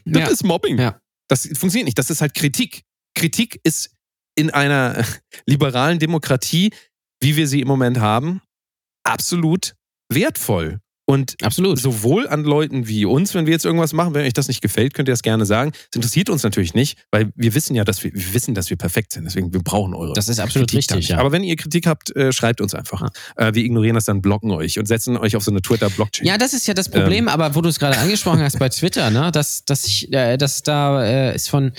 Das 0.05 0.23
Ja. 0.23 0.29
ist 0.29 0.45
Mobbing. 0.45 0.79
Ja. 0.79 1.01
Das 1.27 1.43
funktioniert 1.43 1.87
nicht. 1.87 1.99
Das 1.99 2.09
ist 2.09 2.21
halt 2.21 2.35
Kritik. 2.35 2.83
Kritik 3.19 3.61
ist 3.65 3.91
in 4.37 4.51
einer 4.51 5.05
liberalen 5.47 5.99
Demokratie, 5.99 6.73
wie 7.21 7.35
wir 7.35 7.49
sie 7.49 7.61
im 7.61 7.67
Moment 7.67 7.99
haben, 7.99 8.41
absolut 9.05 9.75
wertvoll. 10.09 10.79
Und 11.11 11.37
Absolut. 11.43 11.79
sowohl 11.79 12.29
an 12.29 12.45
Leuten 12.45 12.87
wie 12.87 13.07
uns, 13.07 13.33
wenn 13.33 13.47
wir 13.47 13.55
jetzt 13.55 13.65
irgendwas 13.65 13.95
machen, 13.95 14.13
wenn 14.13 14.27
euch 14.27 14.35
das 14.35 14.47
nicht 14.47 14.61
gefällt, 14.61 14.93
könnt 14.93 15.09
ihr 15.09 15.13
das 15.15 15.23
gerne 15.23 15.47
sagen. 15.47 15.73
Es 15.75 15.97
interessiert 15.97 16.29
uns 16.29 16.43
natürlich 16.43 16.75
nicht, 16.75 16.99
weil 17.11 17.33
wir 17.35 17.55
wissen 17.55 17.75
ja, 17.75 17.83
dass 17.83 18.05
wir, 18.05 18.13
wir 18.13 18.35
wissen, 18.35 18.55
dass 18.55 18.69
wir 18.69 18.77
perfekt 18.77 19.15
sind. 19.15 19.25
Deswegen, 19.25 19.51
wir 19.55 19.63
brauchen 19.63 19.95
eure. 19.95 20.13
Das 20.13 20.29
ist 20.29 20.39
absolut 20.39 20.69
Kritik 20.69 20.91
richtig, 20.91 21.09
ja. 21.09 21.19
Aber 21.19 21.33
wenn 21.33 21.45
ihr 21.45 21.57
Kritik 21.57 21.87
habt, 21.87 22.15
äh, 22.15 22.31
schreibt 22.31 22.61
uns 22.61 22.75
einfach. 22.75 23.09
Äh, 23.37 23.55
wir 23.55 23.65
ignorieren 23.65 23.95
das 23.95 24.05
dann, 24.05 24.21
blocken 24.21 24.51
euch 24.51 24.79
und 24.79 24.85
setzen 24.85 25.17
euch 25.17 25.35
auf 25.35 25.43
so 25.43 25.51
eine 25.51 25.63
Twitter-Blockchain. 25.63 26.27
Ja, 26.27 26.37
das 26.37 26.53
ist 26.53 26.67
ja 26.67 26.75
das 26.75 26.91
Problem, 26.91 27.25
Ähm. 27.25 27.29
aber 27.29 27.55
wo 27.55 27.63
du 27.63 27.71
es 27.71 27.79
gerade 27.79 27.97
angesprochen 27.97 28.41
hast 28.41 28.59
bei 28.59 28.69
Twitter, 28.69 29.09
ne, 29.09 29.33
dass, 29.33 29.65
dass, 29.65 29.87
ich, 29.87 30.13
äh, 30.13 30.37
dass 30.37 30.63
da 30.63 31.03
äh, 31.03 31.33
es 31.33 31.49
von 31.49 31.73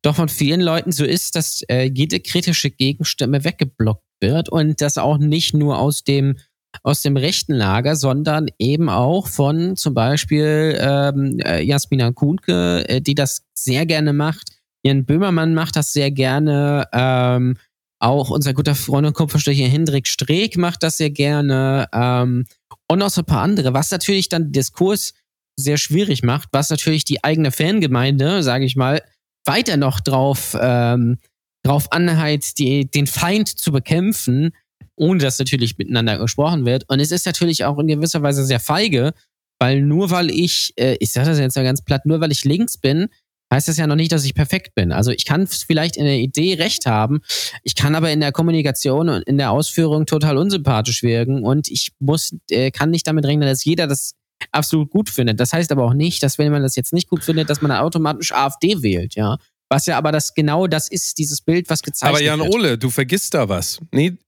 doch 0.00 0.16
von 0.16 0.30
vielen 0.30 0.62
Leuten 0.62 0.90
so 0.90 1.04
ist, 1.04 1.36
dass 1.36 1.60
äh, 1.68 1.90
jede 1.94 2.18
kritische 2.18 2.70
Gegenstimme 2.70 3.44
weggeblockt 3.44 4.04
wird 4.22 4.48
und 4.48 4.80
das 4.80 4.96
auch 4.96 5.18
nicht 5.18 5.52
nur 5.52 5.78
aus 5.78 6.02
dem 6.02 6.36
aus 6.82 7.02
dem 7.02 7.16
rechten 7.16 7.54
Lager, 7.54 7.96
sondern 7.96 8.48
eben 8.58 8.88
auch 8.88 9.26
von 9.26 9.76
zum 9.76 9.94
Beispiel 9.94 10.78
ähm, 10.80 11.38
äh, 11.44 11.62
Jasmina 11.62 12.12
Kuhnke, 12.12 12.88
äh, 12.88 13.00
die 13.00 13.14
das 13.14 13.42
sehr 13.54 13.86
gerne 13.86 14.12
macht. 14.12 14.50
Jan 14.82 15.04
Böhmermann 15.04 15.54
macht 15.54 15.76
das 15.76 15.92
sehr 15.92 16.10
gerne. 16.10 16.88
Ähm, 16.92 17.56
auch 17.98 18.30
unser 18.30 18.54
guter 18.54 18.74
Freund 18.74 19.06
und 19.06 19.12
Kupferstecher 19.12 19.66
Hendrik 19.66 20.06
Streeck 20.06 20.56
macht 20.56 20.82
das 20.82 20.96
sehr 20.96 21.10
gerne. 21.10 21.86
Ähm, 21.92 22.46
und 22.88 22.98
noch 22.98 23.10
so 23.10 23.20
ein 23.20 23.26
paar 23.26 23.42
andere, 23.42 23.74
was 23.74 23.90
natürlich 23.90 24.28
dann 24.28 24.44
den 24.44 24.52
Diskurs 24.52 25.12
sehr 25.56 25.76
schwierig 25.76 26.22
macht, 26.22 26.48
was 26.52 26.70
natürlich 26.70 27.04
die 27.04 27.22
eigene 27.22 27.52
Fangemeinde, 27.52 28.42
sage 28.42 28.64
ich 28.64 28.74
mal, 28.74 29.02
weiter 29.44 29.76
noch 29.76 30.00
drauf, 30.00 30.56
ähm, 30.58 31.18
drauf 31.62 31.92
anheizt, 31.92 32.58
die, 32.58 32.90
den 32.90 33.06
Feind 33.06 33.48
zu 33.48 33.70
bekämpfen, 33.70 34.52
ohne 35.00 35.18
dass 35.18 35.38
natürlich 35.38 35.78
miteinander 35.78 36.18
gesprochen 36.18 36.66
wird. 36.66 36.84
Und 36.88 37.00
es 37.00 37.10
ist 37.10 37.24
natürlich 37.24 37.64
auch 37.64 37.78
in 37.78 37.86
gewisser 37.86 38.22
Weise 38.22 38.44
sehr 38.44 38.60
feige, 38.60 39.12
weil 39.58 39.80
nur 39.80 40.10
weil 40.10 40.30
ich, 40.30 40.74
äh, 40.76 40.96
ich 41.00 41.12
sage 41.12 41.30
das 41.30 41.38
jetzt 41.38 41.56
mal 41.56 41.64
ganz 41.64 41.82
platt, 41.82 42.04
nur 42.04 42.20
weil 42.20 42.30
ich 42.30 42.44
links 42.44 42.76
bin, 42.76 43.08
heißt 43.52 43.66
das 43.66 43.78
ja 43.78 43.86
noch 43.86 43.96
nicht, 43.96 44.12
dass 44.12 44.24
ich 44.24 44.34
perfekt 44.34 44.74
bin. 44.74 44.92
Also 44.92 45.10
ich 45.10 45.24
kann 45.24 45.46
vielleicht 45.46 45.96
in 45.96 46.04
der 46.04 46.18
Idee 46.18 46.54
recht 46.54 46.84
haben, 46.84 47.20
ich 47.64 47.74
kann 47.74 47.94
aber 47.94 48.10
in 48.12 48.20
der 48.20 48.30
Kommunikation 48.30 49.08
und 49.08 49.22
in 49.22 49.38
der 49.38 49.50
Ausführung 49.50 50.04
total 50.04 50.36
unsympathisch 50.36 51.02
wirken 51.02 51.44
und 51.44 51.68
ich 51.68 51.92
muss, 51.98 52.36
äh, 52.50 52.70
kann 52.70 52.90
nicht 52.90 53.06
damit 53.06 53.24
rechnen, 53.24 53.48
dass 53.48 53.64
jeder 53.64 53.86
das 53.86 54.14
absolut 54.52 54.90
gut 54.90 55.08
findet. 55.08 55.40
Das 55.40 55.54
heißt 55.54 55.72
aber 55.72 55.84
auch 55.84 55.94
nicht, 55.94 56.22
dass 56.22 56.36
wenn 56.36 56.52
man 56.52 56.62
das 56.62 56.76
jetzt 56.76 56.92
nicht 56.92 57.08
gut 57.08 57.24
findet, 57.24 57.48
dass 57.48 57.62
man 57.62 57.70
dann 57.70 57.80
automatisch 57.80 58.32
AfD 58.32 58.82
wählt, 58.82 59.14
ja. 59.14 59.38
Was 59.70 59.86
ja 59.86 59.96
aber 59.96 60.12
das 60.12 60.34
genau 60.34 60.66
das 60.66 60.88
ist, 60.88 61.16
dieses 61.18 61.40
Bild, 61.40 61.70
was 61.70 61.82
gezeichnet 61.82 62.16
Aber 62.16 62.24
Jan 62.24 62.40
wird. 62.40 62.52
Ole, 62.52 62.78
du 62.78 62.90
vergisst 62.90 63.34
da 63.34 63.48
was. 63.48 63.78
Nee, 63.92 64.18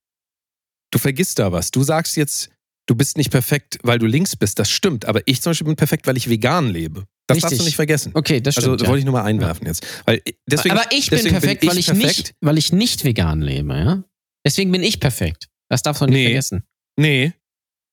du 0.93 0.99
vergisst 0.99 1.39
da 1.39 1.51
was. 1.51 1.71
Du 1.71 1.83
sagst 1.83 2.15
jetzt, 2.15 2.49
du 2.87 2.95
bist 2.95 3.17
nicht 3.17 3.31
perfekt, 3.31 3.79
weil 3.83 3.99
du 3.99 4.05
links 4.05 4.35
bist. 4.35 4.59
Das 4.59 4.69
stimmt. 4.69 5.05
Aber 5.05 5.21
ich 5.25 5.41
zum 5.41 5.51
Beispiel 5.51 5.65
bin 5.67 5.75
perfekt, 5.75 6.07
weil 6.07 6.17
ich 6.17 6.29
vegan 6.29 6.69
lebe. 6.69 7.05
Das 7.27 7.37
darfst 7.37 7.45
Richtig. 7.45 7.59
du 7.59 7.65
nicht 7.65 7.75
vergessen. 7.75 8.11
Okay, 8.13 8.41
das 8.41 8.57
also 8.57 8.69
stimmt. 8.69 8.81
das 8.81 8.85
ja. 8.85 8.89
wollte 8.89 8.99
ich 8.99 9.05
nur 9.05 9.13
mal 9.13 9.23
einwerfen 9.23 9.65
jetzt. 9.65 9.85
Weil 10.05 10.21
deswegen, 10.49 10.77
aber 10.77 10.91
ich 10.91 11.09
bin 11.09 11.23
perfekt, 11.23 11.65
weil 11.65 11.77
ich 11.77 11.85
perfekt. 11.87 12.05
nicht, 12.05 12.35
weil 12.41 12.57
ich 12.57 12.73
nicht 12.73 13.03
vegan 13.05 13.41
lebe, 13.41 13.73
ja. 13.73 14.03
Deswegen 14.45 14.71
bin 14.71 14.83
ich 14.83 14.99
perfekt. 14.99 15.47
Das 15.69 15.81
darfst 15.81 16.01
du 16.01 16.05
nicht 16.05 16.15
Nee. 16.15 16.25
vergessen. 16.25 16.63
Nee. 16.97 17.33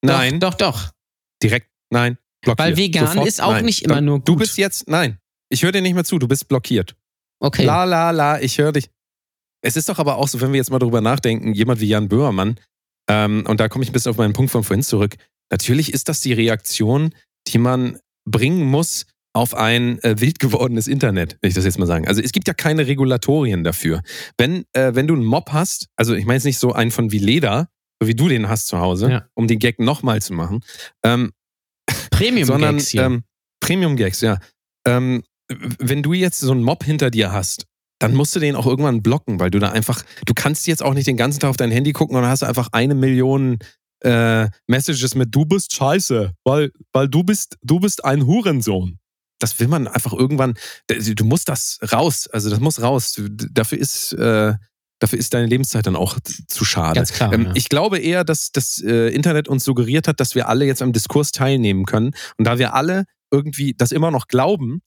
Nein. 0.04 0.40
Doch, 0.40 0.54
doch, 0.54 0.72
doch. 0.72 0.90
Direkt. 1.42 1.68
Nein. 1.90 2.18
Blockiert. 2.42 2.58
Weil 2.58 2.76
vegan 2.76 3.06
Sofort. 3.06 3.28
ist 3.28 3.40
auch 3.42 3.52
nein. 3.52 3.64
nicht 3.66 3.82
immer 3.82 4.00
nur 4.00 4.18
gut. 4.18 4.28
Du 4.28 4.36
bist 4.36 4.58
jetzt, 4.58 4.88
nein. 4.88 5.18
Ich 5.48 5.62
höre 5.62 5.72
dir 5.72 5.82
nicht 5.82 5.94
mehr 5.94 6.04
zu. 6.04 6.18
Du 6.18 6.26
bist 6.26 6.48
blockiert. 6.48 6.96
Okay. 7.38 7.64
La, 7.64 7.84
la, 7.84 8.10
la, 8.10 8.40
ich 8.40 8.58
höre 8.58 8.72
dich. 8.72 8.90
Es 9.62 9.76
ist 9.76 9.88
doch 9.88 9.98
aber 9.98 10.16
auch 10.16 10.28
so, 10.28 10.40
wenn 10.40 10.52
wir 10.52 10.58
jetzt 10.58 10.70
mal 10.70 10.78
drüber 10.78 11.00
nachdenken, 11.00 11.52
jemand 11.54 11.80
wie 11.80 11.86
Jan 11.88 12.08
Böhmermann, 12.08 12.58
ähm, 13.10 13.44
und 13.46 13.58
da 13.60 13.68
komme 13.68 13.82
ich 13.84 13.90
ein 13.90 13.92
bisschen 13.92 14.10
auf 14.10 14.16
meinen 14.16 14.32
Punkt 14.32 14.52
von 14.52 14.62
vorhin 14.62 14.82
zurück. 14.84 15.16
Natürlich 15.50 15.92
ist 15.92 16.08
das 16.08 16.20
die 16.20 16.32
Reaktion, 16.32 17.12
die 17.48 17.58
man 17.58 17.98
bringen 18.24 18.64
muss 18.64 19.06
auf 19.32 19.54
ein 19.54 20.02
äh, 20.02 20.20
wild 20.20 20.38
gewordenes 20.38 20.86
Internet, 20.88 21.36
will 21.40 21.48
ich 21.48 21.54
das 21.54 21.64
jetzt 21.64 21.78
mal 21.78 21.86
sagen. 21.86 22.06
Also 22.06 22.20
es 22.22 22.32
gibt 22.32 22.48
ja 22.48 22.54
keine 22.54 22.86
Regulatorien 22.86 23.64
dafür. 23.64 24.02
Wenn, 24.38 24.64
äh, 24.72 24.94
wenn 24.94 25.06
du 25.06 25.14
einen 25.14 25.24
Mob 25.24 25.50
hast, 25.52 25.86
also 25.96 26.14
ich 26.14 26.24
meine 26.24 26.36
jetzt 26.36 26.44
nicht 26.44 26.58
so 26.58 26.72
einen 26.72 26.90
von 26.90 27.12
wie 27.12 27.18
Leder, 27.18 27.68
so 28.00 28.08
wie 28.08 28.14
du 28.14 28.28
den 28.28 28.48
hast 28.48 28.68
zu 28.68 28.78
Hause, 28.78 29.10
Ja. 29.10 29.28
um 29.34 29.46
den 29.46 29.58
Gag 29.58 29.78
nochmal 29.78 30.22
zu 30.22 30.32
machen, 30.32 30.60
ähm, 31.04 31.32
Premium 32.10 32.46
sondern 32.46 32.80
ähm, 32.94 33.24
Premium-Gags, 33.60 34.20
ja. 34.20 34.38
Ähm, 34.86 35.22
wenn 35.48 36.02
du 36.02 36.12
jetzt 36.12 36.38
so 36.40 36.52
einen 36.52 36.62
Mob 36.62 36.84
hinter 36.84 37.10
dir 37.10 37.32
hast, 37.32 37.66
dann 38.00 38.14
musst 38.14 38.34
du 38.34 38.40
den 38.40 38.56
auch 38.56 38.66
irgendwann 38.66 39.02
blocken, 39.02 39.38
weil 39.38 39.50
du 39.50 39.60
da 39.60 39.70
einfach, 39.70 40.02
du 40.26 40.34
kannst 40.34 40.66
jetzt 40.66 40.82
auch 40.82 40.94
nicht 40.94 41.06
den 41.06 41.16
ganzen 41.16 41.38
Tag 41.38 41.50
auf 41.50 41.56
dein 41.56 41.70
Handy 41.70 41.92
gucken 41.92 42.16
und 42.16 42.22
dann 42.22 42.30
hast 42.30 42.42
du 42.42 42.46
einfach 42.46 42.68
eine 42.72 42.94
Million 42.94 43.58
äh, 44.00 44.48
Messages 44.66 45.14
mit 45.14 45.34
du 45.34 45.44
bist 45.44 45.74
scheiße, 45.74 46.32
weil, 46.44 46.72
weil 46.92 47.08
du 47.08 47.22
bist, 47.22 47.56
du 47.62 47.78
bist 47.78 48.04
ein 48.04 48.26
Hurensohn. 48.26 48.98
Das 49.38 49.58
will 49.60 49.68
man 49.68 49.86
einfach 49.86 50.12
irgendwann, 50.12 50.54
du 50.88 51.24
musst 51.24 51.48
das 51.48 51.78
raus, 51.92 52.28
also 52.28 52.50
das 52.50 52.60
muss 52.60 52.80
raus. 52.82 53.20
Dafür 53.52 53.78
ist, 53.78 54.12
äh, 54.12 54.54
dafür 54.98 55.18
ist 55.18 55.32
deine 55.32 55.46
Lebenszeit 55.46 55.86
dann 55.86 55.96
auch 55.96 56.18
zu 56.46 56.64
schade. 56.64 56.96
Ganz 56.96 57.12
klar. 57.12 57.32
Ähm, 57.32 57.46
ja. 57.46 57.52
Ich 57.54 57.68
glaube 57.68 57.98
eher, 57.98 58.24
dass 58.24 58.52
das 58.52 58.82
äh, 58.82 59.08
Internet 59.08 59.48
uns 59.48 59.64
suggeriert 59.64 60.08
hat, 60.08 60.20
dass 60.20 60.34
wir 60.34 60.48
alle 60.48 60.66
jetzt 60.66 60.82
am 60.82 60.92
Diskurs 60.92 61.32
teilnehmen 61.32 61.84
können. 61.84 62.12
Und 62.36 62.46
da 62.46 62.58
wir 62.58 62.74
alle 62.74 63.04
irgendwie 63.30 63.74
das 63.74 63.92
immer 63.92 64.10
noch 64.10 64.28
glauben, 64.28 64.82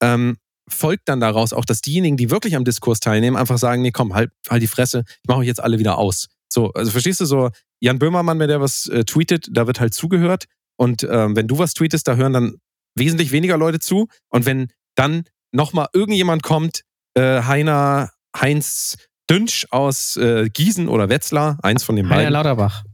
ähm, 0.00 0.36
folgt 0.68 1.08
dann 1.08 1.20
daraus 1.20 1.52
auch, 1.52 1.64
dass 1.64 1.80
diejenigen, 1.80 2.16
die 2.16 2.30
wirklich 2.30 2.56
am 2.56 2.64
Diskurs 2.64 3.00
teilnehmen, 3.00 3.36
einfach 3.36 3.58
sagen, 3.58 3.82
nee, 3.82 3.92
komm, 3.92 4.14
halt, 4.14 4.30
halt 4.48 4.62
die 4.62 4.66
Fresse, 4.66 5.04
ich 5.06 5.28
mache 5.28 5.40
euch 5.40 5.46
jetzt 5.46 5.62
alle 5.62 5.78
wieder 5.78 5.98
aus. 5.98 6.28
So, 6.48 6.72
also 6.72 6.90
verstehst 6.90 7.20
du 7.20 7.24
so, 7.24 7.50
Jan 7.80 7.98
Böhmermann, 7.98 8.38
wenn 8.38 8.48
der 8.48 8.60
was 8.60 8.86
äh, 8.88 9.04
tweetet, 9.04 9.48
da 9.50 9.66
wird 9.66 9.80
halt 9.80 9.94
zugehört. 9.94 10.46
Und 10.76 11.06
ähm, 11.08 11.36
wenn 11.36 11.48
du 11.48 11.58
was 11.58 11.74
tweetest, 11.74 12.08
da 12.08 12.16
hören 12.16 12.32
dann 12.32 12.56
wesentlich 12.96 13.32
weniger 13.32 13.56
Leute 13.56 13.78
zu. 13.78 14.08
Und 14.28 14.46
wenn 14.46 14.68
dann 14.94 15.24
nochmal 15.52 15.88
irgendjemand 15.92 16.42
kommt, 16.42 16.82
äh, 17.14 17.42
Heiner, 17.42 18.10
Heinz 18.36 18.96
Dünsch 19.28 19.66
aus 19.70 20.16
äh, 20.16 20.48
Gießen 20.48 20.88
oder 20.88 21.08
Wetzlar, 21.08 21.58
eins 21.62 21.82
von 21.82 21.96
den 21.96 22.06
Heiner 22.06 22.16
beiden, 22.16 22.32
Lauterbach. 22.32 22.84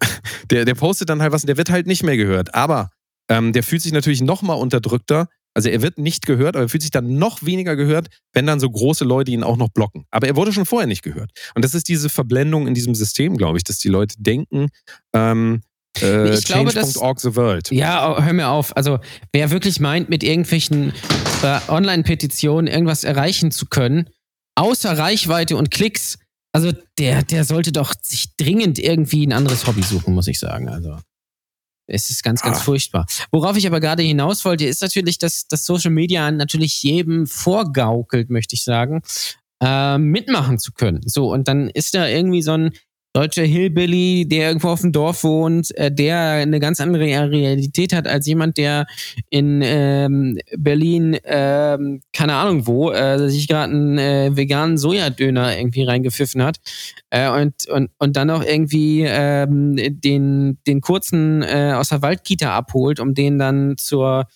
der, 0.50 0.64
der 0.64 0.74
postet 0.74 1.08
dann 1.08 1.22
halt 1.22 1.32
was 1.32 1.42
und 1.42 1.48
der 1.48 1.56
wird 1.56 1.70
halt 1.70 1.86
nicht 1.86 2.02
mehr 2.02 2.16
gehört. 2.16 2.54
Aber 2.54 2.90
ähm, 3.28 3.52
der 3.52 3.62
fühlt 3.62 3.82
sich 3.82 3.92
natürlich 3.92 4.20
nochmal 4.20 4.58
unterdrückter. 4.58 5.28
Also 5.56 5.70
er 5.70 5.80
wird 5.80 5.96
nicht 5.96 6.26
gehört, 6.26 6.54
aber 6.54 6.66
er 6.66 6.68
fühlt 6.68 6.82
sich 6.82 6.90
dann 6.90 7.16
noch 7.16 7.42
weniger 7.42 7.76
gehört, 7.76 8.08
wenn 8.34 8.46
dann 8.46 8.60
so 8.60 8.68
große 8.68 9.04
Leute 9.04 9.30
ihn 9.30 9.42
auch 9.42 9.56
noch 9.56 9.70
blocken. 9.70 10.04
Aber 10.10 10.26
er 10.26 10.36
wurde 10.36 10.52
schon 10.52 10.66
vorher 10.66 10.86
nicht 10.86 11.02
gehört. 11.02 11.30
Und 11.54 11.64
das 11.64 11.72
ist 11.74 11.88
diese 11.88 12.10
Verblendung 12.10 12.66
in 12.66 12.74
diesem 12.74 12.94
System, 12.94 13.38
glaube 13.38 13.56
ich, 13.56 13.64
dass 13.64 13.78
die 13.78 13.88
Leute 13.88 14.16
denken, 14.18 14.68
ähm, 15.14 15.62
äh, 16.02 16.34
Ich 16.34 16.44
glaube, 16.44 16.72
dass- 16.74 16.92
change.org 16.92 17.20
the 17.20 17.34
world. 17.36 17.70
Ja, 17.70 18.22
hör 18.22 18.32
mir 18.34 18.48
auf. 18.48 18.76
Also, 18.76 18.98
wer 19.32 19.50
wirklich 19.50 19.80
meint, 19.80 20.10
mit 20.10 20.22
irgendwelchen 20.22 20.92
äh, 21.42 21.58
Online-Petitionen 21.68 22.66
irgendwas 22.66 23.02
erreichen 23.02 23.50
zu 23.50 23.64
können, 23.64 24.10
außer 24.56 24.98
Reichweite 24.98 25.56
und 25.56 25.70
Klicks, 25.70 26.18
also 26.52 26.72
der, 26.98 27.22
der 27.22 27.44
sollte 27.44 27.72
doch 27.72 27.94
sich 28.02 28.36
dringend 28.36 28.78
irgendwie 28.78 29.26
ein 29.26 29.32
anderes 29.32 29.66
Hobby 29.66 29.82
suchen, 29.82 30.14
muss 30.14 30.28
ich 30.28 30.38
sagen. 30.38 30.68
Also. 30.68 30.98
Es 31.86 32.10
ist 32.10 32.22
ganz, 32.22 32.42
ganz 32.42 32.58
Ah. 32.58 32.60
furchtbar. 32.62 33.06
Worauf 33.30 33.56
ich 33.56 33.66
aber 33.66 33.80
gerade 33.80 34.02
hinaus 34.02 34.44
wollte, 34.44 34.64
ist 34.66 34.82
natürlich, 34.82 35.18
dass, 35.18 35.46
dass 35.48 35.64
Social 35.64 35.90
Media 35.90 36.30
natürlich 36.30 36.82
jedem 36.82 37.26
vorgaukelt, 37.26 38.28
möchte 38.30 38.54
ich 38.54 38.64
sagen, 38.64 39.02
äh, 39.62 39.96
mitmachen 39.98 40.58
zu 40.58 40.72
können. 40.72 41.00
So, 41.06 41.32
und 41.32 41.48
dann 41.48 41.68
ist 41.70 41.94
da 41.94 42.06
irgendwie 42.08 42.42
so 42.42 42.52
ein 42.52 42.72
deutscher 43.16 43.44
Hillbilly, 43.44 44.28
der 44.28 44.48
irgendwo 44.48 44.68
auf 44.68 44.82
dem 44.82 44.92
Dorf 44.92 45.24
wohnt, 45.24 45.74
äh, 45.78 45.90
der 45.90 46.18
eine 46.18 46.60
ganz 46.60 46.80
andere 46.80 47.04
Realität 47.04 47.94
hat 47.94 48.06
als 48.06 48.26
jemand, 48.26 48.58
der 48.58 48.86
in 49.30 49.62
ähm, 49.64 50.38
Berlin, 50.58 51.16
ähm, 51.24 52.02
keine 52.12 52.34
Ahnung 52.34 52.66
wo, 52.66 52.92
äh, 52.92 53.30
sich 53.30 53.48
gerade 53.48 53.72
einen 53.72 53.96
äh, 53.98 54.36
veganen 54.36 54.76
Sojadöner 54.76 55.56
irgendwie 55.56 55.84
reingepfiffen 55.84 56.42
hat 56.42 56.58
äh, 57.08 57.30
und, 57.30 57.66
und, 57.68 57.90
und 57.98 58.16
dann 58.16 58.28
auch 58.28 58.44
irgendwie 58.44 59.04
ähm, 59.06 59.76
den, 59.76 60.58
den 60.66 60.82
kurzen 60.82 61.42
äh, 61.42 61.72
aus 61.74 61.88
der 61.88 62.02
Waldkita 62.02 62.54
abholt, 62.54 63.00
um 63.00 63.14
den 63.14 63.38
dann 63.38 63.78
zur 63.78 64.26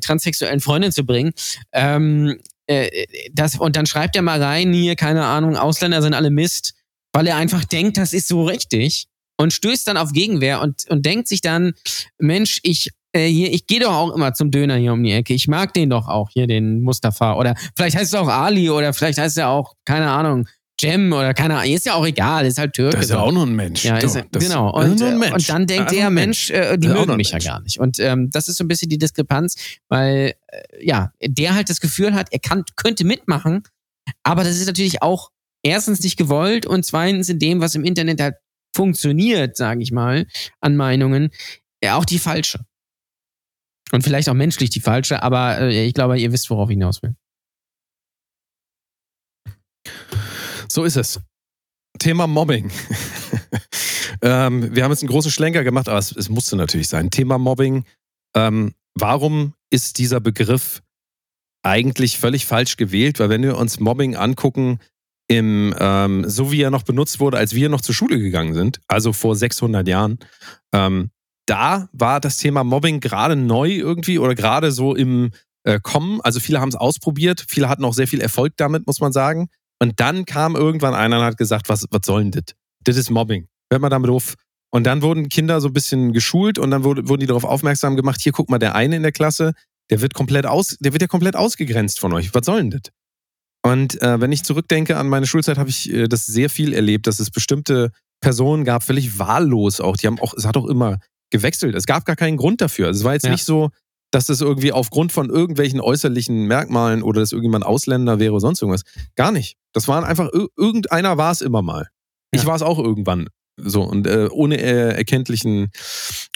transsexuellen 0.00 0.60
Freundin 0.60 0.92
zu 0.92 1.04
bringen. 1.04 1.32
Ähm, 1.72 2.38
äh, 2.66 3.06
das, 3.32 3.58
und 3.58 3.76
dann 3.76 3.86
schreibt 3.86 4.16
er 4.16 4.22
mal 4.22 4.42
rein, 4.42 4.72
hier, 4.72 4.96
keine 4.96 5.24
Ahnung, 5.24 5.56
Ausländer 5.56 6.00
sind 6.00 6.14
alle 6.14 6.30
Mist, 6.30 6.74
weil 7.12 7.26
er 7.26 7.36
einfach 7.36 7.64
denkt, 7.64 7.96
das 7.96 8.12
ist 8.12 8.28
so 8.28 8.44
richtig 8.44 9.06
und 9.38 9.52
stößt 9.52 9.86
dann 9.88 9.96
auf 9.96 10.12
Gegenwehr 10.12 10.60
und, 10.60 10.84
und 10.88 11.04
denkt 11.06 11.28
sich 11.28 11.40
dann, 11.40 11.72
Mensch, 12.18 12.60
ich 12.62 12.90
äh, 13.14 13.26
hier, 13.28 13.52
ich 13.52 13.66
gehe 13.66 13.80
doch 13.80 13.92
auch 13.92 14.14
immer 14.14 14.32
zum 14.34 14.50
Döner 14.50 14.76
hier 14.76 14.92
um 14.92 15.02
die 15.02 15.12
Ecke. 15.12 15.34
Ich 15.34 15.46
mag 15.48 15.74
den 15.74 15.90
doch 15.90 16.08
auch 16.08 16.30
hier, 16.32 16.46
den 16.46 16.80
Mustafa. 16.82 17.34
Oder 17.36 17.54
vielleicht 17.76 17.96
heißt 17.96 18.14
es 18.14 18.18
auch 18.18 18.28
Ali 18.28 18.70
oder 18.70 18.92
vielleicht 18.94 19.18
heißt 19.18 19.36
er 19.36 19.48
auch, 19.50 19.74
keine 19.84 20.10
Ahnung, 20.10 20.48
Jem 20.80 21.12
oder 21.12 21.34
keine 21.34 21.58
Ahnung. 21.58 21.70
Ist 21.74 21.84
ja 21.86 21.94
auch 21.94 22.06
egal, 22.06 22.46
ist 22.46 22.58
halt 22.58 22.72
Türke. 22.72 22.96
Das 22.96 23.04
ist 23.06 23.10
ja 23.10 23.18
auch 23.20 23.30
nur 23.30 23.44
ein 23.46 23.54
Mensch. 23.54 23.84
Ja, 23.84 23.98
ist, 23.98 24.14
das- 24.16 24.24
genau. 24.42 24.70
ist 24.80 24.90
Und, 24.92 24.98
nur 25.00 25.08
ein 25.08 25.14
äh, 25.16 25.18
Mensch. 25.18 25.32
und 25.34 25.48
dann 25.50 25.66
denkt 25.66 25.82
Einfach 25.82 25.92
der 25.96 26.10
Mensch, 26.10 26.50
äh, 26.50 26.78
die 26.78 26.88
Ja, 26.88 26.94
mögen 26.94 27.16
mich 27.16 27.28
ja 27.30 27.34
Mensch. 27.34 27.44
gar 27.46 27.60
nicht. 27.60 27.78
Und 27.78 27.98
ähm, 27.98 28.30
das 28.30 28.48
ist 28.48 28.56
so 28.56 28.64
ein 28.64 28.68
bisschen 28.68 28.88
die 28.88 28.98
Diskrepanz, 28.98 29.56
weil 29.88 30.32
äh, 30.48 30.62
ja, 30.86 31.12
der 31.22 31.54
halt 31.54 31.68
das 31.68 31.80
Gefühl 31.80 32.14
hat, 32.14 32.28
er 32.30 32.38
kann, 32.38 32.64
könnte 32.76 33.04
mitmachen, 33.04 33.62
aber 34.22 34.42
das 34.44 34.56
ist 34.58 34.66
natürlich 34.66 35.02
auch 35.02 35.28
erstens 35.62 36.00
nicht 36.00 36.16
gewollt 36.16 36.66
und 36.66 36.84
zweitens 36.84 37.28
in 37.28 37.38
dem, 37.38 37.60
was 37.60 37.74
im 37.74 37.84
Internet 37.84 38.20
halt 38.20 38.34
funktioniert, 38.74 39.56
sage 39.56 39.82
ich 39.82 39.92
mal, 39.92 40.26
an 40.60 40.76
Meinungen, 40.76 41.30
ja, 41.82 41.96
auch 41.96 42.04
die 42.04 42.18
falsche. 42.18 42.64
Und 43.90 44.02
vielleicht 44.02 44.28
auch 44.28 44.34
menschlich 44.34 44.70
die 44.70 44.80
falsche, 44.80 45.22
aber 45.22 45.60
äh, 45.60 45.86
ich 45.86 45.94
glaube, 45.94 46.18
ihr 46.18 46.32
wisst, 46.32 46.48
worauf 46.48 46.70
ich 46.70 46.74
hinaus 46.74 47.02
will. 47.02 47.14
So 50.68 50.84
ist 50.84 50.96
es. 50.96 51.20
Thema 51.98 52.26
Mobbing. 52.26 52.70
ähm, 54.22 54.74
wir 54.74 54.84
haben 54.84 54.90
jetzt 54.90 55.02
einen 55.02 55.10
großen 55.10 55.30
Schlenker 55.30 55.64
gemacht, 55.64 55.88
aber 55.88 55.98
es, 55.98 56.16
es 56.16 56.30
musste 56.30 56.56
natürlich 56.56 56.88
sein. 56.88 57.10
Thema 57.10 57.36
Mobbing. 57.36 57.84
Ähm, 58.34 58.74
warum 58.94 59.54
ist 59.70 59.98
dieser 59.98 60.20
Begriff 60.20 60.82
eigentlich 61.62 62.18
völlig 62.18 62.46
falsch 62.46 62.78
gewählt? 62.78 63.20
Weil 63.20 63.28
wenn 63.28 63.42
wir 63.42 63.58
uns 63.58 63.78
Mobbing 63.78 64.16
angucken, 64.16 64.80
im, 65.32 65.74
ähm, 65.78 66.28
so 66.28 66.52
wie 66.52 66.60
er 66.60 66.70
noch 66.70 66.82
benutzt 66.82 67.18
wurde, 67.18 67.38
als 67.38 67.54
wir 67.54 67.70
noch 67.70 67.80
zur 67.80 67.94
Schule 67.94 68.18
gegangen 68.18 68.52
sind, 68.52 68.80
also 68.86 69.14
vor 69.14 69.34
600 69.34 69.88
Jahren, 69.88 70.18
ähm, 70.74 71.10
da 71.46 71.88
war 71.92 72.20
das 72.20 72.36
Thema 72.36 72.64
Mobbing 72.64 73.00
gerade 73.00 73.34
neu 73.34 73.70
irgendwie 73.70 74.18
oder 74.18 74.34
gerade 74.34 74.72
so 74.72 74.94
im 74.94 75.30
äh, 75.64 75.80
Kommen. 75.82 76.20
Also 76.20 76.38
viele 76.38 76.60
haben 76.60 76.68
es 76.68 76.74
ausprobiert, 76.74 77.46
viele 77.48 77.70
hatten 77.70 77.84
auch 77.84 77.94
sehr 77.94 78.06
viel 78.06 78.20
Erfolg 78.20 78.52
damit, 78.58 78.86
muss 78.86 79.00
man 79.00 79.12
sagen. 79.12 79.48
Und 79.80 80.00
dann 80.00 80.26
kam 80.26 80.54
irgendwann 80.54 80.94
einer 80.94 81.18
und 81.18 81.24
hat 81.24 81.38
gesagt, 81.38 81.70
was, 81.70 81.86
was 81.90 82.02
soll 82.04 82.24
denn 82.24 82.30
das? 82.32 82.54
Das 82.84 82.96
ist 82.96 83.10
Mobbing. 83.10 83.48
Hört 83.70 83.80
mal 83.80 83.88
damit 83.88 84.10
auf. 84.10 84.34
Und 84.70 84.84
dann 84.84 85.00
wurden 85.00 85.30
Kinder 85.30 85.62
so 85.62 85.68
ein 85.68 85.72
bisschen 85.72 86.12
geschult 86.12 86.58
und 86.58 86.70
dann 86.70 86.84
wurde, 86.84 87.08
wurden 87.08 87.20
die 87.20 87.26
darauf 87.26 87.44
aufmerksam 87.44 87.96
gemacht, 87.96 88.20
hier 88.20 88.32
guck 88.32 88.50
mal, 88.50 88.58
der 88.58 88.74
eine 88.74 88.96
in 88.96 89.02
der 89.02 89.12
Klasse, 89.12 89.54
der 89.90 90.02
wird 90.02 90.12
komplett 90.12 90.46
aus, 90.46 90.76
der 90.78 90.92
wird 90.92 91.02
ja 91.02 91.08
komplett 91.08 91.36
ausgegrenzt 91.36 92.00
von 92.00 92.12
euch. 92.12 92.34
Was 92.34 92.46
soll 92.46 92.58
denn 92.58 92.70
das? 92.70 92.92
Und 93.64 94.00
äh, 94.02 94.20
wenn 94.20 94.32
ich 94.32 94.42
zurückdenke 94.44 94.96
an 94.96 95.08
meine 95.08 95.26
Schulzeit, 95.26 95.58
habe 95.58 95.70
ich 95.70 95.92
äh, 95.92 96.08
das 96.08 96.26
sehr 96.26 96.50
viel 96.50 96.72
erlebt, 96.72 97.06
dass 97.06 97.20
es 97.20 97.30
bestimmte 97.30 97.90
Personen 98.20 98.64
gab, 98.64 98.82
völlig 98.82 99.18
wahllos 99.18 99.80
auch. 99.80 99.96
Die 99.96 100.06
haben 100.06 100.18
auch, 100.20 100.34
es 100.36 100.46
hat 100.46 100.56
auch 100.56 100.66
immer 100.66 100.98
gewechselt. 101.30 101.74
Es 101.74 101.86
gab 101.86 102.04
gar 102.04 102.16
keinen 102.16 102.36
Grund 102.36 102.60
dafür. 102.60 102.88
Also 102.88 103.00
es 103.00 103.04
war 103.04 103.14
jetzt 103.14 103.24
Ja. 103.24 103.30
nicht 103.32 103.44
so, 103.44 103.70
dass 104.10 104.28
es 104.28 104.40
irgendwie 104.40 104.72
aufgrund 104.72 105.12
von 105.12 105.30
irgendwelchen 105.30 105.80
äußerlichen 105.80 106.46
Merkmalen 106.46 107.02
oder 107.02 107.20
dass 107.20 107.32
irgendjemand 107.32 107.64
Ausländer 107.64 108.18
wäre 108.18 108.32
oder 108.32 108.40
sonst 108.40 108.60
irgendwas. 108.62 108.82
Gar 109.16 109.32
nicht. 109.32 109.56
Das 109.72 109.88
waren 109.88 110.04
einfach, 110.04 110.28
ir- 110.32 110.48
irgendeiner 110.56 111.16
war 111.16 111.32
es 111.32 111.40
immer 111.40 111.62
mal. 111.62 111.88
Ich 112.32 112.42
Ja. 112.42 112.46
war 112.48 112.56
es 112.56 112.62
auch 112.62 112.78
irgendwann. 112.78 113.28
So, 113.56 113.82
und 113.82 114.06
äh, 114.06 114.28
ohne 114.30 114.58
äh, 114.60 114.94
erkenntlichen 114.96 115.70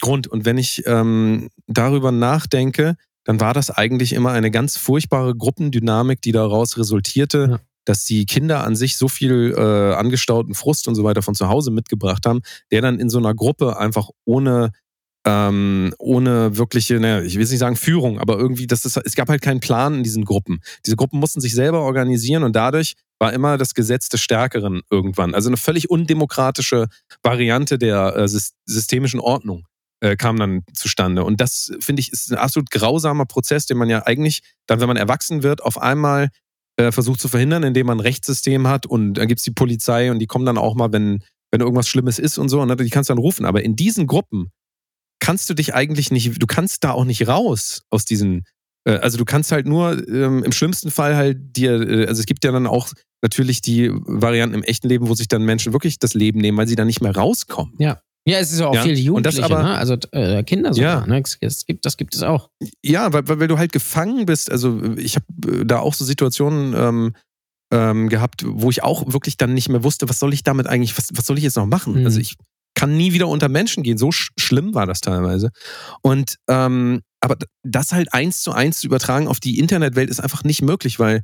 Grund. 0.01 0.27
Und 0.27 0.45
wenn 0.45 0.57
ich 0.57 0.83
ähm, 0.85 1.49
darüber 1.67 2.11
nachdenke, 2.11 2.95
dann 3.27 3.39
war 3.41 3.53
das 3.53 3.69
eigentlich 3.69 4.13
immer 4.13 4.31
eine 4.31 4.49
ganz 4.51 4.77
furchtbare 4.77 5.35
Gruppendynamik, 5.35 6.21
die 6.21 6.31
daraus 6.31 6.77
resultierte, 6.77 7.47
Ja. 7.51 7.59
dass 7.85 8.05
die 8.05 8.25
Kinder 8.25 8.63
an 8.63 8.75
sich 8.75 8.97
so 8.97 9.07
viel 9.09 9.53
äh, 9.55 9.93
angestauten 9.95 10.55
Frust 10.55 10.87
und 10.87 10.95
so 10.95 11.03
weiter 11.03 11.21
von 11.21 11.35
zu 11.35 11.49
Hause 11.49 11.71
mitgebracht 11.71 12.25
haben, 12.25 12.39
der 12.71 12.81
dann 12.81 12.99
in 12.99 13.09
so 13.09 13.17
einer 13.19 13.33
Gruppe 13.35 13.77
einfach 13.77 14.09
ohne 14.25 14.71
ähm, 15.25 15.93
ohne 15.99 16.55
wirkliche, 16.57 17.01
naja, 17.01 17.21
ich 17.21 17.35
will 17.35 17.45
nicht 17.45 17.59
sagen 17.59 17.75
Führung, 17.75 18.17
aber 18.17 18.37
irgendwie, 18.37 18.65
das 18.65 18.85
ist, 18.85 18.95
es 18.95 19.13
gab 19.15 19.27
halt 19.27 19.41
keinen 19.41 19.59
Plan 19.59 19.95
in 19.95 20.03
diesen 20.03 20.23
Gruppen. 20.23 20.59
Diese 20.85 20.95
Gruppen 20.95 21.19
mussten 21.19 21.41
sich 21.41 21.53
selber 21.53 21.81
organisieren 21.81 22.43
und 22.43 22.55
dadurch 22.55 22.93
war 23.19 23.33
immer 23.33 23.57
das 23.57 23.73
Gesetz 23.73 24.07
des 24.07 24.21
Stärkeren 24.21 24.81
irgendwann. 24.89 25.35
Also 25.35 25.49
eine 25.49 25.57
völlig 25.57 25.89
undemokratische 25.89 26.85
Variante 27.23 27.77
der 27.77 28.15
äh, 28.15 28.23
sys- 28.23 28.53
systemischen 28.65 29.19
Ordnung 29.19 29.65
äh, 30.01 30.15
kam 30.15 30.37
dann 30.37 30.63
zustande. 30.73 31.23
Und 31.23 31.41
das, 31.41 31.71
finde 31.79 32.01
ich, 32.01 32.11
ist 32.11 32.31
ein 32.31 32.37
absolut 32.37 32.69
grausamer 32.69 33.25
Prozess, 33.25 33.65
den 33.65 33.77
man 33.77 33.89
ja 33.89 34.05
eigentlich 34.05 34.41
dann, 34.67 34.79
wenn 34.79 34.87
man 34.87 34.97
erwachsen 34.97 35.43
wird, 35.43 35.63
auf 35.63 35.81
einmal 35.81 36.29
äh, 36.77 36.91
versucht 36.91 37.19
zu 37.19 37.27
verhindern, 37.27 37.63
indem 37.63 37.87
man 37.87 37.97
ein 37.97 38.01
Rechtssystem 38.01 38.67
hat 38.67 38.85
und 38.85 39.15
dann 39.15 39.27
gibt's 39.27 39.43
die 39.43 39.51
Polizei 39.51 40.11
und 40.11 40.19
die 40.19 40.27
kommen 40.27 40.45
dann 40.45 40.57
auch 40.57 40.75
mal, 40.75 40.91
wenn, 40.91 41.23
wenn 41.51 41.61
irgendwas 41.61 41.87
Schlimmes 41.87 42.19
ist 42.19 42.37
und 42.37 42.49
so, 42.49 42.61
und 42.61 42.79
die 42.79 42.89
kannst 42.89 43.09
du 43.09 43.13
dann 43.13 43.21
rufen. 43.21 43.45
Aber 43.45 43.63
in 43.63 43.75
diesen 43.75 44.05
Gruppen 44.05 44.51
kannst 45.19 45.49
du 45.49 45.53
dich 45.53 45.73
eigentlich 45.73 46.11
nicht, 46.11 46.41
du 46.41 46.47
kannst 46.47 46.83
da 46.83 46.91
auch 46.91 47.05
nicht 47.05 47.27
raus 47.27 47.81
aus 47.89 48.05
diesen, 48.05 48.43
äh, 48.85 48.97
also 48.97 49.17
du 49.17 49.25
kannst 49.25 49.51
halt 49.51 49.65
nur 49.65 50.07
ähm, 50.07 50.43
im 50.43 50.51
schlimmsten 50.51 50.91
Fall 50.91 51.15
halt 51.15 51.55
dir, 51.55 51.81
äh, 51.81 52.07
also 52.07 52.19
es 52.19 52.25
gibt 52.27 52.43
ja 52.43 52.51
dann 52.51 52.67
auch 52.67 52.89
natürlich 53.23 53.61
die 53.61 53.89
Varianten 53.91 54.55
im 54.55 54.63
echten 54.63 54.87
Leben, 54.87 55.09
wo 55.09 55.15
sich 55.15 55.27
dann 55.27 55.43
Menschen 55.43 55.73
wirklich 55.73 55.97
das 55.97 56.13
Leben 56.13 56.39
nehmen, 56.39 56.57
weil 56.57 56.67
sie 56.67 56.75
dann 56.75 56.87
nicht 56.87 57.01
mehr 57.01 57.15
rauskommen. 57.15 57.73
Ja. 57.79 57.99
Ja, 58.27 58.39
es 58.39 58.51
ist 58.51 58.61
auch 58.61 58.75
Ja, 58.75 58.83
viel 58.83 58.97
Jugendliche, 58.99 59.41
aber- 59.43 59.63
ne? 59.63 59.77
also 59.77 59.95
äh, 60.11 60.43
Kinder 60.43 60.73
sogar. 60.73 61.01
Ja. 61.01 61.07
Ne? 61.07 61.23
Es, 61.39 61.65
gibt, 61.65 61.85
das 61.85 61.95
gibt 61.95 62.13
es 62.13 62.23
auch. 62.23 62.49
Ja, 62.83 63.13
weil, 63.13 63.27
weil 63.27 63.47
du 63.47 63.57
halt 63.57 63.71
gefangen 63.71 64.25
bist. 64.25 64.51
Also 64.51 64.81
ich 64.97 65.15
habe 65.15 65.65
da 65.65 65.79
auch 65.79 65.93
so 65.93 66.03
Situationen 66.03 66.73
ähm, 66.75 67.15
ähm, 67.73 68.09
gehabt, 68.09 68.43
wo 68.45 68.69
ich 68.69 68.83
auch 68.83 69.13
wirklich 69.13 69.37
dann 69.37 69.53
nicht 69.53 69.69
mehr 69.69 69.83
wusste, 69.83 70.09
was 70.09 70.19
soll 70.19 70.33
ich 70.33 70.43
damit 70.43 70.67
eigentlich, 70.67 70.97
was, 70.97 71.07
was 71.13 71.25
soll 71.25 71.37
ich 71.37 71.43
jetzt 71.45 71.55
noch 71.55 71.65
machen? 71.67 71.99
Mhm. 72.01 72.05
Also 72.05 72.19
ich 72.19 72.35
kann 72.75 72.97
nie 72.97 73.13
wieder 73.13 73.29
unter 73.29 73.47
Menschen 73.47 73.81
gehen. 73.81 73.97
So 73.97 74.11
sch 74.11 74.31
schlimm 74.37 74.75
war 74.75 74.85
das 74.85 74.99
teilweise. 74.99 75.49
Und 76.01 76.35
ähm, 76.49 77.01
aber 77.21 77.37
das 77.63 77.93
halt 77.93 78.13
eins 78.13 78.41
zu 78.41 78.51
eins 78.51 78.81
zu 78.81 78.87
übertragen 78.87 79.27
auf 79.29 79.39
die 79.39 79.57
Internetwelt 79.57 80.09
ist 80.09 80.19
einfach 80.19 80.43
nicht 80.43 80.61
möglich, 80.61 80.99
weil 80.99 81.21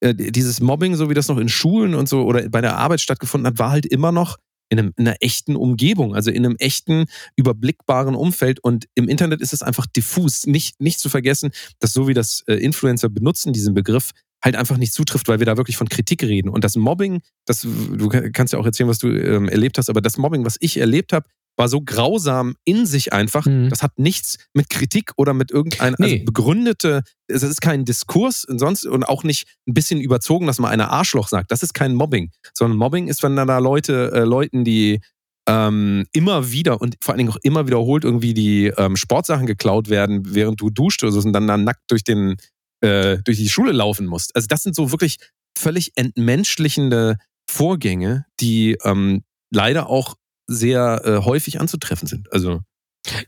äh, 0.00 0.14
dieses 0.14 0.60
Mobbing, 0.60 0.96
so 0.96 1.10
wie 1.10 1.14
das 1.14 1.28
noch 1.28 1.38
in 1.38 1.48
Schulen 1.50 1.94
und 1.94 2.08
so 2.08 2.22
oder 2.24 2.48
bei 2.48 2.62
der 2.62 2.78
Arbeit 2.78 3.00
stattgefunden 3.02 3.46
hat, 3.46 3.58
war 3.58 3.70
halt 3.70 3.84
immer 3.86 4.10
noch 4.10 4.36
in, 4.68 4.78
einem, 4.78 4.92
in 4.96 5.06
einer 5.06 5.16
echten 5.20 5.56
Umgebung, 5.56 6.14
also 6.14 6.30
in 6.30 6.44
einem 6.44 6.56
echten, 6.58 7.06
überblickbaren 7.36 8.14
Umfeld. 8.14 8.60
Und 8.60 8.86
im 8.94 9.08
Internet 9.08 9.40
ist 9.40 9.52
es 9.52 9.62
einfach 9.62 9.86
diffus. 9.86 10.46
Nicht, 10.46 10.80
nicht 10.80 11.00
zu 11.00 11.08
vergessen, 11.08 11.50
dass 11.78 11.92
so 11.92 12.08
wie 12.08 12.14
das 12.14 12.42
äh, 12.46 12.54
Influencer 12.54 13.08
benutzen, 13.08 13.52
diesen 13.52 13.74
Begriff, 13.74 14.10
halt 14.42 14.56
einfach 14.56 14.76
nicht 14.76 14.92
zutrifft, 14.92 15.28
weil 15.28 15.38
wir 15.38 15.46
da 15.46 15.56
wirklich 15.56 15.76
von 15.76 15.88
Kritik 15.88 16.22
reden. 16.22 16.48
Und 16.48 16.62
das 16.62 16.76
Mobbing, 16.76 17.20
das, 17.46 17.62
du 17.62 18.08
kannst 18.08 18.52
ja 18.52 18.58
auch 18.58 18.66
erzählen, 18.66 18.88
was 18.88 18.98
du 18.98 19.08
ähm, 19.08 19.48
erlebt 19.48 19.78
hast, 19.78 19.88
aber 19.88 20.00
das 20.00 20.18
Mobbing, 20.18 20.44
was 20.44 20.56
ich 20.60 20.76
erlebt 20.76 21.12
habe, 21.12 21.26
war 21.56 21.68
so 21.68 21.80
grausam 21.80 22.54
in 22.64 22.86
sich 22.86 23.12
einfach. 23.12 23.46
Mhm. 23.46 23.70
Das 23.70 23.82
hat 23.82 23.98
nichts 23.98 24.38
mit 24.52 24.68
Kritik 24.68 25.12
oder 25.16 25.34
mit 25.34 25.50
irgendeiner 25.50 25.96
Nee. 25.98 26.12
also 26.12 26.24
begründete, 26.24 27.02
es 27.26 27.42
ist 27.42 27.60
kein 27.60 27.84
Diskurs 27.84 28.44
und 28.44 28.58
sonst 28.58 28.84
und 28.86 29.04
auch 29.04 29.24
nicht 29.24 29.46
ein 29.66 29.74
bisschen 29.74 30.00
überzogen, 30.00 30.46
dass 30.46 30.58
man 30.58 30.70
einer 30.70 30.90
Arschloch 30.90 31.28
sagt. 31.28 31.50
Das 31.50 31.62
ist 31.62 31.72
kein 31.72 31.94
Mobbing, 31.94 32.30
sondern 32.52 32.78
Mobbing 32.78 33.08
ist, 33.08 33.22
wenn 33.22 33.36
dann 33.36 33.48
da 33.48 33.58
Leute, 33.58 34.12
äh, 34.12 34.20
Leuten, 34.20 34.64
die 34.64 35.00
ähm, 35.48 36.06
immer 36.12 36.50
wieder 36.50 36.80
und 36.80 36.96
vor 37.00 37.12
allen 37.12 37.18
Dingen 37.18 37.30
auch 37.30 37.38
immer 37.42 37.66
wiederholt 37.66 38.04
irgendwie 38.04 38.34
die 38.34 38.66
ähm, 38.76 38.96
Sportsachen 38.96 39.46
geklaut 39.46 39.88
werden, 39.88 40.34
während 40.34 40.60
du 40.60 40.70
duscht 40.70 41.02
oder 41.02 41.12
so 41.12 41.20
und 41.20 41.32
dann 41.32 41.46
da 41.46 41.56
nackt 41.56 41.82
durch 41.88 42.04
den 42.04 42.36
äh, 42.80 43.18
durch 43.24 43.38
die 43.38 43.48
Schule 43.48 43.72
laufen 43.72 44.06
musst. 44.06 44.34
Also 44.34 44.46
das 44.48 44.62
sind 44.62 44.74
so 44.74 44.90
wirklich 44.90 45.18
völlig 45.56 45.92
entmenschlichende 45.94 47.16
Vorgänge, 47.48 48.26
die 48.40 48.76
ähm, 48.84 49.22
leider 49.50 49.88
auch 49.88 50.16
sehr 50.46 51.02
äh, 51.04 51.24
häufig 51.24 51.60
anzutreffen 51.60 52.06
sind. 52.08 52.32
Also 52.32 52.60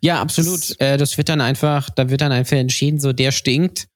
Ja, 0.01 0.21
absolut. 0.21 0.79
Äh, 0.81 0.97
das 0.97 1.17
wird 1.19 1.29
dann 1.29 1.41
einfach, 1.41 1.91
da 1.91 2.11
wird 2.11 2.21
dann 2.21 2.33
einfach 2.33 2.57
entschieden, 2.57 3.01
so 3.01 3.13
der 3.13 3.33
stinkt. 3.33 3.89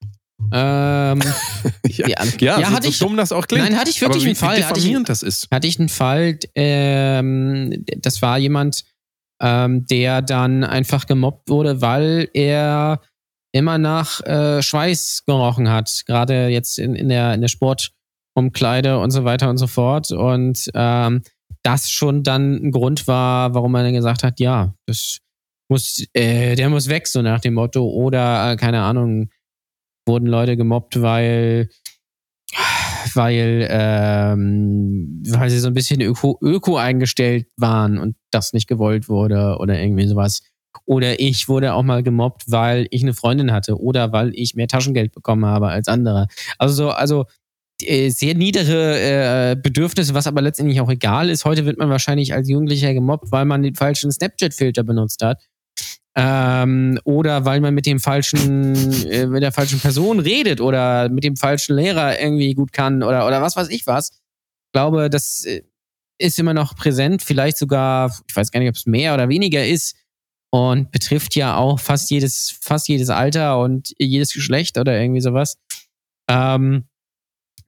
Ähm, 0.51 1.21
ja, 1.87 2.07
Ja, 2.07 2.23
ja, 2.39 2.59
ja, 2.59 2.67
so, 2.67 2.73
hatte 2.73 2.83
so 2.83 2.89
ich- 2.89 2.99
dumm 2.99 3.15
das 3.17 3.31
auch 3.31 3.47
klingt. 3.47 3.63
nein, 3.63 3.77
hatte 3.79 3.89
ich 3.91 4.01
wirklich 4.01 4.23
wie, 4.23 4.27
einen 4.29 4.35
Fall. 4.35 4.65
Hatte 4.67 4.79
ich, 4.79 5.03
das 5.05 5.23
ist. 5.23 5.47
hatte 5.51 5.67
ich 5.67 5.79
einen 5.79 5.89
Fall, 5.89 6.37
ähm, 6.55 7.85
das 7.99 8.21
war 8.21 8.37
jemand, 8.37 8.83
ähm, 9.41 9.85
der 9.87 10.21
dann 10.21 10.63
einfach 10.63 11.05
gemobbt 11.05 11.49
wurde, 11.49 11.81
weil 11.81 12.29
er 12.33 13.01
immer 13.53 13.77
nach 13.77 14.19
äh, 14.21 14.61
Schweiß 14.61 15.23
gerochen 15.25 15.69
hat, 15.69 16.03
gerade 16.07 16.47
jetzt 16.47 16.79
in, 16.79 16.95
in 16.95 17.09
der, 17.09 17.33
in 17.35 17.41
der 17.41 17.49
Sportumkleide 17.49 18.99
und 18.99 19.11
so 19.11 19.23
weiter 19.25 19.49
und 19.49 19.57
so 19.57 19.67
fort. 19.67 20.11
Und 20.11 20.69
ähm, 20.73 21.21
das 21.63 21.89
schon 21.89 22.23
dann 22.23 22.55
ein 22.55 22.71
Grund 22.71 23.07
war, 23.07 23.53
warum 23.53 23.71
man 23.71 23.85
dann 23.85 23.93
gesagt 23.93 24.23
hat, 24.23 24.39
ja, 24.39 24.75
das 24.85 25.19
muss, 25.69 26.05
äh, 26.13 26.55
der 26.55 26.69
muss 26.69 26.89
weg, 26.89 27.07
so 27.07 27.21
nach 27.21 27.39
dem 27.39 27.55
Motto. 27.55 27.87
Oder, 27.89 28.51
äh, 28.51 28.55
keine 28.57 28.81
Ahnung, 28.81 29.29
wurden 30.05 30.27
Leute 30.27 30.57
gemobbt, 30.57 31.01
weil 31.01 31.69
weil, 33.15 33.67
ähm, 33.69 35.23
weil 35.27 35.49
sie 35.49 35.59
so 35.59 35.67
ein 35.67 35.73
bisschen 35.73 36.01
öko, 36.01 36.37
öko 36.41 36.77
eingestellt 36.77 37.47
waren 37.57 37.97
und 37.97 38.15
das 38.31 38.53
nicht 38.53 38.67
gewollt 38.67 39.09
wurde 39.09 39.57
oder 39.59 39.79
irgendwie 39.79 40.07
sowas. 40.07 40.41
Oder 40.85 41.19
ich 41.19 41.47
wurde 41.47 41.73
auch 41.73 41.83
mal 41.83 42.03
gemobbt, 42.03 42.43
weil 42.47 42.87
ich 42.89 43.03
eine 43.03 43.13
Freundin 43.13 43.51
hatte 43.51 43.79
oder 43.79 44.11
weil 44.11 44.31
ich 44.33 44.55
mehr 44.55 44.67
Taschengeld 44.67 45.11
bekommen 45.11 45.45
habe 45.45 45.67
als 45.67 45.87
andere. 45.87 46.27
Also 46.57 46.73
so, 46.73 46.89
also 46.89 47.25
sehr 47.81 48.35
niedere 48.35 49.51
äh, 49.51 49.55
Bedürfnisse, 49.55 50.13
was 50.13 50.27
aber 50.27 50.41
letztendlich 50.41 50.79
auch 50.79 50.89
egal 50.89 51.29
ist. 51.29 51.45
Heute 51.45 51.65
wird 51.65 51.77
man 51.77 51.89
wahrscheinlich 51.89 52.33
als 52.33 52.49
Jugendlicher 52.49 52.93
gemobbt, 52.93 53.31
weil 53.31 53.45
man 53.45 53.63
den 53.63 53.75
falschen 53.75 54.11
Snapchat-Filter 54.11 54.83
benutzt 54.83 55.21
hat. 55.23 55.41
Ähm, 56.15 56.99
oder 57.05 57.43
weil 57.45 57.59
man 57.59 57.73
mit 57.73 57.87
dem 57.87 57.99
falschen, 57.99 58.75
äh, 59.09 59.25
mit 59.25 59.41
der 59.41 59.51
falschen 59.51 59.79
Person 59.79 60.19
redet 60.19 60.61
oder 60.61 61.09
mit 61.09 61.23
dem 61.23 61.35
falschen 61.35 61.75
Lehrer 61.75 62.19
irgendwie 62.19 62.53
gut 62.53 62.71
kann 62.71 63.01
oder, 63.01 63.25
oder 63.25 63.41
was 63.41 63.55
weiß 63.55 63.69
ich 63.69 63.87
was. 63.87 64.11
Ich 64.11 64.71
glaube, 64.73 65.09
das 65.09 65.43
äh, 65.45 65.63
ist 66.19 66.37
immer 66.37 66.53
noch 66.53 66.75
präsent, 66.75 67.23
vielleicht 67.23 67.57
sogar, 67.57 68.15
ich 68.27 68.35
weiß 68.35 68.51
gar 68.51 68.59
nicht, 68.59 68.69
ob 68.69 68.75
es 68.75 68.85
mehr 68.85 69.15
oder 69.15 69.27
weniger 69.27 69.65
ist 69.65 69.95
und 70.51 70.91
betrifft 70.91 71.35
ja 71.35 71.55
auch 71.55 71.79
fast 71.79 72.11
jedes, 72.11 72.55
fast 72.61 72.87
jedes 72.87 73.09
Alter 73.09 73.59
und 73.59 73.93
jedes 73.97 74.33
Geschlecht 74.33 74.77
oder 74.77 74.99
irgendwie 74.99 75.21
sowas. 75.21 75.57
Ähm, 76.29 76.83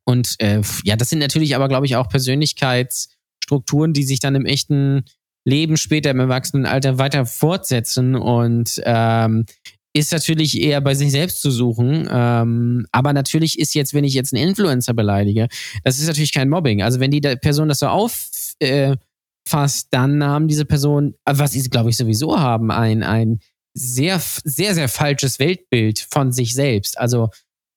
und 0.05 0.35
äh, 0.39 0.61
ja, 0.83 0.95
das 0.95 1.09
sind 1.09 1.19
natürlich 1.19 1.55
aber, 1.55 1.67
glaube 1.67 1.85
ich, 1.85 1.95
auch 1.95 2.07
Persönlichkeitsstrukturen, 2.07 3.93
die 3.93 4.03
sich 4.03 4.19
dann 4.19 4.35
im 4.35 4.45
echten 4.45 5.03
Leben 5.45 5.77
später 5.77 6.11
im 6.11 6.19
Erwachsenenalter 6.19 6.97
weiter 6.97 7.25
fortsetzen 7.25 8.15
und 8.15 8.81
ähm, 8.85 9.45
ist 9.93 10.11
natürlich 10.11 10.59
eher 10.59 10.81
bei 10.81 10.93
sich 10.93 11.11
selbst 11.11 11.41
zu 11.41 11.51
suchen. 11.51 12.07
Ähm, 12.11 12.85
aber 12.91 13.13
natürlich 13.13 13.57
ist 13.59 13.73
jetzt, 13.75 13.93
wenn 13.93 14.03
ich 14.03 14.13
jetzt 14.13 14.33
einen 14.33 14.47
Influencer 14.49 14.93
beleidige, 14.93 15.47
das 15.83 15.99
ist 15.99 16.07
natürlich 16.07 16.33
kein 16.33 16.49
Mobbing. 16.49 16.81
Also 16.81 16.99
wenn 16.99 17.11
die 17.11 17.21
Person 17.21 17.69
das 17.69 17.79
so 17.79 17.87
auffasst, 17.87 18.57
äh, 18.59 18.95
dann 19.91 20.23
haben 20.23 20.47
diese 20.47 20.65
Person, 20.65 21.15
äh, 21.25 21.33
was 21.35 21.51
sie, 21.51 21.69
glaube 21.69 21.91
ich, 21.91 21.97
sowieso 21.97 22.39
haben, 22.39 22.71
ein, 22.71 23.03
ein 23.03 23.39
sehr, 23.73 24.21
sehr, 24.43 24.73
sehr 24.73 24.89
falsches 24.89 25.39
Weltbild 25.39 26.05
von 26.09 26.31
sich 26.31 26.53
selbst. 26.53 26.97
Also 26.99 27.29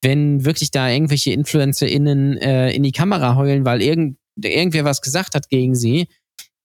wenn 0.03 0.45
wirklich 0.45 0.71
da 0.71 0.89
irgendwelche 0.89 1.33
InfluencerInnen 1.33 2.37
äh, 2.39 2.71
in 2.71 2.83
die 2.83 2.93
Kamera 2.93 3.37
heulen, 3.37 3.65
weil 3.65 3.83
irgend, 3.83 4.19
irgendwer 4.37 4.85
was 4.85 5.03
gesagt 5.03 5.35
hat 5.35 5.49
gegen 5.49 5.75
sie, 5.75 6.09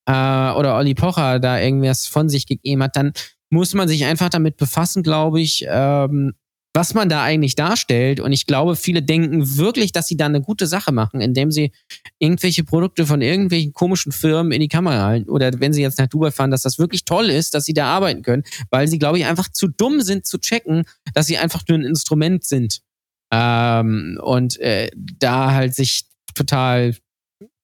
äh, 0.06 0.12
oder 0.12 0.76
Olli 0.78 0.94
Pocher 0.94 1.40
da 1.40 1.60
irgendwas 1.60 2.06
von 2.06 2.30
sich 2.30 2.46
gegeben 2.46 2.84
hat, 2.84 2.96
dann 2.96 3.14
muss 3.50 3.74
man 3.74 3.88
sich 3.88 4.06
einfach 4.06 4.30
damit 4.30 4.58
befassen, 4.58 5.04
glaube 5.04 5.42
ich, 5.42 5.66
ähm, 5.68 6.34
was 6.76 6.96
man 6.96 7.08
da 7.08 7.24
eigentlich 7.24 7.54
darstellt. 7.54 8.20
Und 8.20 8.34
ich 8.34 8.48
glaube, 8.48 8.76
viele 8.76 9.04
denken 9.04 9.58
wirklich, 9.58 9.92
dass 9.92 10.08
sie 10.08 10.18
da 10.18 10.26
eine 10.26 10.42
gute 10.42 10.66
Sache 10.66 10.92
machen, 10.92 11.22
indem 11.22 11.52
sie 11.52 11.72
irgendwelche 12.18 12.64
Produkte 12.64 13.06
von 13.06 13.22
irgendwelchen 13.22 13.74
komischen 13.74 14.12
Firmen 14.12 14.52
in 14.52 14.60
die 14.60 14.68
Kamera 14.68 15.04
halten. 15.04 15.30
Oder 15.30 15.52
wenn 15.60 15.72
sie 15.72 15.84
jetzt 15.84 16.00
nach 16.00 16.08
Dubai 16.08 16.32
fahren, 16.32 16.50
dass 16.50 16.64
das 16.64 16.80
wirklich 16.80 17.06
toll 17.06 17.30
ist, 17.30 17.54
dass 17.54 17.66
sie 17.66 17.76
da 17.76 17.86
arbeiten 17.86 18.24
können, 18.24 18.44
weil 18.72 18.88
sie, 18.88 18.98
glaube 18.98 19.20
ich, 19.20 19.26
einfach 19.26 19.50
zu 19.50 19.68
dumm 19.68 20.02
sind 20.02 20.26
zu 20.26 20.40
checken, 20.40 20.86
dass 21.14 21.28
sie 21.28 21.38
einfach 21.38 21.62
nur 21.68 21.78
ein 21.78 21.86
Instrument 21.86 22.44
sind. 22.44 22.82
Ähm, 23.36 24.20
und 24.22 24.60
äh, 24.60 24.92
da 24.96 25.54
halt 25.54 25.74
sich 25.74 26.06
total 26.36 26.96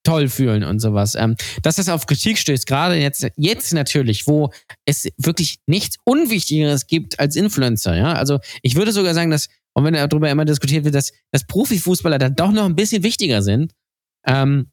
toll 0.04 0.28
fühlen 0.30 0.64
und 0.64 0.80
sowas. 0.80 1.14
Ähm, 1.14 1.36
dass 1.62 1.76
das 1.76 1.90
auf 1.90 2.08
Kritik 2.08 2.40
stößt, 2.40 2.66
gerade 2.66 2.96
jetzt, 2.96 3.28
jetzt 3.36 3.74
natürlich, 3.74 4.26
wo 4.26 4.52
es 4.86 5.08
wirklich 5.18 5.60
nichts 5.68 5.98
Unwichtigeres 6.06 6.88
gibt 6.88 7.20
als 7.20 7.36
Influencer, 7.36 7.96
ja. 7.96 8.14
Also 8.14 8.40
ich 8.64 8.76
würde 8.76 8.92
sogar 8.92 9.14
sagen, 9.14 9.30
dass, 9.30 9.50
und 9.74 9.84
wenn 9.84 9.94
darüber 9.94 10.30
immer 10.32 10.46
diskutiert 10.46 10.86
wird, 10.86 10.96
dass, 10.96 11.12
dass 11.32 11.46
Profifußballer 11.46 12.18
dann 12.18 12.36
doch 12.36 12.52
noch 12.52 12.66
ein 12.66 12.76
bisschen 12.76 13.04
wichtiger 13.04 13.44
sind, 13.44 13.74
ähm, 14.26 14.72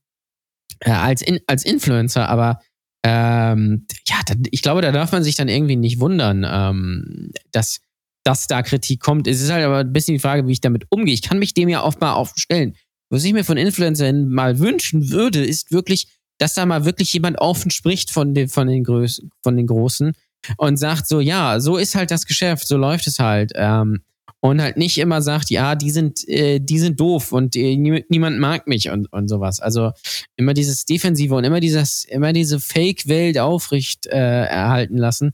äh, 0.80 0.92
als, 0.92 1.20
in, 1.20 1.40
als 1.46 1.64
Influencer, 1.66 2.28
aber 2.28 2.60
ähm, 3.04 3.86
ja, 4.08 4.16
dann, 4.26 4.44
ich 4.50 4.62
glaube, 4.62 4.80
da 4.80 4.90
darf 4.90 5.12
man 5.12 5.22
sich 5.22 5.34
dann 5.34 5.48
irgendwie 5.48 5.76
nicht 5.76 6.00
wundern, 6.00 6.46
ähm, 6.48 7.30
dass, 7.52 7.80
dass 8.26 8.48
da 8.48 8.62
Kritik 8.62 9.00
kommt. 9.00 9.28
Es 9.28 9.40
ist 9.40 9.52
halt 9.52 9.64
aber 9.64 9.78
ein 9.78 9.92
bisschen 9.92 10.14
die 10.14 10.20
Frage, 10.20 10.48
wie 10.48 10.52
ich 10.52 10.60
damit 10.60 10.84
umgehe. 10.90 11.14
Ich 11.14 11.22
kann 11.22 11.38
mich 11.38 11.54
dem 11.54 11.68
ja 11.68 11.84
oft 11.84 12.00
mal 12.00 12.14
aufstellen. 12.14 12.74
Was 13.08 13.22
ich 13.22 13.32
mir 13.32 13.44
von 13.44 13.56
Influencern 13.56 14.28
mal 14.28 14.58
wünschen 14.58 15.10
würde, 15.10 15.44
ist 15.44 15.70
wirklich, 15.70 16.08
dass 16.38 16.54
da 16.54 16.66
mal 16.66 16.84
wirklich 16.84 17.12
jemand 17.12 17.38
offen 17.38 17.70
spricht 17.70 18.10
von 18.10 18.34
den, 18.34 18.48
von 18.48 18.66
den, 18.66 18.82
Größ 18.82 19.22
von 19.44 19.56
den 19.56 19.68
Großen 19.68 20.12
und 20.56 20.76
sagt 20.76 21.06
so, 21.06 21.20
ja, 21.20 21.60
so 21.60 21.76
ist 21.76 21.94
halt 21.94 22.10
das 22.10 22.26
Geschäft, 22.26 22.66
so 22.66 22.76
läuft 22.76 23.06
es 23.06 23.20
halt. 23.20 23.52
Ähm, 23.54 24.00
und 24.40 24.60
halt 24.60 24.76
nicht 24.76 24.98
immer 24.98 25.22
sagt, 25.22 25.50
ja, 25.50 25.76
die 25.76 25.90
sind, 25.90 26.28
äh, 26.28 26.58
die 26.58 26.78
sind 26.80 26.98
doof 26.98 27.32
und 27.32 27.54
äh, 27.54 27.76
nie, 27.76 28.04
niemand 28.08 28.38
mag 28.40 28.66
mich 28.66 28.90
und, 28.90 29.12
und 29.12 29.28
sowas. 29.28 29.60
Also 29.60 29.92
immer 30.36 30.52
dieses 30.52 30.84
Defensive 30.84 31.34
und 31.34 31.44
immer 31.44 31.60
dieses, 31.60 32.04
immer 32.04 32.32
diese 32.32 32.58
Fake-Welt 32.58 33.38
aufrecht 33.38 34.06
äh, 34.06 34.44
erhalten 34.46 34.98
lassen, 34.98 35.32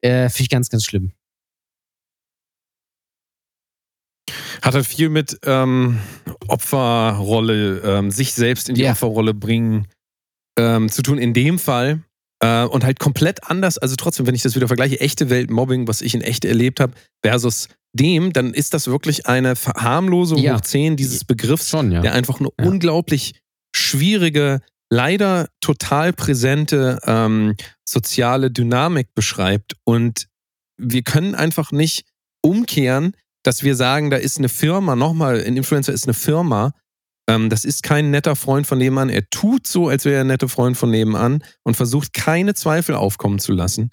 äh, 0.00 0.30
finde 0.30 0.42
ich 0.42 0.48
ganz, 0.48 0.70
ganz 0.70 0.84
schlimm. 0.84 1.12
Hat 4.62 4.74
halt 4.74 4.86
viel 4.86 5.08
mit 5.08 5.38
ähm, 5.44 5.98
Opferrolle, 6.48 7.78
ähm, 7.84 8.10
sich 8.10 8.34
selbst 8.34 8.68
in 8.68 8.74
die 8.74 8.82
Ja. 8.82 8.92
Opferrolle 8.92 9.34
bringen 9.34 9.86
ähm, 10.58 10.88
zu 10.90 11.02
tun. 11.02 11.18
In 11.18 11.32
dem 11.34 11.58
Fall 11.58 12.02
äh, 12.42 12.64
und 12.64 12.84
halt 12.84 12.98
komplett 12.98 13.44
anders. 13.50 13.78
Also 13.78 13.96
trotzdem, 13.96 14.26
wenn 14.26 14.34
ich 14.34 14.42
das 14.42 14.54
wieder 14.56 14.66
vergleiche, 14.68 15.00
echte 15.00 15.30
Weltmobbing, 15.30 15.88
was 15.88 16.00
ich 16.02 16.14
in 16.14 16.20
echt 16.22 16.44
erlebt 16.44 16.80
habe, 16.80 16.92
versus 17.24 17.68
dem, 17.92 18.32
dann 18.32 18.54
ist 18.54 18.72
das 18.74 18.86
wirklich 18.86 19.26
eine 19.26 19.56
Verharmlosung 19.56 20.38
Ja. 20.38 20.56
hoch 20.56 20.60
10 20.60 20.96
dieses 20.96 21.24
Begriffs, 21.24 21.68
Schon, 21.70 21.90
ja. 21.92 22.00
der 22.02 22.12
einfach 22.14 22.38
eine 22.40 22.48
Ja. 22.58 22.66
unglaublich 22.66 23.34
schwierige, 23.74 24.60
leider 24.90 25.48
total 25.60 26.12
präsente 26.12 26.98
ähm, 27.04 27.56
soziale 27.84 28.50
Dynamik 28.50 29.08
beschreibt. 29.14 29.74
Und 29.84 30.26
wir 30.76 31.02
können 31.02 31.34
einfach 31.34 31.72
nicht 31.72 32.04
umkehren, 32.42 33.14
dass 33.42 33.62
wir 33.62 33.74
sagen, 33.74 34.10
da 34.10 34.16
ist 34.16 34.38
eine 34.38 34.48
Firma, 34.48 34.96
nochmal, 34.96 35.42
ein 35.44 35.56
Influencer 35.56 35.92
ist 35.92 36.04
eine 36.06 36.14
Firma, 36.14 36.72
ähm, 37.28 37.48
das 37.48 37.64
ist 37.64 37.82
kein 37.82 38.10
netter 38.10 38.36
Freund 38.36 38.66
von 38.66 38.78
nebenan. 38.78 39.08
Er 39.08 39.28
tut 39.30 39.66
so, 39.66 39.88
als 39.88 40.04
wäre 40.04 40.16
er 40.16 40.20
ein 40.22 40.26
netter 40.26 40.48
Freund 40.48 40.76
von 40.76 40.90
nebenan 40.90 41.44
und 41.64 41.76
versucht 41.76 42.12
keine 42.12 42.54
Zweifel 42.54 42.94
aufkommen 42.94 43.38
zu 43.38 43.52
lassen. 43.52 43.90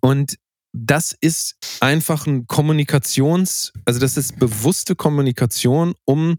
Und 0.00 0.36
das 0.72 1.16
ist 1.20 1.56
einfach 1.80 2.26
ein 2.26 2.46
Kommunikations, 2.46 3.72
also 3.84 3.98
das 3.98 4.16
ist 4.16 4.38
bewusste 4.38 4.94
Kommunikation, 4.94 5.94
um 6.04 6.38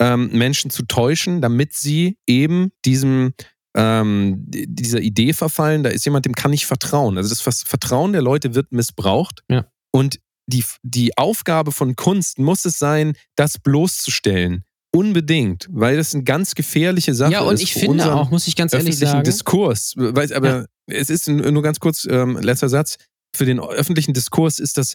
ähm, 0.00 0.30
Menschen 0.32 0.70
zu 0.70 0.84
täuschen, 0.84 1.40
damit 1.40 1.74
sie 1.74 2.18
eben 2.26 2.70
diesem 2.84 3.34
ähm, 3.76 4.36
dieser 4.46 5.00
Idee 5.00 5.34
verfallen, 5.34 5.82
da 5.82 5.90
ist 5.90 6.06
jemand, 6.06 6.24
dem 6.24 6.34
kann 6.34 6.52
ich 6.54 6.64
vertrauen. 6.64 7.18
Also 7.18 7.28
das 7.28 7.62
Vertrauen 7.62 8.12
der 8.12 8.22
Leute 8.22 8.54
wird 8.54 8.72
missbraucht. 8.72 9.42
Ja. 9.50 9.66
Und 9.92 10.18
die, 10.46 10.64
die 10.82 11.16
Aufgabe 11.18 11.72
von 11.72 11.96
Kunst 11.96 12.38
muss 12.38 12.64
es 12.64 12.78
sein, 12.78 13.16
das 13.36 13.58
bloßzustellen, 13.58 14.64
Unbedingt, 14.96 15.68
weil 15.70 15.98
das 15.98 16.14
eine 16.14 16.24
ganz 16.24 16.54
gefährliche 16.54 17.12
Sache 17.12 17.32
ist. 17.32 17.34
Ja, 17.34 17.42
und 17.42 17.60
ich 17.60 17.74
für 17.74 17.80
finde 17.80 18.14
auch, 18.14 18.30
muss 18.30 18.46
ich 18.46 18.56
ganz 18.56 18.72
ehrlich 18.72 18.94
öffentlichen 18.94 19.12
sagen. 19.12 19.24
Diskurs. 19.24 19.92
Weiß, 19.94 20.32
aber 20.32 20.66
es 20.86 21.10
ist 21.10 21.28
nur 21.28 21.62
ganz 21.62 21.80
kurz, 21.80 22.06
ähm, 22.10 22.38
letzter 22.38 22.70
Satz. 22.70 22.96
Für 23.36 23.44
den 23.44 23.60
öffentlichen 23.60 24.14
Diskurs 24.14 24.58
ist 24.58 24.78
das 24.78 24.94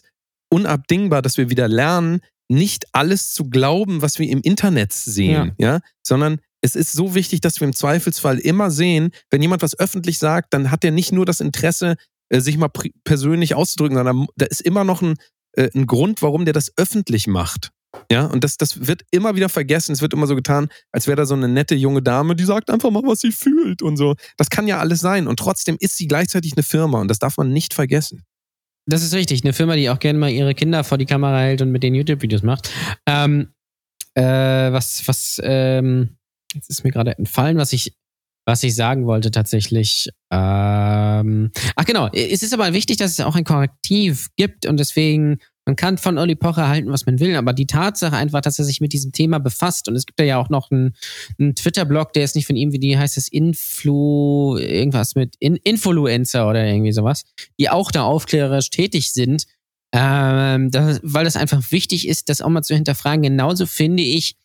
unabdingbar, 0.50 1.22
dass 1.22 1.36
wir 1.36 1.50
wieder 1.50 1.68
lernen, 1.68 2.20
nicht 2.48 2.86
alles 2.90 3.32
zu 3.32 3.44
glauben, 3.44 4.02
was 4.02 4.18
wir 4.18 4.28
im 4.28 4.40
Internet 4.40 4.92
sehen, 4.92 5.52
ja, 5.58 5.78
sondern 6.04 6.40
es 6.62 6.74
ist 6.74 6.92
so 6.92 7.14
wichtig, 7.14 7.40
dass 7.40 7.60
wir 7.60 7.68
im 7.68 7.74
Zweifelsfall 7.74 8.38
immer 8.38 8.72
sehen, 8.72 9.12
wenn 9.30 9.40
jemand 9.40 9.62
was 9.62 9.78
öffentlich 9.78 10.18
sagt, 10.18 10.52
dann 10.52 10.72
hat 10.72 10.84
er 10.84 10.90
nicht 10.90 11.12
nur 11.12 11.26
das 11.26 11.40
Interesse, 11.40 11.96
äh, 12.32 12.40
sich 12.40 12.56
mal 12.56 12.70
persönlich 13.04 13.54
auszudrücken, 13.54 13.96
sondern 13.96 14.26
da 14.36 14.46
ist 14.46 14.62
immer 14.62 14.84
noch 14.84 15.02
ein, 15.02 15.16
äh, 15.52 15.70
ein 15.74 15.86
Grund, 15.86 16.22
warum 16.22 16.44
der 16.44 16.54
das 16.54 16.72
öffentlich 16.76 17.26
macht. 17.26 17.70
Ja, 18.10 18.26
und 18.26 18.42
das, 18.42 18.56
das 18.56 18.86
wird 18.86 19.02
immer 19.10 19.36
wieder 19.36 19.48
vergessen. 19.48 19.92
Es 19.92 20.00
wird 20.00 20.12
immer 20.12 20.26
so 20.26 20.34
getan, 20.34 20.68
als 20.92 21.06
wäre 21.06 21.16
da 21.16 21.26
so 21.26 21.34
eine 21.34 21.48
nette 21.48 21.74
junge 21.74 22.02
Dame, 22.02 22.34
die 22.34 22.44
sagt 22.44 22.70
einfach 22.70 22.90
mal, 22.90 23.02
was 23.04 23.20
sie 23.20 23.32
fühlt 23.32 23.82
und 23.82 23.96
so. 23.96 24.14
Das 24.36 24.50
kann 24.50 24.66
ja 24.66 24.78
alles 24.78 25.00
sein. 25.00 25.26
Und 25.26 25.38
trotzdem 25.38 25.76
ist 25.78 25.96
sie 25.96 26.08
gleichzeitig 26.08 26.52
eine 26.54 26.62
Firma 26.62 27.00
und 27.00 27.08
das 27.08 27.18
darf 27.18 27.36
man 27.36 27.52
nicht 27.52 27.74
vergessen. 27.74 28.24
Das 28.86 29.02
ist 29.02 29.14
richtig. 29.14 29.44
Eine 29.44 29.52
Firma, 29.52 29.76
die 29.76 29.90
auch 29.90 29.98
gerne 29.98 30.18
mal 30.18 30.30
ihre 30.30 30.54
Kinder 30.54 30.84
vor 30.84 30.98
die 30.98 31.06
Kamera 31.06 31.38
hält 31.40 31.62
und 31.62 31.70
mit 31.70 31.82
denen 31.82 31.96
YouTube-Videos 31.96 32.42
macht. 32.42 32.70
Ähm, 33.06 33.52
äh, 34.14 34.22
was, 34.22 35.06
was, 35.06 35.40
ähm, 35.42 36.16
jetzt 36.54 36.68
ist 36.68 36.84
mir 36.84 36.90
gerade 36.90 37.16
entfallen, 37.16 37.56
was 37.58 37.72
ich, 37.72 37.94
was 38.44 38.62
ich 38.62 38.74
sagen 38.74 39.06
wollte 39.06 39.30
tatsächlich. 39.30 40.08
Ähm, 40.30 41.50
ach 41.76 41.84
genau, 41.84 42.08
es 42.08 42.42
ist 42.42 42.54
aber 42.54 42.72
wichtig, 42.72 42.96
dass 42.96 43.12
es 43.12 43.20
auch 43.20 43.36
ein 43.36 43.44
Korrektiv 43.44 44.28
gibt 44.36 44.66
und 44.66 44.78
deswegen, 44.78 45.38
man 45.64 45.76
kann 45.76 45.96
von 45.96 46.18
Olli 46.18 46.34
Pocher 46.34 46.68
halten, 46.68 46.90
was 46.90 47.06
man 47.06 47.20
will, 47.20 47.36
aber 47.36 47.52
die 47.52 47.66
Tatsache 47.66 48.16
einfach, 48.16 48.40
dass 48.40 48.58
er 48.58 48.64
sich 48.64 48.80
mit 48.80 48.92
diesem 48.92 49.12
Thema 49.12 49.38
befasst 49.38 49.88
und 49.88 49.94
es 49.94 50.06
gibt 50.06 50.20
ja 50.20 50.38
auch 50.38 50.48
noch 50.48 50.70
einen, 50.70 50.94
einen 51.38 51.54
Twitter-Blog, 51.54 52.12
der 52.14 52.24
ist 52.24 52.34
nicht 52.34 52.46
von 52.46 52.56
ihm, 52.56 52.72
wie 52.72 52.80
die 52.80 52.98
heißt 52.98 53.16
es, 53.16 53.28
Influ, 53.28 54.56
irgendwas 54.56 55.14
mit 55.14 55.36
In 55.38 55.56
Influencer 55.56 56.48
oder 56.48 56.66
irgendwie 56.66 56.92
sowas 56.92 57.24
die 57.60 57.70
auch 57.70 57.92
da 57.92 58.02
aufklärerisch 58.02 58.70
tätig 58.70 59.12
sind, 59.12 59.44
ähm, 59.94 60.70
das, 60.70 61.00
weil 61.04 61.24
das 61.24 61.36
einfach 61.36 61.70
wichtig 61.70 62.08
ist, 62.08 62.28
das 62.28 62.40
auch 62.40 62.48
mal 62.48 62.62
zu 62.62 62.74
hinterfragen. 62.74 63.22
Genauso 63.22 63.66
finde 63.66 64.02
ich, 64.02 64.36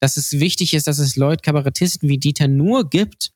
dass 0.00 0.16
es 0.16 0.32
wichtig 0.40 0.74
ist, 0.74 0.86
dass 0.86 0.98
es 0.98 1.16
Leute, 1.16 1.42
Kabarettisten 1.42 2.08
wie 2.08 2.18
Dieter 2.18 2.48
Nuhr 2.48 2.88
gibt 2.88 3.33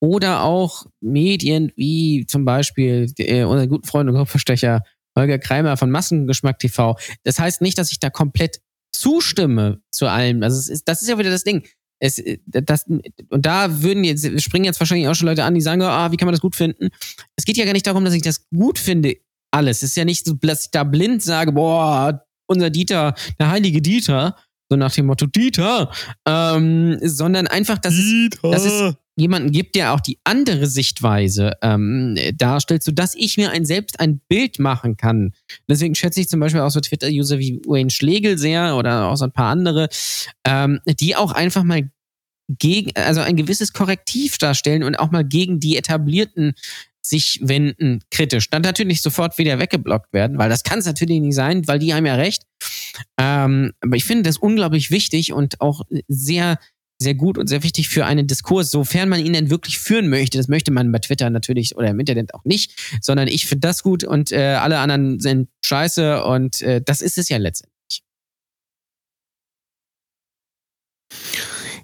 oder 0.00 0.42
auch 0.42 0.86
Medien 1.00 1.72
wie 1.76 2.26
zum 2.26 2.44
Beispiel 2.44 3.12
äh, 3.18 3.44
unseren 3.44 3.68
guten 3.68 3.86
Freund 3.86 4.08
und 4.08 4.16
Kopfverstecher 4.16 4.82
Holger 5.16 5.38
Kreimer 5.38 5.76
von 5.76 5.90
Massengeschmack 5.90 6.58
TV. 6.58 6.96
Das 7.24 7.38
heißt 7.38 7.60
nicht, 7.60 7.78
dass 7.78 7.92
ich 7.92 8.00
da 8.00 8.10
komplett 8.10 8.60
zustimme 8.92 9.80
zu 9.90 10.06
allem. 10.06 10.42
Also 10.42 10.72
ist, 10.72 10.88
das 10.88 11.02
ist 11.02 11.08
ja 11.08 11.18
wieder 11.18 11.30
das 11.30 11.44
Ding. 11.44 11.64
Es, 11.98 12.18
äh, 12.18 12.38
das, 12.46 12.86
und 12.86 13.46
da 13.46 13.82
würden 13.82 14.04
jetzt, 14.04 14.42
springen 14.42 14.64
jetzt 14.64 14.80
wahrscheinlich 14.80 15.08
auch 15.08 15.14
schon 15.14 15.28
Leute 15.28 15.44
an, 15.44 15.54
die 15.54 15.60
sagen, 15.60 15.82
ah, 15.82 16.10
wie 16.10 16.16
kann 16.16 16.26
man 16.26 16.32
das 16.32 16.40
gut 16.40 16.56
finden? 16.56 16.88
Es 17.36 17.44
geht 17.44 17.56
ja 17.56 17.64
gar 17.64 17.72
nicht 17.72 17.86
darum, 17.86 18.04
dass 18.04 18.14
ich 18.14 18.22
das 18.22 18.48
gut 18.50 18.78
finde, 18.78 19.16
alles. 19.52 19.78
Es 19.78 19.90
ist 19.90 19.96
ja 19.96 20.04
nicht 20.04 20.26
so, 20.26 20.34
dass 20.34 20.64
ich 20.64 20.70
da 20.70 20.84
blind 20.84 21.22
sage, 21.22 21.52
boah, 21.52 22.24
unser 22.46 22.70
Dieter, 22.70 23.14
der 23.38 23.50
heilige 23.50 23.82
Dieter, 23.82 24.36
so 24.70 24.76
nach 24.76 24.92
dem 24.94 25.06
Motto 25.06 25.26
Dieter, 25.26 25.90
ähm, 26.26 26.98
sondern 27.02 27.46
einfach, 27.48 27.78
dass 27.78 27.94
es, 27.94 28.30
dass 28.42 28.64
es 28.64 28.94
jemanden 29.16 29.50
gibt, 29.52 29.74
der 29.74 29.92
auch 29.92 30.00
die 30.00 30.18
andere 30.24 30.66
Sichtweise 30.66 31.52
ähm, 31.62 32.16
darstellt, 32.36 32.82
sodass 32.82 33.14
ich 33.14 33.36
mir 33.36 33.50
ein, 33.50 33.64
selbst 33.64 34.00
ein 34.00 34.20
Bild 34.28 34.58
machen 34.58 34.96
kann. 34.96 35.32
Deswegen 35.68 35.94
schätze 35.94 36.20
ich 36.20 36.28
zum 36.28 36.40
Beispiel 36.40 36.60
auch 36.60 36.70
so 36.70 36.80
Twitter-User 36.80 37.38
wie 37.38 37.60
Wayne 37.66 37.90
Schlegel 37.90 38.38
sehr 38.38 38.76
oder 38.76 39.08
auch 39.08 39.16
so 39.16 39.24
ein 39.24 39.32
paar 39.32 39.50
andere, 39.50 39.88
ähm, 40.44 40.80
die 40.86 41.16
auch 41.16 41.32
einfach 41.32 41.64
mal 41.64 41.90
gegen, 42.58 42.90
also 42.96 43.20
ein 43.20 43.36
gewisses 43.36 43.72
Korrektiv 43.72 44.38
darstellen 44.38 44.82
und 44.82 44.96
auch 44.96 45.10
mal 45.10 45.24
gegen 45.24 45.60
die 45.60 45.76
etablierten 45.76 46.54
sich 47.02 47.40
wenden, 47.42 48.00
kritisch. 48.10 48.50
Dann 48.50 48.62
natürlich 48.62 49.02
sofort 49.02 49.38
wieder 49.38 49.58
weggeblockt 49.58 50.12
werden, 50.12 50.38
weil 50.38 50.50
das 50.50 50.64
kann 50.64 50.80
es 50.80 50.86
natürlich 50.86 51.20
nicht 51.20 51.34
sein, 51.34 51.66
weil 51.66 51.78
die 51.78 51.94
haben 51.94 52.06
ja 52.06 52.14
recht. 52.14 52.42
Ähm, 53.18 53.72
aber 53.80 53.96
ich 53.96 54.04
finde 54.04 54.24
das 54.24 54.36
unglaublich 54.36 54.90
wichtig 54.90 55.32
und 55.32 55.60
auch 55.60 55.82
sehr, 56.08 56.58
sehr 57.02 57.14
gut 57.14 57.38
und 57.38 57.46
sehr 57.48 57.62
wichtig 57.62 57.88
für 57.88 58.04
einen 58.04 58.26
Diskurs, 58.26 58.70
sofern 58.70 59.08
man 59.08 59.24
ihn 59.24 59.32
denn 59.32 59.50
wirklich 59.50 59.78
führen 59.78 60.08
möchte. 60.08 60.38
Das 60.38 60.48
möchte 60.48 60.70
man 60.70 60.92
bei 60.92 60.98
Twitter 60.98 61.30
natürlich 61.30 61.76
oder 61.76 61.88
im 61.88 61.98
Internet 61.98 62.34
auch 62.34 62.44
nicht, 62.44 62.74
sondern 63.00 63.26
ich 63.26 63.46
finde 63.46 63.66
das 63.66 63.82
gut 63.82 64.04
und 64.04 64.32
äh, 64.32 64.54
alle 64.54 64.78
anderen 64.78 65.18
sind 65.18 65.48
scheiße 65.64 66.22
und 66.24 66.60
äh, 66.60 66.82
das 66.84 67.00
ist 67.00 67.18
es 67.18 67.28
ja 67.28 67.38
letztendlich. 67.38 68.02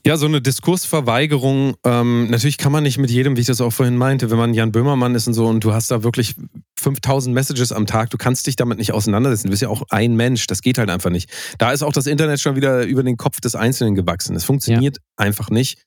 Ja, 0.07 0.17
so 0.17 0.27
eine 0.27 0.41
Diskursverweigerung, 0.41 1.75
ähm, 1.85 2.31
natürlich 2.31 2.59
kann 2.59 2.71
man 2.71 2.85
nicht 2.85 2.97
mit 2.97 3.11
jedem, 3.11 3.37
wie 3.37 3.41
ich 3.41 3.49
das 3.49 3.61
auch 3.61 3.73
vorhin 3.73 3.97
meinte, 3.97 4.31
wenn 4.31 4.39
man 4.39 4.55
Jan 4.55 4.71
Böhmermann 4.71 5.17
ist 5.17 5.27
und 5.27 5.35
so 5.35 5.49
und 5.49 5.65
du 5.65 5.73
hast 5.73 5.91
da 5.91 6.05
wirklich 6.05 6.37
5000 6.79 7.35
Messages 7.35 7.73
am 7.73 7.87
Tag, 7.87 8.11
du 8.11 8.17
kannst 8.17 8.47
dich 8.47 8.55
damit 8.55 8.79
nicht 8.79 8.93
auseinandersetzen. 8.93 9.49
Du 9.49 9.51
bist 9.51 9.63
ja 9.63 9.69
auch 9.69 9.83
ein 9.91 10.15
Mensch, 10.15 10.47
das 10.47 10.63
geht 10.63 10.79
halt 10.79 10.91
einfach 10.91 11.11
nicht. 11.11 11.29
Da 11.59 11.73
ist 11.73 11.83
auch 11.83 11.93
das 11.93 12.07
Internet 12.07 12.39
schon 12.39 12.55
wieder 12.55 12.85
über 12.85 13.03
den 13.03 13.17
Kopf 13.17 13.41
des 13.41 13.57
Einzelnen 13.57 13.97
gewachsen. 13.97 14.35
Das 14.35 14.45
funktioniert 14.45 14.99
einfach 15.17 15.51
nicht. 15.51 15.83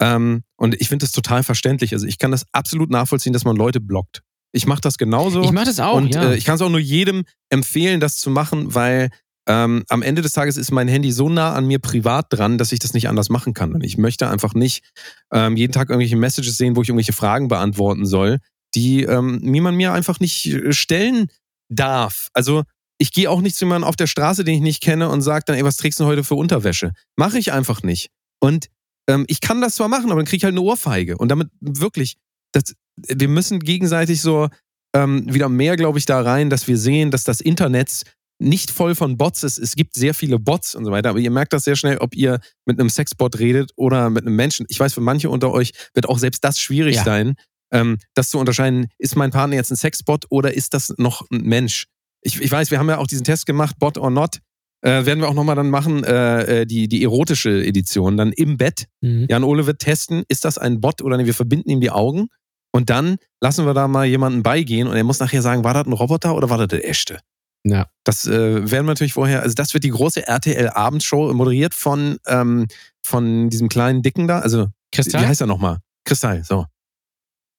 Ähm, 0.00 0.44
und 0.56 0.80
ich 0.80 0.88
finde 0.88 1.04
das 1.04 1.12
total 1.12 1.42
verständlich. 1.42 1.92
Also 1.92 2.06
ich 2.06 2.16
kann 2.16 2.30
das 2.30 2.46
absolut 2.52 2.88
nachvollziehen, 2.88 3.34
dass 3.34 3.44
man 3.44 3.54
Leute 3.54 3.80
blockt. 3.80 4.22
Ich 4.52 4.66
mache 4.66 4.80
das 4.80 4.96
genauso. 4.96 5.42
Ich 5.42 5.52
mache 5.52 5.66
das 5.66 5.78
auch, 5.78 5.96
und 5.96 6.14
ja. 6.14 6.30
äh, 6.30 6.36
ich 6.36 6.46
kann 6.46 6.54
es 6.54 6.62
auch 6.62 6.70
nur 6.70 6.80
jedem 6.80 7.24
empfehlen, 7.50 8.00
das 8.00 8.16
zu 8.16 8.30
machen, 8.30 8.74
weil 8.74 9.10
ähm, 9.48 9.82
am 9.88 10.02
Ende 10.02 10.20
des 10.20 10.32
Tages 10.32 10.58
ist 10.58 10.70
mein 10.70 10.88
Handy 10.88 11.10
so 11.10 11.30
nah 11.30 11.54
an 11.54 11.66
mir 11.66 11.78
privat 11.78 12.26
dran, 12.30 12.58
dass 12.58 12.70
ich 12.70 12.80
das 12.80 12.92
nicht 12.92 13.08
anders 13.08 13.30
machen 13.30 13.54
kann. 13.54 13.72
Und 13.72 13.82
ich 13.82 13.96
möchte 13.96 14.28
einfach 14.28 14.52
nicht 14.52 14.84
ähm, 15.32 15.56
jeden 15.56 15.72
Tag 15.72 15.88
irgendwelche 15.88 16.16
Messages 16.16 16.58
sehen, 16.58 16.76
wo 16.76 16.82
ich 16.82 16.90
irgendwelche 16.90 17.14
Fragen 17.14 17.48
beantworten 17.48 18.04
soll, 18.04 18.40
die 18.74 19.04
ähm, 19.04 19.40
man 19.42 19.74
mir 19.74 19.92
einfach 19.92 20.20
nicht 20.20 20.46
äh, 20.46 20.72
stellen 20.72 21.28
darf. 21.70 22.28
Also 22.34 22.62
ich 22.98 23.12
gehe 23.12 23.30
auch 23.30 23.40
nicht 23.40 23.56
zu 23.56 23.64
jemandem 23.64 23.88
auf 23.88 23.96
der 23.96 24.06
Straße, 24.06 24.44
den 24.44 24.56
ich 24.56 24.60
nicht 24.60 24.82
kenne, 24.82 25.08
und 25.08 25.22
sage 25.22 25.44
dann, 25.46 25.56
ey, 25.56 25.64
was 25.64 25.76
trägst 25.76 25.98
du 25.98 26.04
heute 26.04 26.24
für 26.24 26.34
Unterwäsche? 26.34 26.92
Mache 27.16 27.38
ich 27.38 27.52
einfach 27.52 27.82
nicht. 27.82 28.10
Und 28.40 28.68
ähm, 29.08 29.24
ich 29.28 29.40
kann 29.40 29.62
das 29.62 29.76
zwar 29.76 29.88
machen, 29.88 30.10
aber 30.10 30.20
dann 30.20 30.26
kriege 30.26 30.38
ich 30.38 30.44
halt 30.44 30.52
eine 30.52 30.60
Ohrfeige. 30.60 31.16
Und 31.16 31.28
damit 31.28 31.48
wirklich, 31.60 32.18
das, 32.52 32.74
wir 32.96 33.28
müssen 33.28 33.60
gegenseitig 33.60 34.20
so 34.20 34.48
ähm, 34.94 35.32
wieder 35.32 35.48
mehr, 35.48 35.76
glaube 35.76 35.98
ich, 35.98 36.04
da 36.04 36.20
rein, 36.20 36.50
dass 36.50 36.68
wir 36.68 36.76
sehen, 36.76 37.10
dass 37.10 37.24
das 37.24 37.40
Internet 37.40 38.02
nicht 38.38 38.70
voll 38.70 38.94
von 38.94 39.16
Bots 39.16 39.42
ist. 39.42 39.58
Es 39.58 39.74
gibt 39.74 39.94
sehr 39.94 40.14
viele 40.14 40.38
Bots 40.38 40.74
und 40.74 40.84
so 40.84 40.90
weiter, 40.90 41.10
aber 41.10 41.18
ihr 41.18 41.30
merkt 41.30 41.52
das 41.52 41.64
sehr 41.64 41.76
schnell, 41.76 41.98
ob 41.98 42.14
ihr 42.14 42.38
mit 42.66 42.78
einem 42.78 42.88
Sexbot 42.88 43.38
redet 43.38 43.72
oder 43.76 44.10
mit 44.10 44.24
einem 44.26 44.36
Menschen. 44.36 44.66
Ich 44.68 44.78
weiß, 44.78 44.94
für 44.94 45.00
manche 45.00 45.28
unter 45.30 45.50
euch 45.52 45.72
wird 45.94 46.08
auch 46.08 46.18
selbst 46.18 46.44
das 46.44 46.58
schwierig 46.60 46.96
Ja. 46.96 47.04
sein, 47.04 47.34
ähm, 47.72 47.98
das 48.14 48.30
zu 48.30 48.38
unterscheiden, 48.38 48.86
ist 48.98 49.16
mein 49.16 49.30
Partner 49.30 49.56
jetzt 49.56 49.70
ein 49.70 49.76
Sexbot 49.76 50.26
oder 50.30 50.54
ist 50.54 50.72
das 50.74 50.94
noch 50.98 51.22
ein 51.30 51.42
Mensch? 51.42 51.86
Ich, 52.22 52.40
ich 52.40 52.50
weiß, 52.50 52.70
wir 52.70 52.78
haben 52.78 52.88
ja 52.88 52.98
auch 52.98 53.06
diesen 53.06 53.24
Test 53.24 53.46
gemacht, 53.46 53.76
Bot 53.78 53.98
or 53.98 54.10
not. 54.10 54.38
Äh, 54.80 55.04
werden 55.06 55.20
wir 55.20 55.28
auch 55.28 55.34
nochmal 55.34 55.56
dann 55.56 55.70
machen, 55.70 56.04
äh, 56.04 56.60
äh, 56.60 56.66
die, 56.66 56.86
die 56.86 57.02
erotische 57.02 57.64
Edition, 57.64 58.16
dann 58.16 58.30
im 58.32 58.56
Bett. 58.56 58.86
Mhm. 59.00 59.26
Jan 59.28 59.42
Ole 59.42 59.66
wird 59.66 59.80
testen, 59.80 60.22
ist 60.28 60.44
das 60.44 60.56
ein 60.56 60.80
Bot 60.80 61.02
oder 61.02 61.16
nicht? 61.16 61.26
Wir 61.26 61.34
verbinden 61.34 61.68
ihm 61.70 61.80
die 61.80 61.90
Augen 61.90 62.28
und 62.72 62.88
dann 62.88 63.16
lassen 63.40 63.66
wir 63.66 63.74
da 63.74 63.88
mal 63.88 64.06
jemanden 64.06 64.44
beigehen 64.44 64.86
und 64.86 64.94
er 64.96 65.02
muss 65.02 65.18
nachher 65.18 65.42
sagen, 65.42 65.64
war 65.64 65.74
das 65.74 65.86
ein 65.86 65.92
Roboter 65.92 66.36
oder 66.36 66.48
war 66.48 66.58
das 66.58 66.68
der 66.68 66.88
echte? 66.88 67.18
Ja. 67.64 67.88
Das 68.04 68.26
äh, 68.26 68.30
werden 68.70 68.86
wir 68.86 68.92
natürlich 68.92 69.12
vorher, 69.12 69.42
also 69.42 69.54
das 69.54 69.74
wird 69.74 69.84
die 69.84 69.90
große 69.90 70.26
RTL-Abendshow, 70.26 71.32
moderiert 71.34 71.74
von, 71.74 72.18
ähm, 72.26 72.66
von 73.02 73.50
diesem 73.50 73.68
kleinen 73.68 74.02
Dicken 74.02 74.28
da, 74.28 74.40
also 74.40 74.68
Kristall? 74.92 75.22
wie 75.22 75.26
heißt 75.26 75.40
er 75.40 75.46
nochmal? 75.46 75.78
Kristall, 76.04 76.42
so. 76.44 76.64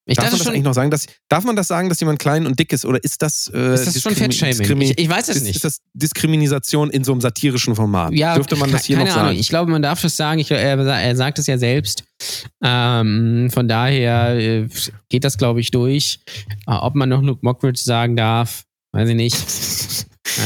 ich 0.06 0.16
darf 0.16 0.30
man 0.30 0.38
das 0.38 0.48
eigentlich 0.48 0.64
noch 0.64 0.74
sagen? 0.74 0.90
Dass, 0.90 1.06
darf 1.28 1.44
man 1.44 1.54
das 1.54 1.68
sagen, 1.68 1.88
dass 1.88 2.00
jemand 2.00 2.18
klein 2.18 2.46
und 2.46 2.58
dick 2.58 2.72
ist 2.72 2.84
oder 2.84 3.02
ist 3.04 3.22
das, 3.22 3.48
äh, 3.54 3.74
ist 3.74 3.86
das 3.86 4.00
schon 4.02 4.16
Fettshaming? 4.16 4.80
Ich, 4.80 4.98
ich 4.98 5.08
weiß 5.08 5.28
es 5.28 5.42
nicht. 5.42 5.56
ist 5.56 5.64
das 5.64 5.80
Diskrimination 5.92 6.90
in 6.90 7.04
so 7.04 7.12
einem 7.12 7.20
satirischen 7.20 7.76
Format? 7.76 8.12
ja, 8.12 8.34
Dürfte 8.34 8.56
man 8.56 8.72
das 8.72 8.84
hier 8.86 8.96
noch 8.96 9.04
Ahnung. 9.04 9.14
sagen? 9.14 9.38
Ich 9.38 9.48
glaube, 9.48 9.70
man 9.70 9.82
darf 9.82 10.00
das 10.00 10.16
sagen. 10.16 10.40
Ich, 10.40 10.50
er, 10.50 10.78
er 10.78 11.16
sagt 11.16 11.38
es 11.38 11.46
ja 11.46 11.58
selbst. 11.58 12.02
Ähm, 12.62 13.50
von 13.52 13.68
daher 13.68 14.36
äh, 14.36 14.68
geht 15.08 15.22
das, 15.22 15.38
glaube 15.38 15.60
ich, 15.60 15.70
durch. 15.70 16.18
Äh, 16.66 16.72
ob 16.72 16.96
man 16.96 17.08
noch 17.08 17.22
Luke 17.22 17.40
Mockridge 17.42 17.80
sagen 17.80 18.16
darf, 18.16 18.64
weiß 18.92 19.08
ich 19.08 19.14
nicht. 19.16 19.36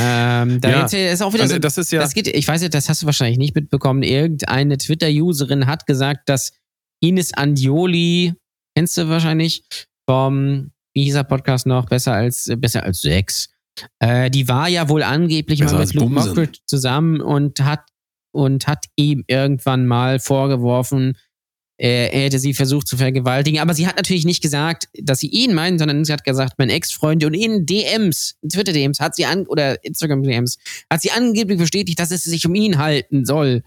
Ähm, 0.00 0.60
da 0.60 0.70
Ja. 0.70 0.84
ist 0.86 1.22
auch 1.22 1.32
wieder 1.34 1.46
so, 1.46 1.58
das 1.58 1.78
ist 1.78 1.92
ja, 1.92 2.00
das 2.00 2.14
geht, 2.14 2.26
ich 2.26 2.48
weiß 2.48 2.60
nicht, 2.62 2.74
das 2.74 2.88
hast 2.88 3.02
du 3.02 3.06
wahrscheinlich 3.06 3.38
nicht 3.38 3.54
mitbekommen. 3.54 4.02
Irgendeine 4.02 4.78
Twitter-Userin 4.78 5.66
hat 5.66 5.86
gesagt, 5.86 6.28
dass 6.28 6.52
Ines 7.00 7.34
Andioli, 7.34 8.34
kennst 8.74 8.96
du 8.96 9.08
wahrscheinlich, 9.08 9.64
vom, 10.08 10.70
wie 10.94 11.04
hieß 11.04 11.14
der 11.14 11.24
Podcast 11.24 11.66
noch, 11.66 11.86
besser 11.86 12.14
als, 12.14 12.50
besser 12.58 12.82
als 12.84 13.00
Sex. 13.00 13.50
Äh, 13.98 14.30
die 14.30 14.48
war 14.48 14.68
ja 14.68 14.88
wohl 14.88 15.02
angeblich 15.02 15.60
Besser 15.60 15.74
mal 15.74 15.84
mit 15.86 15.94
Luke. 15.94 16.10
Mockridge 16.12 16.60
zusammen 16.66 17.20
und 17.20 17.60
hat, 17.60 17.84
und 18.32 18.66
hat 18.66 18.86
ihm 18.96 19.24
irgendwann 19.26 19.86
mal 19.86 20.18
vorgeworfen, 20.18 21.16
er 21.76 22.08
hätte 22.08 22.38
sie 22.38 22.54
versucht 22.54 22.86
zu 22.86 22.96
vergewaltigen. 22.96 23.58
Aber 23.60 23.74
sie 23.74 23.86
hat 23.86 23.96
natürlich 23.96 24.24
nicht 24.24 24.42
gesagt, 24.42 24.88
dass 24.94 25.18
sie 25.20 25.28
ihn 25.28 25.54
meint, 25.54 25.80
sondern 25.80 26.04
sie 26.04 26.12
hat 26.12 26.24
gesagt, 26.24 26.54
mein 26.58 26.70
Ex-Freund. 26.70 27.24
Und 27.24 27.34
in 27.34 27.66
DMs, 27.66 28.36
Twitter-DMs, 28.48 29.00
hat 29.00 29.16
sie 29.16 29.24
an, 29.24 29.46
oder 29.46 29.82
Instagram-DMs, 29.84 30.58
hat 30.90 31.02
sie 31.02 31.10
angeblich 31.10 31.58
bestätigt, 31.58 31.98
dass 31.98 32.10
es 32.12 32.22
sich 32.24 32.46
um 32.46 32.54
ihn 32.54 32.78
halten 32.78 33.24
soll. 33.24 33.62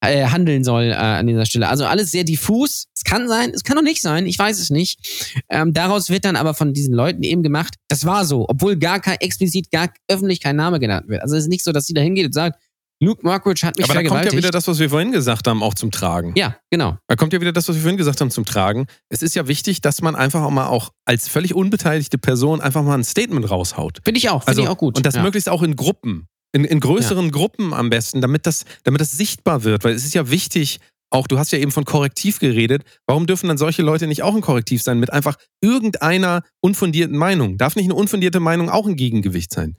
äh, 0.00 0.26
handeln 0.26 0.62
soll 0.64 0.90
äh, 0.90 0.94
an 0.94 1.26
dieser 1.26 1.46
Stelle. 1.46 1.68
Also 1.68 1.86
alles 1.86 2.10
sehr 2.12 2.24
diffus. 2.24 2.86
Es 2.94 3.04
kann 3.04 3.28
sein, 3.28 3.50
es 3.54 3.64
kann 3.64 3.78
auch 3.78 3.82
nicht 3.82 4.02
sein, 4.02 4.26
ich 4.26 4.38
weiß 4.38 4.58
es 4.60 4.70
nicht. 4.70 5.32
Ähm, 5.48 5.72
daraus 5.72 6.10
wird 6.10 6.24
dann 6.24 6.36
aber 6.36 6.54
von 6.54 6.72
diesen 6.74 6.94
Leuten 6.94 7.22
eben 7.22 7.42
gemacht, 7.42 7.74
das 7.88 8.04
war 8.04 8.24
so, 8.24 8.44
obwohl 8.48 8.76
gar 8.76 9.00
kein 9.00 9.16
explizit, 9.20 9.70
gar 9.70 9.92
öffentlich 10.08 10.40
kein 10.42 10.56
Name 10.56 10.80
genannt 10.80 11.08
wird. 11.08 11.22
Also 11.22 11.36
es 11.36 11.44
ist 11.44 11.48
nicht 11.48 11.64
so, 11.64 11.72
dass 11.72 11.86
sie 11.86 11.94
da 11.94 12.02
hingeht 12.02 12.26
und 12.26 12.34
sagt, 12.34 12.60
Luke 13.00 13.20
Mockridge 13.26 13.66
hat 13.66 13.76
mich 13.76 13.84
Aber 13.84 13.94
da 14.02 14.08
kommt 14.08 14.24
ja 14.24 14.32
wieder 14.32 14.50
das, 14.50 14.66
was 14.68 14.78
wir 14.78 14.88
vorhin 14.88 15.12
gesagt 15.12 15.46
haben, 15.46 15.62
auch 15.62 15.74
zum 15.74 15.90
Tragen. 15.90 16.32
ja, 16.34 16.56
genau. 16.70 16.96
Da 17.08 17.16
kommt 17.16 17.32
ja 17.34 17.40
wieder 17.40 17.52
das, 17.52 17.68
was 17.68 17.76
wir 17.76 17.82
vorhin 17.82 17.98
gesagt 17.98 18.20
haben, 18.22 18.30
zum 18.30 18.46
Tragen. 18.46 18.86
Es 19.10 19.20
ist 19.22 19.34
ja 19.34 19.46
wichtig, 19.48 19.82
dass 19.82 20.00
man 20.00 20.16
einfach 20.16 20.42
auch 20.42 20.50
mal 20.50 20.66
auch 20.68 20.92
als 21.04 21.28
völlig 21.28 21.54
unbeteiligte 21.54 22.16
Person 22.16 22.60
einfach 22.62 22.82
mal 22.82 22.94
ein 22.94 23.04
Statement 23.04 23.50
raushaut. 23.50 23.98
Finde 24.02 24.18
ich 24.18 24.30
auch, 24.30 24.44
finde 24.44 24.48
Also, 24.48 24.62
ich 24.62 24.68
auch 24.68 24.78
gut. 24.78 24.96
Und 24.96 25.04
das 25.04 25.14
ja. 25.16 25.22
möglichst 25.22 25.48
auch 25.50 25.62
in 25.62 25.76
Gruppen. 25.76 26.26
In, 26.52 26.64
in 26.64 26.80
größeren 26.80 27.32
Gruppen 27.32 27.74
am 27.74 27.90
besten, 27.90 28.22
damit 28.22 28.46
das, 28.46 28.64
damit 28.84 29.02
das 29.02 29.12
sichtbar 29.12 29.62
wird. 29.64 29.84
Weil 29.84 29.94
es 29.94 30.04
ist 30.06 30.14
ja 30.14 30.30
wichtig, 30.30 30.78
auch 31.10 31.26
du 31.26 31.38
hast 31.38 31.52
ja 31.52 31.58
eben 31.58 31.72
von 31.72 31.84
Korrektiv 31.84 32.38
geredet. 32.38 32.82
Warum 33.06 33.26
dürfen 33.26 33.48
dann 33.48 33.58
solche 33.58 33.82
Leute 33.82 34.06
nicht 34.06 34.22
auch 34.22 34.34
ein 34.34 34.40
Korrektiv 34.40 34.82
sein 34.82 34.98
mit 34.98 35.12
einfach 35.12 35.36
irgendeiner 35.60 36.44
unfundierten 36.60 37.18
Meinung? 37.18 37.58
Darf 37.58 37.76
nicht 37.76 37.84
eine 37.84 37.94
unfundierte 37.94 38.40
Meinung 38.40 38.70
auch 38.70 38.86
ein 38.86 38.96
Gegengewicht 38.96 39.52
sein? 39.52 39.76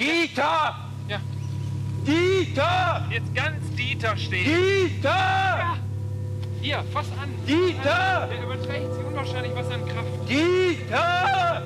Dieter! 0.00 0.76
Ja. 1.08 1.20
Dieter! 2.06 3.06
Jetzt 3.10 3.34
ganz 3.34 3.76
Dieter 3.76 4.16
stehen. 4.16 4.44
Dieter! 4.44 5.76
Hier, 6.60 6.84
fass 6.92 7.06
an. 7.20 7.28
Dieter! 7.46 8.28
Der 8.30 8.42
überträgt 8.44 8.94
sich 8.94 9.04
unwahrscheinlich 9.04 9.52
was 9.54 9.70
an 9.70 9.86
Kraft. 9.86 10.08
Dieter! 10.28 11.62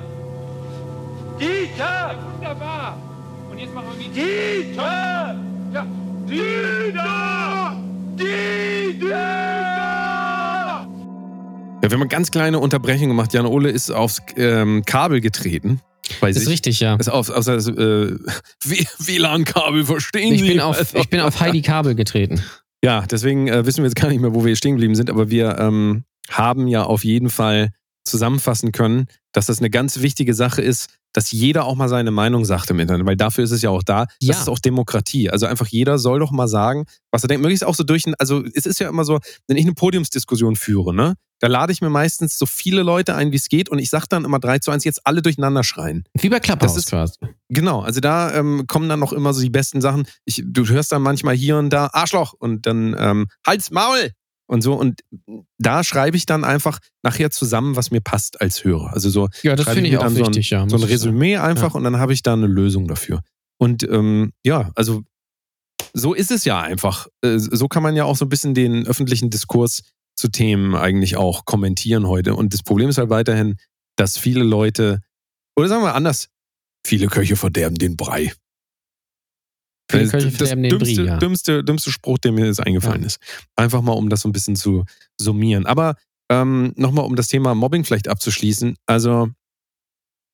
Dieter! 1.39 2.15
Wunderbar. 2.33 2.97
Und 3.51 3.57
jetzt 3.59 3.73
machen 3.73 3.87
wir 3.97 4.05
wie 4.05 4.09
Dieter! 4.09 5.35
Ja. 5.73 5.85
Dieter! 6.27 7.75
Dieter! 8.15 9.07
Ja, 11.81 11.81
wir 11.81 11.89
haben 11.89 12.01
eine 12.01 12.07
ganz 12.07 12.31
kleine 12.31 12.59
Unterbrechung 12.59 13.07
gemacht. 13.07 13.33
Jan 13.33 13.45
Ole 13.45 13.69
ist 13.69 13.91
aufs 13.91 14.21
ähm, 14.35 14.83
Kabel 14.85 15.21
getreten. 15.21 15.81
Bei 16.21 16.27
Das 16.29 16.37
ist 16.37 16.43
sich. 16.43 16.53
richtig, 16.53 16.79
ja. 16.79 16.95
Ist 16.95 17.09
auf, 17.09 17.29
auf 17.29 17.45
das 17.45 17.67
äh, 17.67 17.71
WLAN-Kabel, 18.99 19.85
verstehen 19.85 20.33
Ich 20.33 20.41
Sie? 20.41 20.47
bin 20.49 20.59
auf, 20.59 20.77
Also- 20.77 20.97
ich 20.97 21.09
bin 21.09 21.19
auf 21.21 21.39
Heidi 21.39 21.61
Kabel 21.61 21.95
getreten. 21.95 22.41
Ja, 22.83 23.01
deswegen 23.09 23.47
äh, 23.47 23.65
wissen 23.65 23.79
wir 23.83 23.85
jetzt 23.89 23.95
gar 23.95 24.09
nicht 24.09 24.21
mehr, 24.21 24.33
wo 24.35 24.45
wir 24.45 24.55
stehen 24.55 24.73
geblieben 24.75 24.95
sind, 24.95 25.09
aber 25.09 25.29
wir 25.29 25.57
ähm, 25.59 26.03
haben 26.29 26.67
ja 26.67 26.83
auf 26.83 27.03
jeden 27.03 27.29
Fall 27.29 27.69
zusammenfassen 28.07 28.71
können, 28.71 29.05
dass 29.33 29.45
das 29.47 29.59
eine 29.59 29.69
ganz 29.69 29.99
wichtige 30.01 30.33
Sache 30.33 30.61
ist, 30.61 30.89
dass 31.13 31.31
jeder 31.31 31.65
auch 31.65 31.75
mal 31.75 31.89
seine 31.89 32.11
Meinung 32.11 32.45
sagt 32.45 32.69
im 32.69 32.79
Internet, 32.79 33.05
weil 33.07 33.15
dafür 33.17 33.43
ist 33.43 33.51
es 33.51 33.61
ja 33.61 33.69
auch 33.69 33.83
da. 33.83 34.05
Das 34.05 34.15
Ja. 34.19 34.33
ist 34.41 34.49
auch 34.49 34.59
Demokratie. 34.59 35.29
Also 35.29 35.45
einfach 35.45 35.67
jeder 35.67 35.97
soll 35.99 36.19
doch 36.19 36.31
mal 36.31 36.47
sagen, 36.47 36.85
was 37.11 37.23
er 37.23 37.27
denkt. 37.27 37.41
Möglichst 37.41 37.63
auch 37.65 37.75
so 37.75 37.83
durch 37.83 38.05
ein, 38.05 38.13
also 38.19 38.43
es 38.53 38.65
ist 38.65 38.79
ja 38.79 38.89
immer 38.89 39.03
so, 39.05 39.19
wenn 39.47 39.57
ich 39.57 39.65
eine 39.65 39.73
Podiumsdiskussion 39.73 40.55
führe, 40.55 40.93
ne, 40.93 41.15
da 41.39 41.47
lade 41.47 41.71
ich 41.71 41.81
mir 41.81 41.89
meistens 41.89 42.37
so 42.37 42.45
viele 42.47 42.81
Leute 42.83 43.13
ein, 43.15 43.31
wie 43.31 43.35
es 43.35 43.47
geht 43.49 43.69
und 43.69 43.77
ich 43.79 43.89
sage 43.89 44.05
dann 44.09 44.25
immer 44.25 44.39
3 44.39 44.59
zu 44.59 44.71
1, 44.71 44.83
jetzt 44.83 45.05
alle 45.05 45.21
durcheinander 45.21 45.63
schreien. 45.63 46.03
Wie 46.19 46.29
bei 46.29 46.39
Clubhouse 46.39 46.73
Das 46.73 46.77
ist- 46.83 46.89
quasi. 46.89 47.13
Genau, 47.49 47.81
also 47.81 47.99
da 47.99 48.33
ähm, 48.33 48.65
kommen 48.67 48.89
dann 48.89 48.99
noch 48.99 49.13
immer 49.13 49.33
so 49.33 49.41
die 49.41 49.49
besten 49.49 49.79
Sachen. 49.81 50.07
Ich, 50.25 50.43
du 50.45 50.67
hörst 50.67 50.91
dann 50.91 51.01
manchmal 51.01 51.35
hier 51.35 51.57
und 51.57 51.69
da 51.69 51.89
Arschloch 51.93 52.33
und 52.33 52.65
dann 52.65 52.95
ähm, 52.99 53.27
Hals, 53.45 53.71
Maul 53.71 54.11
und 54.47 54.61
so. 54.61 54.73
Und 54.73 55.01
da 55.57 55.83
schreibe 55.83 56.17
ich 56.17 56.25
dann 56.25 56.43
einfach 56.43 56.79
nachher 57.03 57.29
zusammen, 57.29 57.75
was 57.75 57.91
mir 57.91 58.01
passt 58.01 58.41
als 58.41 58.63
Hörer. 58.63 58.93
Also 58.93 59.09
so, 59.09 59.29
Ja, 59.43 59.55
das 59.55 59.67
finde 59.67 59.89
ich 59.89 59.91
mir 59.91 60.01
auch 60.01 60.09
so 60.09 60.23
ein, 60.23 60.33
ja. 60.33 60.67
so 60.67 60.75
ein 60.75 60.81
ich 60.81 60.89
sagen. 60.89 60.91
Resümee 60.91 61.37
einfach 61.37 61.75
und 61.75 61.83
dann 61.83 61.97
habe 61.97 62.13
ich 62.13 62.23
da 62.23 62.33
eine 62.33 62.47
Lösung 62.47 62.87
dafür. 62.87 63.21
Und 63.59 63.83
ähm, 63.83 64.33
ja, 64.43 64.71
also 64.75 65.03
so 65.93 66.13
ist 66.13 66.31
es 66.31 66.45
ja 66.45 66.61
einfach. 66.61 67.07
Äh, 67.21 67.37
so 67.37 67.67
kann 67.67 67.83
man 67.83 67.95
ja 67.95 68.05
auch 68.05 68.15
so 68.15 68.25
ein 68.25 68.29
bisschen 68.29 68.53
den 68.53 68.87
öffentlichen 68.87 69.29
Diskurs 69.29 69.83
zu 70.15 70.29
Themen 70.29 70.75
eigentlich 70.75 71.17
auch 71.17 71.45
kommentieren 71.45 72.07
heute. 72.07 72.35
Und 72.35 72.53
das 72.53 72.63
Problem 72.63 72.89
ist 72.89 72.97
halt 72.97 73.09
weiterhin, 73.09 73.57
dass 73.95 74.17
viele 74.17 74.43
Leute, 74.43 75.01
oder 75.55 75.67
sagen 75.67 75.83
wir 75.83 75.95
anders, 75.95 76.29
viele 76.85 77.07
Köche 77.07 77.35
verderben 77.35 77.77
den 77.77 77.97
Brei. 77.97 78.33
Das- 79.87 80.11
das 80.11 80.49
dümmste, 80.49 80.77
Brie, 80.77 81.05
ja. 81.05 81.17
dümmste, 81.17 81.63
dümmste 81.63 81.91
Spruch, 81.91 82.17
der 82.17 82.31
mir 82.33 82.45
jetzt 82.45 82.59
eingefallen 82.59 83.03
ist. 83.03 83.19
Einfach 83.55 83.81
mal, 83.81 83.93
um 83.93 84.09
das 84.09 84.21
so 84.21 84.29
ein 84.29 84.33
bisschen 84.33 84.55
zu 84.55 84.83
summieren. 85.19 85.65
Aber 85.65 85.95
ähm, 86.29 86.73
nochmal, 86.75 87.05
um 87.05 87.15
das 87.15 87.27
Thema 87.27 87.55
Mobbing 87.55 87.85
vielleicht 87.85 88.09
abzuschließen. 88.09 88.75
Also, 88.85 89.29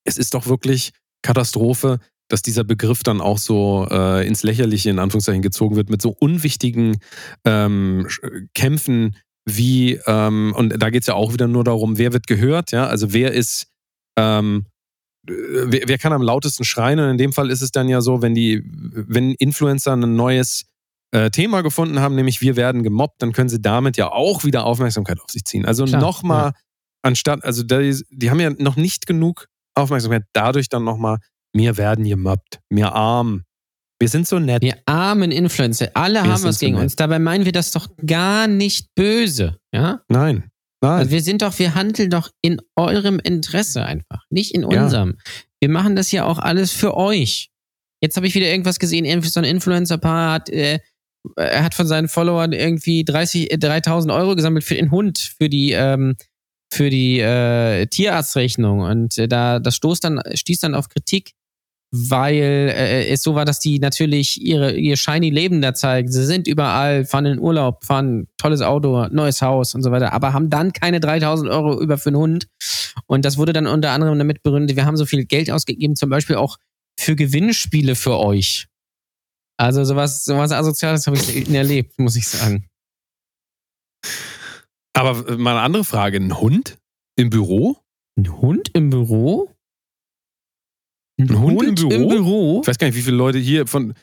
es 0.04 0.18
ist 0.18 0.34
doch 0.34 0.46
wirklich 0.46 0.90
Katastrophe, 1.22 1.98
dass 2.28 2.42
dieser 2.42 2.64
Begriff 2.64 3.02
dann 3.02 3.20
auch 3.20 3.38
so 3.38 3.86
äh, 3.90 4.26
ins 4.26 4.42
Lächerliche 4.42 4.90
in 4.90 4.98
Anführungszeichen 4.98 5.42
gezogen 5.42 5.76
wird 5.76 5.90
mit 5.90 6.02
so 6.02 6.10
unwichtigen 6.18 6.98
ähm, 7.44 8.08
Kämpfen 8.54 9.16
wie, 9.46 10.00
ähm, 10.06 10.54
und 10.56 10.70
da 10.82 10.88
geht 10.90 11.02
es 11.02 11.06
ja 11.06 11.14
auch 11.14 11.32
wieder 11.34 11.46
nur 11.46 11.64
darum, 11.64 11.98
wer 11.98 12.12
wird 12.14 12.26
gehört, 12.26 12.72
ja, 12.72 12.86
also 12.86 13.12
wer 13.12 13.32
ist, 13.32 13.66
ähm, 14.18 14.64
äh, 14.66 14.73
wer, 15.26 15.82
wer 15.86 15.98
kann 15.98 16.12
am 16.12 16.22
lautesten 16.22 16.64
schreien? 16.64 16.98
Und 16.98 17.10
in 17.10 17.18
dem 17.18 17.32
Fall 17.32 17.50
ist 17.50 17.62
es 17.62 17.70
dann 17.70 17.88
ja 17.88 18.00
so, 18.00 18.22
wenn 18.22 18.34
die, 18.34 18.62
wenn 18.64 19.34
Influencer 19.34 19.94
ein 19.94 20.16
neues 20.16 20.66
äh, 21.12 21.30
Thema 21.30 21.62
gefunden 21.62 22.00
haben, 22.00 22.14
nämlich 22.14 22.40
wir 22.40 22.56
werden 22.56 22.82
gemobbt, 22.82 23.22
dann 23.22 23.32
können 23.32 23.48
sie 23.48 23.60
damit 23.60 23.96
ja 23.96 24.10
auch 24.10 24.44
wieder 24.44 24.64
Aufmerksamkeit 24.64 25.20
auf 25.20 25.30
sich 25.30 25.44
ziehen. 25.44 25.64
Also 25.64 25.84
nochmal, 25.84 26.46
ja. 26.46 26.52
anstatt, 27.02 27.44
also 27.44 27.62
die, 27.62 28.02
die 28.10 28.30
haben 28.30 28.40
ja 28.40 28.50
noch 28.50 28.76
nicht 28.76 29.06
genug 29.06 29.46
Aufmerksamkeit, 29.74 30.24
dadurch 30.32 30.68
dann 30.68 30.84
nochmal, 30.84 31.18
wir 31.52 31.76
werden 31.76 32.04
gemobbt, 32.04 32.60
wir 32.68 32.92
arm, 32.92 33.44
wir 34.00 34.08
sind 34.08 34.26
so 34.26 34.38
nett. 34.38 34.62
Wir 34.62 34.76
armen 34.86 35.30
Influencer, 35.30 35.90
alle 35.94 36.14
Wir 36.14 36.22
haben 36.24 36.42
was 36.42 36.58
so 36.58 36.66
gegen 36.66 36.74
nett. 36.74 36.84
uns. 36.84 36.96
Dabei 36.96 37.18
meinen 37.18 37.44
wir 37.44 37.52
das 37.52 37.70
doch 37.70 37.88
gar 38.04 38.48
nicht 38.48 38.94
böse, 38.96 39.56
ja? 39.72 40.00
Nein, 40.08 40.50
nein. 40.84 40.98
Also 41.00 41.10
wir 41.10 41.22
sind 41.22 41.42
doch, 41.42 41.58
wir 41.58 41.74
handeln 41.74 42.10
doch 42.10 42.30
in 42.42 42.60
eurem 42.76 43.18
Interesse 43.18 43.84
einfach, 43.84 44.22
nicht 44.30 44.54
in 44.54 44.62
Ja. 44.70 44.84
unserem. 44.84 45.16
Wir 45.60 45.68
machen 45.68 45.96
das 45.96 46.12
ja 46.12 46.24
auch 46.24 46.38
alles 46.38 46.72
für 46.72 46.96
euch. 46.96 47.50
Jetzt 48.02 48.16
habe 48.16 48.26
ich 48.26 48.34
wieder 48.34 48.48
irgendwas 48.50 48.78
gesehen, 48.78 49.04
irgendwie 49.04 49.28
so 49.28 49.40
ein 49.40 49.44
Influencer-Paar 49.44 50.32
hat, 50.32 50.50
äh, 50.50 50.78
er 51.36 51.64
hat 51.64 51.74
von 51.74 51.86
seinen 51.86 52.08
Followern 52.08 52.52
irgendwie 52.52 53.02
30, 53.04 53.50
äh, 53.50 53.56
3000 53.58 54.12
Euro 54.12 54.36
gesammelt 54.36 54.64
für 54.64 54.74
den 54.74 54.90
Hund, 54.90 55.18
für 55.38 55.48
die, 55.48 55.72
ähm, 55.72 56.16
für 56.70 56.90
die 56.90 57.18
äh, 57.20 57.86
Tierarztrechnung. 57.86 58.80
Und 58.80 59.16
äh, 59.16 59.26
da, 59.26 59.58
das 59.58 59.74
stoß 59.76 60.00
dann, 60.00 60.20
stieß 60.34 60.60
dann 60.60 60.74
auf 60.74 60.88
Kritik, 60.90 61.32
weil 61.96 62.72
äh, 62.74 63.06
es 63.06 63.22
so 63.22 63.36
war, 63.36 63.44
dass 63.44 63.60
die 63.60 63.78
natürlich 63.78 64.42
ihre, 64.42 64.72
ihr 64.72 64.96
shiny 64.96 65.30
Leben 65.30 65.62
da 65.62 65.74
zeigen. 65.74 66.10
Sie 66.10 66.26
sind 66.26 66.48
überall, 66.48 67.04
fahren 67.04 67.26
in 67.26 67.38
Urlaub, 67.38 67.84
fahren 67.84 68.26
tolles 68.36 68.62
Auto, 68.62 69.06
neues 69.12 69.40
Haus 69.42 69.76
und 69.76 69.82
so 69.84 69.92
weiter, 69.92 70.12
aber 70.12 70.32
haben 70.32 70.50
dann 70.50 70.72
keine 70.72 70.98
3000 70.98 71.48
Euro 71.48 71.80
über 71.80 71.96
für 71.96 72.08
einen 72.08 72.16
Hund. 72.16 72.48
Und 73.06 73.24
das 73.24 73.38
wurde 73.38 73.52
dann 73.52 73.68
unter 73.68 73.92
anderem 73.92 74.18
damit 74.18 74.42
begründet, 74.42 74.76
wir 74.76 74.86
haben 74.86 74.96
so 74.96 75.06
viel 75.06 75.24
Geld 75.24 75.52
ausgegeben, 75.52 75.94
zum 75.94 76.10
Beispiel 76.10 76.34
auch 76.34 76.56
für 76.98 77.14
Gewinnspiele 77.14 77.94
für 77.94 78.18
euch. 78.18 78.66
Also 79.56 79.84
sowas, 79.84 80.24
sowas 80.24 80.50
Asoziales 80.50 81.06
habe 81.06 81.16
ich 81.16 81.22
selten 81.22 81.54
erlebt, 81.54 81.96
muss 82.00 82.16
ich 82.16 82.26
sagen. 82.26 82.68
Aber 84.94 85.36
mal 85.38 85.52
eine 85.52 85.60
andere 85.60 85.84
Frage, 85.84 86.16
ein 86.16 86.40
Hund 86.40 86.76
im 87.14 87.30
Büro? 87.30 87.76
Ein 88.18 88.40
Hund 88.40 88.70
im 88.74 88.90
Büro? 88.90 89.53
Ein 91.20 91.38
Hund 91.40 91.62
im 91.62 91.74
Büro? 91.74 91.90
Im 91.90 92.08
Büro? 92.08 92.60
Ich 92.62 92.68
weiß 92.68 92.78
gar 92.78 92.86
nicht, 92.88 92.96
wie 92.96 93.02
viele 93.02 93.16
Leute 93.16 93.38
hier 93.38 93.66
von, 93.66 93.94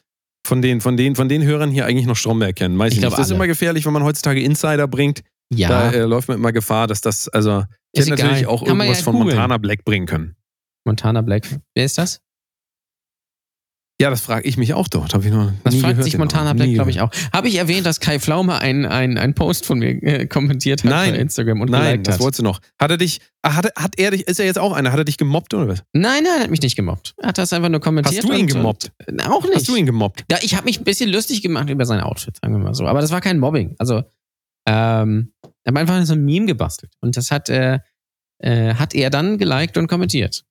von, 0.45 0.62
den, 0.62 0.82
von, 0.82 0.95
den, 0.97 1.16
von 1.16 1.28
den 1.30 1.43
Hörern 1.43 1.70
hier 1.72 1.86
eigentlich 1.86 2.05
noch 2.07 2.16
Stromberg 2.16 2.55
kennen. 2.55 2.78
Weiß 2.80 2.93
Ich 2.93 2.99
ich, 2.99 3.03
nicht. 3.03 3.18
Das 3.18 3.28
ist 3.28 3.32
immer 3.32 3.47
gefährlich, 3.47 3.86
wenn 3.86 3.93
man 3.93 4.03
heutzutage 4.03 4.41
Insider 4.41 4.88
bringt. 4.88 5.22
Ja, 5.53 5.68
Da 5.68 5.91
äh, 5.91 6.01
läuft 6.03 6.30
man 6.30 6.38
immer 6.38 6.53
Gefahr, 6.53 6.88
dass 6.88 7.01
das, 7.01 7.28
also, 7.28 7.64
ich 7.91 7.99
Ist 8.01 8.05
hätte 8.05 8.14
egal. 8.14 8.26
natürlich 8.28 8.47
auch 8.47 8.64
Kann 8.66 8.80
irgendwas 8.80 8.99
ja 8.99 9.03
von. 9.03 9.16
Montana 9.16 9.57
Black 9.57 9.84
bringen 9.84 10.05
können. 10.05 10.36
Montana 10.86 11.22
Black. 11.22 11.47
Wer 11.76 11.86
ist 11.86 11.97
das? 11.97 12.22
Ja, 14.02 14.10
das 14.10 14.22
frage 14.22 14.47
ich 14.47 14.58
mich 14.58 14.74
auch 14.74 14.88
dort. 14.88 15.14
Hab 15.14 15.24
ich 15.24 15.32
noch 15.32 15.52
Das 15.64 15.76
fragt 15.76 16.04
sich 16.04 16.18
Montana. 16.18 16.54
Black, 16.54 16.74
glaube 16.74 16.89
ich, 16.89 17.02
auch. 17.02 17.12
Habe 17.32 17.47
ich 17.47 17.56
erwähnt, 17.58 17.86
dass 17.86 17.99
Kai 17.99 18.20
Pflaume 18.20 18.60
einen 18.60 18.86
ein 18.88 19.34
Post 19.36 19.66
von 19.68 19.78
mir 19.80 19.91
äh, 20.02 20.26
kommentiert 20.26 20.84
hat 20.84 20.89
Nein. 20.89 21.12
bei 21.14 21.20
Instagram 21.20 21.62
und 21.62 21.70
Nein, 21.70 21.84
geliked 21.84 22.08
das 22.08 22.16
hat? 22.16 22.22
wolltest 22.22 22.39
du 22.39 22.43
noch. 22.43 22.60
Hat 22.80 22.89
er 22.91 22.97
dich, 22.97 23.22
ah, 23.43 23.54
hat, 23.56 23.66
er- 23.66 23.84
hat 23.84 23.99
er 23.99 24.12
dich, 24.12 24.28
ist 24.28 24.39
er 24.39 24.45
jetzt 24.47 24.58
auch 24.60 24.74
einer? 24.74 24.91
Hat 24.91 24.97
er 24.99 25.06
dich 25.06 25.18
gemobbt 25.18 25.54
oder 25.54 25.68
was? 25.68 25.84
Nein, 25.93 26.24
nein, 26.24 26.34
er 26.38 26.43
hat 26.43 26.49
mich 26.49 26.62
nicht 26.62 26.76
gemobbt. 26.76 27.14
Er 27.18 27.30
hat 27.30 27.38
das 27.38 27.54
einfach 27.54 27.70
nur 27.70 27.80
kommentiert. 27.80 28.24
Hast 28.24 28.30
du 28.30 28.36
ihn 28.36 28.47
gemobbt? 28.47 28.91
Und, 29.08 29.22
auch 29.26 29.43
nicht. 29.43 29.56
Hast 29.56 29.68
du 29.68 29.76
ihn 29.76 29.86
gemobbt? 29.86 30.26
Ja, 30.32 30.39
ich 30.41 30.56
habe 30.56 30.66
mich 30.66 30.80
ein 30.80 30.84
bisschen 30.84 31.10
lustig 31.12 31.41
gemacht 31.43 31.70
über 31.70 31.86
sein 31.86 32.02
Outfit, 32.02 32.38
sagen 32.41 32.54
wir 32.56 32.60
mal 32.60 32.74
so. 32.74 32.88
Aber 32.88 33.02
das 33.02 33.12
war 33.12 33.22
kein 33.22 33.38
Mobbing. 33.39 33.76
Also, 33.78 34.04
ähm, 34.68 35.32
er 35.64 35.74
hat 35.74 35.78
einfach 35.78 36.04
so 36.06 36.14
ein 36.14 36.26
Meme 36.26 36.47
gebastelt. 36.47 36.91
Und 37.02 37.18
das 37.18 37.30
hat, 37.32 37.49
äh, 37.49 37.80
äh, 38.39 38.74
hat 38.74 38.95
er 38.95 39.10
dann 39.12 39.38
geliked 39.38 39.78
und 39.78 39.88
kommentiert. 39.88 40.43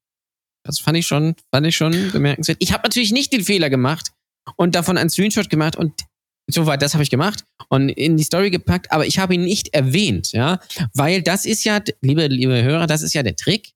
Das 0.64 0.78
fand 0.78 0.98
ich 0.98 1.06
schon, 1.06 1.34
fand 1.54 1.66
ich 1.66 1.76
schon 1.76 2.12
bemerkenswert. 2.12 2.58
Ich 2.60 2.72
habe 2.72 2.82
natürlich 2.82 3.12
nicht 3.12 3.32
den 3.32 3.44
Fehler 3.44 3.70
gemacht 3.70 4.12
und 4.56 4.74
davon 4.74 4.98
einen 4.98 5.10
Screenshot 5.10 5.50
gemacht 5.50 5.76
und 5.76 5.92
soweit, 6.50 6.82
das 6.82 6.94
habe 6.94 7.02
ich 7.02 7.10
gemacht 7.10 7.44
und 7.68 7.88
in 7.88 8.16
die 8.16 8.24
Story 8.24 8.50
gepackt, 8.50 8.90
aber 8.92 9.06
ich 9.06 9.18
habe 9.18 9.34
ihn 9.34 9.44
nicht 9.44 9.72
erwähnt, 9.74 10.32
ja, 10.32 10.58
weil 10.94 11.22
das 11.22 11.44
ist 11.44 11.64
ja, 11.64 11.80
liebe, 12.02 12.26
liebe 12.26 12.62
Hörer, 12.62 12.86
das 12.86 13.02
ist 13.02 13.14
ja 13.14 13.22
der 13.22 13.36
Trick 13.36 13.72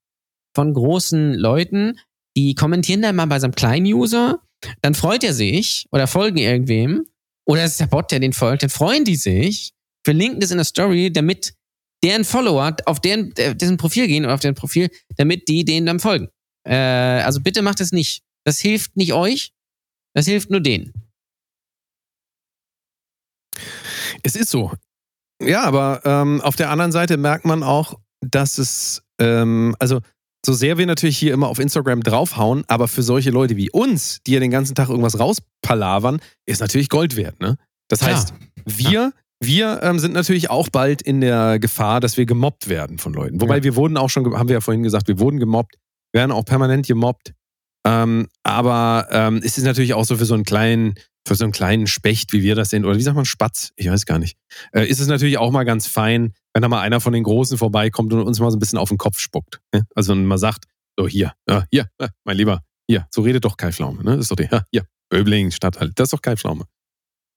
von 0.55 0.73
großen 0.73 1.33
Leuten, 1.35 1.99
die 2.37 2.55
kommentieren 2.55 3.01
dann 3.01 3.15
mal 3.15 3.25
bei 3.27 3.39
so 3.39 3.45
einem 3.45 3.55
kleinen 3.55 3.85
User, 3.85 4.41
dann 4.81 4.93
freut 4.93 5.23
er 5.23 5.33
sich 5.33 5.85
oder 5.91 6.07
folgen 6.07 6.37
irgendwem 6.37 7.05
Oder 7.47 7.63
es 7.63 7.71
ist 7.71 7.79
der 7.79 7.87
Bot, 7.87 8.11
der 8.11 8.19
den 8.19 8.33
folgt, 8.33 8.63
dann 8.63 8.69
freuen 8.69 9.05
die 9.05 9.15
sich, 9.15 9.71
verlinken 10.05 10.39
das 10.39 10.51
in 10.51 10.57
der 10.57 10.65
Story, 10.65 11.11
damit 11.11 11.53
deren 12.03 12.23
Follower 12.23 12.75
auf 12.85 12.99
deren, 12.99 13.35
äh, 13.37 13.55
dessen 13.55 13.77
Profil 13.77 14.07
gehen 14.07 14.25
oder 14.25 14.33
auf 14.33 14.39
deren 14.39 14.55
Profil, 14.55 14.89
damit 15.17 15.47
die 15.47 15.65
denen 15.65 15.85
dann 15.85 15.99
folgen. 15.99 16.29
Äh, 16.67 16.75
also 16.75 17.41
bitte 17.41 17.61
macht 17.61 17.79
es 17.81 17.91
nicht. 17.91 18.23
Das 18.43 18.59
hilft 18.59 18.95
nicht 18.97 19.13
euch, 19.13 19.53
das 20.13 20.25
hilft 20.25 20.49
nur 20.49 20.61
denen. 20.61 20.93
Es 24.23 24.35
ist 24.35 24.49
so. 24.49 24.71
Ja, 25.41 25.63
aber 25.63 26.01
ähm, 26.05 26.41
auf 26.41 26.55
der 26.55 26.69
anderen 26.69 26.91
Seite 26.91 27.17
merkt 27.17 27.45
man 27.45 27.63
auch, 27.63 27.99
dass 28.21 28.57
es, 28.57 29.03
ähm, 29.19 29.75
also 29.79 29.99
so 30.45 30.53
sehr 30.53 30.77
wir 30.77 30.85
natürlich 30.85 31.17
hier 31.17 31.33
immer 31.33 31.47
auf 31.47 31.59
Instagram 31.59 32.01
draufhauen, 32.01 32.63
aber 32.67 32.87
für 32.87 33.03
solche 33.03 33.31
Leute 33.31 33.57
wie 33.57 33.69
uns, 33.71 34.19
die 34.25 34.33
ja 34.33 34.39
den 34.39 34.51
ganzen 34.51 34.75
Tag 34.75 34.89
irgendwas 34.89 35.19
rauspalavern, 35.19 36.19
ist 36.45 36.61
natürlich 36.61 36.89
Gold 36.89 37.15
wert. 37.15 37.39
Ne? 37.39 37.57
Das 37.89 38.01
heißt, 38.03 38.33
wir, 38.65 39.11
wir 39.39 39.81
ähm, 39.83 39.99
sind 39.99 40.13
natürlich 40.13 40.49
auch 40.49 40.69
bald 40.69 41.01
in 41.01 41.21
der 41.21 41.59
Gefahr, 41.59 41.99
dass 41.99 42.17
wir 42.17 42.25
gemobbt 42.25 42.69
werden 42.69 42.97
von 42.99 43.13
Leuten. 43.13 43.41
Wobei 43.41 43.57
Ja. 43.57 43.63
wir 43.63 43.75
wurden 43.75 43.97
auch 43.97 44.09
schon, 44.09 44.37
haben 44.37 44.49
wir 44.49 44.53
ja 44.55 44.61
vorhin 44.61 44.83
gesagt, 44.83 45.07
wir 45.07 45.19
wurden 45.19 45.39
gemobbt, 45.39 45.75
werden 46.15 46.31
auch 46.31 46.45
permanent 46.45 46.87
gemobbt. 46.87 47.33
Ähm, 47.85 48.27
aber 48.41 49.07
ähm, 49.11 49.41
es 49.43 49.59
ist 49.59 49.65
natürlich 49.65 49.93
auch 49.93 50.05
so 50.05 50.17
für 50.17 50.25
so 50.25 50.33
einen 50.33 50.43
kleinen, 50.43 50.95
für 51.27 51.35
so 51.35 51.43
einen 51.43 51.51
kleinen 51.51 51.85
Specht, 51.85 52.33
wie 52.33 52.41
wir 52.41 52.55
das 52.55 52.69
sind, 52.71 52.85
oder 52.85 52.97
wie 52.97 53.03
sagt 53.03 53.15
man 53.15 53.25
Spatz? 53.25 53.71
Ich 53.75 53.87
weiß 53.87 54.07
gar 54.07 54.17
nicht. 54.17 54.37
Äh, 54.71 54.87
ist 54.87 54.99
es 54.99 55.07
natürlich 55.07 55.37
auch 55.37 55.51
mal 55.51 55.65
ganz 55.65 55.85
fein, 55.85 56.33
wenn 56.53 56.63
da 56.63 56.67
mal 56.67 56.81
einer 56.81 56.99
von 56.99 57.13
den 57.13 57.23
Großen 57.23 57.59
vorbeikommt 57.59 58.11
und 58.11 58.21
uns 58.21 58.39
mal 58.39 58.49
so 58.49 58.57
ein 58.57 58.59
bisschen 58.59 58.79
auf 58.79 58.89
den 58.89 58.97
Kopf 58.97 59.19
spuckt. 59.19 59.59
Ne? 59.71 59.85
Also 59.93 60.13
wenn 60.13 60.19
man 60.19 60.27
mal 60.29 60.37
sagt, 60.39 60.65
so 60.97 61.07
hier, 61.07 61.33
ja, 61.47 61.65
hier, 61.69 61.89
mein 62.23 62.37
Lieber, 62.37 62.61
hier, 62.87 63.05
so 63.11 63.21
redet 63.21 63.45
doch 63.45 63.57
Kai 63.57 63.71
Pflaume, 63.71 64.03
ne? 64.03 64.11
Das 64.11 64.21
ist 64.21 64.31
doch 64.31 64.37
die, 64.37 64.47
ja, 64.49 64.63
hier, 64.71 64.85
Böbling, 65.09 65.51
Stadtteil, 65.51 65.91
das 65.93 66.05
ist 66.05 66.13
doch 66.13 66.21
Kai 66.21 66.37
Pflaume. 66.37 66.65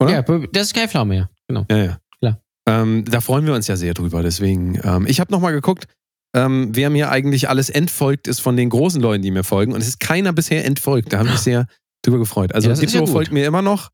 Oder? 0.00 0.12
Ja, 0.12 0.22
das 0.22 0.68
ist 0.68 0.74
kein 0.74 0.88
Pflaume, 0.88 1.16
ja. 1.16 1.30
Genau. 1.48 1.66
Ja, 1.70 1.76
ja. 1.76 1.98
Klar. 2.20 2.40
Ähm, 2.68 3.04
da 3.06 3.20
freuen 3.20 3.46
wir 3.46 3.54
uns 3.54 3.66
ja 3.66 3.76
sehr 3.76 3.94
drüber. 3.94 4.22
Deswegen, 4.22 4.80
ähm, 4.84 5.06
ich 5.06 5.18
habe 5.18 5.32
nochmal 5.32 5.52
geguckt, 5.52 5.86
ähm, 6.34 6.68
wer 6.72 6.90
mir 6.90 7.10
eigentlich 7.10 7.48
alles 7.48 7.70
entfolgt 7.70 8.28
ist 8.28 8.40
von 8.40 8.56
den 8.56 8.68
großen 8.70 9.00
Leuten, 9.00 9.22
die 9.22 9.30
mir 9.30 9.44
folgen. 9.44 9.72
Und 9.72 9.80
es 9.80 9.88
ist 9.88 10.00
keiner 10.00 10.32
bisher 10.32 10.64
entfolgt. 10.64 11.12
Da 11.12 11.18
habe 11.18 11.28
ich 11.28 11.34
mich 11.34 11.42
sehr 11.42 11.66
drüber 12.02 12.18
gefreut. 12.18 12.54
Also 12.54 12.68
Ja, 12.68 12.74
Diplo 12.76 13.00
ja 13.00 13.06
folgt 13.06 13.32
mir 13.32 13.46
immer 13.46 13.62
noch. 13.62 13.90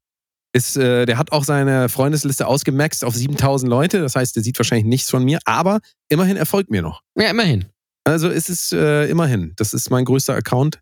Ist, 0.52 0.76
äh, 0.76 1.04
der 1.06 1.18
hat 1.18 1.32
auch 1.32 1.42
seine 1.44 1.88
Freundesliste 1.88 2.46
ausgemaxt 2.46 3.04
auf 3.04 3.14
7000 3.14 3.68
Leute. 3.68 4.00
Das 4.00 4.14
heißt, 4.14 4.36
der 4.36 4.42
sieht 4.42 4.58
wahrscheinlich 4.58 4.86
nichts 4.86 5.10
von 5.10 5.24
mir. 5.24 5.38
Aber 5.44 5.80
immerhin 6.08 6.36
er 6.36 6.46
folgt 6.46 6.70
mir 6.70 6.82
noch. 6.82 7.02
Ja, 7.18 7.30
immerhin. 7.30 7.66
Also 8.04 8.28
es 8.28 8.48
ist 8.48 8.72
äh, 8.72 9.06
immerhin. 9.06 9.52
Das 9.56 9.74
ist 9.74 9.90
mein 9.90 10.04
größter 10.04 10.34
Account. 10.34 10.80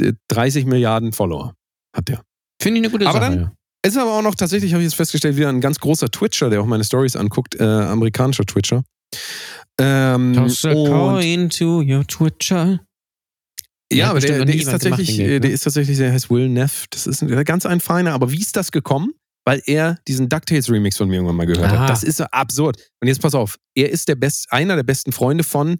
Äh, 0.00 0.12
30 0.28 0.64
Milliarden 0.66 1.12
Follower 1.12 1.54
hat 1.94 2.08
der. 2.08 2.22
Finde 2.62 2.80
ich 2.80 2.84
eine 2.86 2.92
gute 2.92 3.06
Aber 3.06 3.20
Sache. 3.20 3.30
dann- 3.32 3.40
ja. 3.40 3.52
Es 3.82 3.92
ist 3.92 3.98
aber 3.98 4.14
auch 4.18 4.22
noch 4.22 4.34
tatsächlich, 4.34 4.72
habe 4.72 4.82
ich 4.82 4.88
jetzt 4.88 4.96
festgestellt, 4.96 5.36
wieder 5.36 5.48
ein 5.48 5.60
ganz 5.60 5.78
großer 5.78 6.10
Twitcher, 6.10 6.50
der 6.50 6.60
auch 6.60 6.66
meine 6.66 6.82
Stories 6.82 7.14
anguckt, 7.14 7.54
äh, 7.60 7.62
amerikanischer 7.64 8.44
Twitcher. 8.44 8.82
Ähm, 9.78 10.32
Toss 10.34 10.64
a 10.64 10.72
coin 10.72 11.50
to 11.50 11.80
your 11.82 12.06
Twitcher. 12.06 12.80
Ja, 13.92 14.10
aber 14.10 14.20
der, 14.20 14.44
der 14.44 14.54
ist 14.54 14.64
tatsächlich, 14.64 15.16
Geld, 15.16 15.20
äh, 15.30 15.40
der 15.40 15.50
ne? 15.50 15.54
ist 15.54 15.62
tatsächlich, 15.62 15.96
der 15.98 16.12
heißt 16.12 16.28
Will 16.30 16.48
Neff. 16.48 16.86
Das 16.90 17.06
ist 17.06 17.22
ein, 17.22 17.44
ganz 17.44 17.66
ein 17.66 17.80
feiner. 17.80 18.12
Aber 18.14 18.32
wie 18.32 18.40
ist 18.40 18.56
das 18.56 18.72
gekommen? 18.72 19.12
Weil 19.44 19.62
er 19.66 19.98
diesen 20.08 20.28
DuckTales 20.28 20.68
Remix 20.70 20.96
von 20.96 21.08
mir 21.08 21.16
irgendwann 21.16 21.36
mal 21.36 21.46
gehört 21.46 21.70
Ah. 21.70 21.78
hat. 21.80 21.90
Das 21.90 22.02
ist 22.02 22.16
so 22.16 22.24
absurd. 22.24 22.78
Und 23.00 23.06
jetzt 23.06 23.22
pass 23.22 23.34
auf, 23.34 23.58
er 23.76 23.90
ist 23.90 24.08
der 24.08 24.16
best, 24.16 24.46
einer 24.50 24.74
der 24.74 24.82
besten 24.82 25.12
Freunde 25.12 25.44
von 25.44 25.78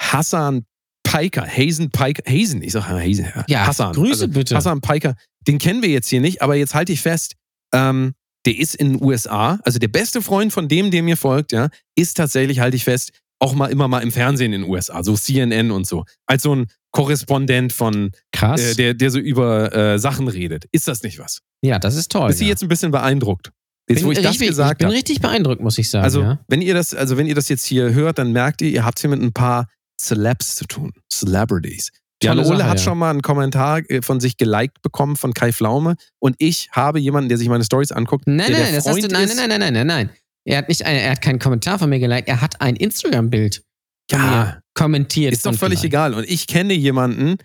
Hassan 0.00 0.64
Piker, 1.04 1.46
Hazen 1.46 1.90
Piker, 1.90 2.22
Hazen, 2.26 2.62
ich 2.62 2.72
sag 2.72 2.88
Hazen, 2.88 3.26
Ja, 3.48 3.66
Hassan. 3.66 3.92
Grüße 3.92 4.12
also, 4.24 4.28
bitte. 4.28 4.56
Hassan 4.56 4.80
Piker, 4.80 5.14
den 5.46 5.58
kennen 5.58 5.82
wir 5.82 5.90
jetzt 5.90 6.08
hier 6.08 6.22
nicht, 6.22 6.40
aber 6.40 6.54
jetzt 6.54 6.74
halte 6.74 6.92
ich 6.92 7.02
fest, 7.02 7.34
ähm, 7.74 8.14
der 8.46 8.58
ist 8.58 8.74
in 8.74 8.94
den 8.94 9.02
USA, 9.02 9.60
also 9.64 9.78
der 9.78 9.88
beste 9.88 10.22
Freund 10.22 10.52
von 10.52 10.68
dem, 10.68 10.90
der 10.90 11.02
mir 11.02 11.16
folgt, 11.16 11.52
ja, 11.52 11.68
ist 11.94 12.16
tatsächlich, 12.16 12.60
halte 12.60 12.76
ich 12.76 12.84
fest, 12.84 13.12
auch 13.38 13.54
mal 13.54 13.68
immer 13.68 13.88
mal 13.88 14.00
im 14.00 14.12
Fernsehen 14.12 14.52
in 14.52 14.62
den 14.62 14.70
USA, 14.70 15.02
so 15.02 15.16
CNN 15.16 15.70
und 15.70 15.86
so, 15.86 16.04
als 16.26 16.42
so 16.42 16.54
ein 16.54 16.66
Korrespondent 16.92 17.72
von, 17.72 18.12
Krass. 18.32 18.60
äh, 18.60 18.74
der, 18.74 18.94
der 18.94 19.10
so 19.10 19.18
über 19.18 19.74
äh, 19.74 19.98
Sachen 19.98 20.28
redet. 20.28 20.66
Ist 20.72 20.88
das 20.88 21.02
nicht 21.02 21.18
was? 21.18 21.40
ja, 21.62 21.78
das 21.78 21.96
ist 21.96 22.10
toll. 22.10 22.28
Bist 22.28 22.40
du 22.40 22.44
ja. 22.44 22.50
jetzt 22.50 22.62
ein 22.62 22.68
bisschen 22.68 22.90
beeindruckt? 22.90 23.52
Jetzt, 23.88 24.04
wo 24.04 24.12
ich 24.12 24.18
das 24.18 24.32
richtig, 24.32 24.48
gesagt 24.48 24.80
ich 24.80 24.86
bin 24.86 24.94
richtig 24.94 25.20
beeindruckt, 25.20 25.60
muss 25.60 25.76
ich 25.78 25.90
sagen. 25.90 26.04
Also, 26.04 26.22
ja. 26.22 26.40
wenn 26.48 26.62
ihr 26.62 26.74
das, 26.74 26.94
also 26.94 27.16
wenn 27.16 27.26
ihr 27.26 27.34
das 27.34 27.48
jetzt 27.48 27.64
hier 27.64 27.92
hört, 27.92 28.18
dann 28.18 28.32
merkt 28.32 28.62
ihr, 28.62 28.70
ihr 28.70 28.84
habt 28.84 29.00
hier 29.00 29.10
mit 29.10 29.20
ein 29.20 29.32
paar 29.32 29.68
Celebs 30.00 30.56
zu 30.56 30.66
tun. 30.66 30.92
Celebrities. 31.12 31.90
Jan 32.24 32.38
Ole 32.38 32.46
Sache, 32.58 32.64
hat 32.68 32.78
ja. 32.78 32.84
schon 32.84 32.98
mal 32.98 33.10
einen 33.10 33.22
Kommentar 33.22 33.78
äh, 33.90 34.02
von 34.02 34.20
sich 34.20 34.36
geliked 34.36 34.82
bekommen 34.82 35.16
von 35.16 35.32
Kai 35.34 35.52
Pflaume 35.52 35.96
und 36.20 36.36
ich 36.38 36.68
habe 36.72 36.98
jemanden, 37.00 37.28
der 37.28 37.38
sich 37.38 37.48
meine 37.48 37.64
Stories 37.64 37.92
anguckt, 37.92 38.26
Nein, 38.26 38.38
der 38.38 38.50
nein, 38.50 38.62
der 38.66 38.72
das 38.76 38.86
hast 38.86 39.02
du, 39.02 39.08
nein, 39.08 39.24
ist. 39.24 39.36
nein, 39.36 39.48
nein, 39.48 39.60
nein, 39.60 39.72
nein, 39.72 39.86
nein. 39.86 40.10
Er 40.44 40.58
hat 40.58 40.68
nicht, 40.68 40.80
er 40.80 41.10
hat 41.10 41.22
keinen 41.22 41.38
Kommentar 41.38 41.78
von 41.78 41.88
mir 41.88 41.98
geliked, 42.00 42.28
er 42.28 42.40
hat 42.40 42.60
ein 42.60 42.74
Instagram-Bild 42.76 43.62
Ja, 44.10 44.60
kommentiert. 44.74 45.32
ist 45.32 45.46
doch 45.46 45.54
völlig 45.54 45.80
geliked. 45.80 45.94
egal. 45.94 46.14
Und 46.14 46.28
ich 46.28 46.46
kenne 46.46 46.74
jemanden, 46.74 47.36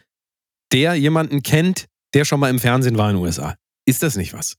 der 0.74 0.96
jemanden 0.96 1.44
kennt, 1.44 1.86
der 2.14 2.26
schon 2.26 2.40
mal 2.40 2.50
im 2.50 2.60
Fernsehen 2.60 2.98
war 2.98 3.10
in 3.10 3.18
den 3.18 3.24
USA. 3.24 3.56
Ist 3.86 4.02
das 4.04 4.16
nicht 4.18 4.34
was? 4.34 4.56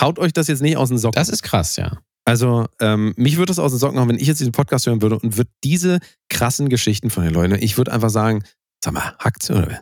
Haut 0.00 0.18
euch 0.18 0.32
das 0.32 0.48
jetzt 0.48 0.60
nicht 0.62 0.76
aus 0.76 0.88
den 0.90 0.98
Socken. 0.98 1.14
Das 1.14 1.28
ist 1.28 1.42
krass, 1.42 1.76
ja. 1.76 1.98
Also, 2.26 2.66
ähm, 2.80 3.12
mich 3.16 3.36
würde 3.36 3.52
es 3.52 3.58
aus 3.58 3.72
den 3.72 3.78
Socken 3.78 3.98
hauen, 3.98 4.08
wenn 4.08 4.18
ich 4.18 4.26
jetzt 4.26 4.40
diesen 4.40 4.52
Podcast 4.52 4.86
hören 4.86 5.02
würde 5.02 5.18
und 5.18 5.36
würde 5.36 5.50
diese 5.62 5.98
krassen 6.28 6.68
Geschichten 6.68 7.10
von 7.10 7.24
den 7.24 7.32
Leuten, 7.34 7.54
ich 7.60 7.76
würde 7.76 7.92
einfach 7.92 8.10
sagen, 8.10 8.42
sag 8.84 8.92
mal, 8.94 9.14
hackt's 9.18 9.50
oder 9.50 9.66
was? 9.66 9.80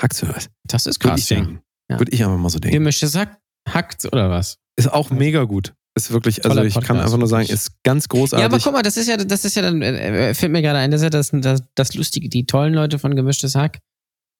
Hackt's 0.00 0.22
oder 0.22 0.36
was? 0.36 0.48
Das 0.64 0.86
ist 0.86 1.02
Würde 1.02 1.10
krass. 1.16 1.20
ich 1.20 1.30
Ja. 1.30 1.36
denken. 1.36 1.60
Ja. 1.90 1.98
Würde 1.98 2.12
ich 2.12 2.24
einfach 2.24 2.38
mal 2.38 2.48
so 2.48 2.58
denken. 2.58 2.78
Gemischtes 2.78 3.14
Hack, 3.14 3.38
hackt 3.68 4.04
oder 4.06 4.30
was? 4.30 4.58
Ist 4.76 4.92
auch 4.92 5.10
mega 5.10 5.44
gut. 5.44 5.74
Ist 5.96 6.10
wirklich, 6.10 6.44
also 6.44 6.54
Toller 6.54 6.66
ich 6.66 6.74
kann 6.74 6.82
Podcast, 6.82 7.04
einfach 7.04 7.18
nur 7.18 7.28
sagen, 7.28 7.48
ist 7.48 7.82
ganz 7.82 8.08
großartig. 8.08 8.40
Ja, 8.42 8.46
aber 8.46 8.58
guck 8.58 8.72
mal, 8.74 8.82
das 8.82 8.96
ist 8.98 9.08
ja, 9.08 9.16
das 9.16 9.44
ist 9.46 9.56
ja 9.56 9.62
dann, 9.62 9.80
äh, 9.80 10.30
äh, 10.30 10.34
fällt 10.34 10.52
mir 10.52 10.60
gerade 10.60 10.78
ein, 10.78 10.90
das 10.90 11.00
ist 11.00 11.04
ja 11.04 11.10
das, 11.10 11.30
das, 11.32 11.62
das 11.74 11.94
Lustige, 11.94 12.28
die 12.28 12.44
tollen 12.44 12.74
Leute 12.74 12.98
von 12.98 13.16
Gemischtes 13.16 13.54
Hack. 13.54 13.78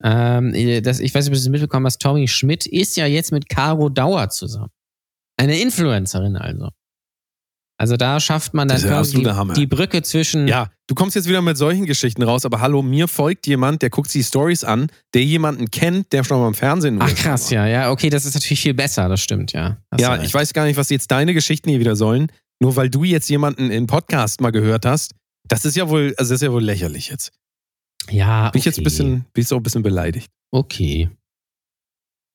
Ähm, 0.03 0.53
äh, 0.55 0.83
das, 0.83 1.01
ich 1.01 1.15
weiß 1.15 1.25
nicht, 1.25 1.31
ob 1.31 1.35
du 1.37 1.41
das 1.41 1.49
mitbekommen 1.49 1.87
hast, 1.87 2.03
Tommy 2.03 2.29
Schmidt 2.29 2.67
ist 2.67 2.97
ja 2.97 3.07
jetzt 3.07 3.33
mit 3.33 3.49
Caro 3.49 3.89
Dauer 3.89 4.29
zusammen. 4.29 4.71
Eine 5.39 5.59
Influencerin 5.59 6.37
also. 6.37 6.69
Also 7.79 7.97
da 7.99 8.21
schafft 8.21 8.55
man 8.55 8.69
dann 8.69 8.83
absolute 8.89 9.35
die, 9.49 9.53
die 9.61 9.67
Brücke 9.67 10.03
zwischen. 10.03 10.49
Ja, 10.49 10.71
du 10.87 10.95
kommst 10.95 11.15
jetzt 11.15 11.29
wieder 11.29 11.43
mit 11.43 11.59
solchen 11.59 11.85
Geschichten 11.85 12.23
raus, 12.23 12.47
aber 12.47 12.61
hallo, 12.61 12.81
mir 12.83 13.07
folgt 13.07 13.47
jemand, 13.47 13.83
der 13.83 13.91
guckt 13.91 14.11
sich 14.11 14.23
die 14.23 14.29
Stories 14.29 14.65
an, 14.65 14.89
der 15.13 15.25
jemanden 15.25 15.71
kennt, 15.71 16.13
der 16.15 16.25
schon 16.25 16.41
mal 16.41 16.49
im 16.49 16.55
Fernsehen 16.55 16.97
Ach 17.03 17.07
war. 17.09 17.15
krass, 17.15 17.51
ja, 17.51 17.67
ja, 17.67 17.91
okay, 17.91 18.09
das 18.09 18.25
ist 18.25 18.33
natürlich 18.35 18.63
viel 18.63 18.73
besser, 18.73 19.09
das 19.11 19.21
stimmt, 19.21 19.53
ja. 19.53 19.77
Hast 19.91 20.01
Ja, 20.01 20.23
ich 20.23 20.33
weiß 20.33 20.55
gar 20.55 20.65
nicht, 20.65 20.79
was 20.79 20.89
jetzt 20.89 21.11
deine 21.11 21.35
Geschichten 21.35 21.69
hier 21.69 21.81
wieder 21.81 21.97
sollen. 21.97 22.33
Nur 22.61 22.77
weil 22.77 22.89
du 22.89 23.05
jetzt 23.05 23.29
jemanden 23.29 23.71
im 23.71 23.87
Podcast 23.87 24.41
mal 24.41 24.51
gehört 24.53 24.87
hast, 24.87 25.15
das 25.47 25.67
ist 25.67 25.77
ja 25.77 25.91
wohl, 25.91 26.15
also 26.17 26.33
das 26.33 26.41
ist 26.41 26.43
ja 26.43 26.53
wohl 26.53 26.65
lächerlich 26.65 27.09
jetzt. 27.09 27.33
Ja, 28.11 28.49
Bin 28.51 28.61
ich 28.61 28.65
jetzt 28.65 28.77
ein 28.79 28.81
okay. 28.81 28.85
bisschen, 28.85 29.11
bin 29.35 29.43
ich 29.43 29.49
so 29.49 29.57
ein 29.57 29.63
bisschen 29.63 29.83
beleidigt. 29.83 30.31
Okay. 30.51 31.11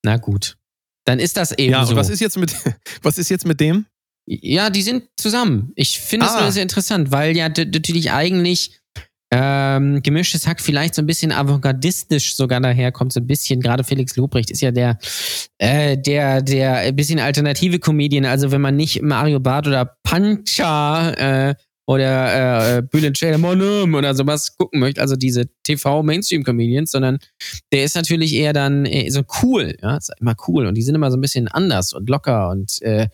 Na 0.06 0.18
gut. 0.18 0.58
Dann 1.06 1.20
ist 1.20 1.38
das 1.38 1.52
eben 1.54 1.72
Ja, 1.72 1.84
so. 1.86 1.92
und 1.92 1.98
was 1.98 2.10
ist 2.10 2.20
jetzt 2.20 2.38
mit, 2.38 2.54
was 3.02 3.18
ist 3.18 3.30
jetzt 3.30 3.46
mit 3.48 3.60
dem? 3.60 3.88
Ja, 4.28 4.70
die 4.70 4.82
sind 4.82 5.04
zusammen. 5.18 5.72
Ich 5.76 6.00
finde 6.00 6.26
es 6.28 6.34
Ah. 6.34 6.42
nur 6.42 6.52
sehr 6.52 6.64
interessant, 6.64 7.12
weil 7.12 7.36
ja 7.36 7.50
natürlich 7.50 8.12
eigentlich 8.12 8.80
ähm, 9.34 10.02
gemischtes 10.04 10.46
Hack 10.46 10.60
vielleicht 10.60 10.94
so 10.94 11.02
ein 11.02 11.06
bisschen 11.06 11.32
avantgardistisch 11.32 12.36
sogar 12.36 12.60
daherkommt, 12.60 13.14
so 13.14 13.22
ein 13.22 13.28
bisschen, 13.28 13.62
gerade 13.62 13.86
Felix 13.86 14.18
Lobrecht 14.18 14.52
ist 14.52 14.62
ja 14.62 14.72
der, 14.72 14.98
äh, 15.58 15.98
der, 15.98 16.42
der 16.42 16.76
ein 16.80 16.96
bisschen 16.98 17.18
alternative 17.20 17.80
Comedian, 17.80 18.26
also 18.26 18.52
wenn 18.52 18.60
man 18.60 18.76
nicht 18.76 19.02
Mario 19.02 19.40
Barth 19.40 19.68
oder 19.68 19.96
Pancha 20.04 21.12
äh, 21.12 21.56
oder 21.88 22.78
äh, 22.78 22.82
Bülent 22.82 23.18
Ceylan 23.18 23.94
oder 23.96 24.16
sowas 24.16 24.56
gucken 24.58 24.82
möchte, 24.82 25.00
also 25.02 25.16
diese 25.16 25.46
TV-Mainstream-Comedians, 25.64 26.92
sondern 26.92 27.18
der 27.72 27.86
ist 27.86 27.96
natürlich 27.96 28.34
eher 28.34 28.52
dann 28.54 28.86
äh, 28.86 29.10
so 29.12 29.24
cool, 29.42 29.76
ja, 29.82 29.96
ist 29.96 30.12
immer 30.20 30.36
cool 30.48 30.66
und 30.66 30.76
die 30.76 30.82
sind 30.84 30.96
immer 30.96 31.10
so 31.10 31.18
ein 31.18 31.22
bisschen 31.22 31.48
anders 31.48 31.94
und 31.94 32.10
locker 32.10 32.50
und 32.50 32.82
äh, 32.82 33.08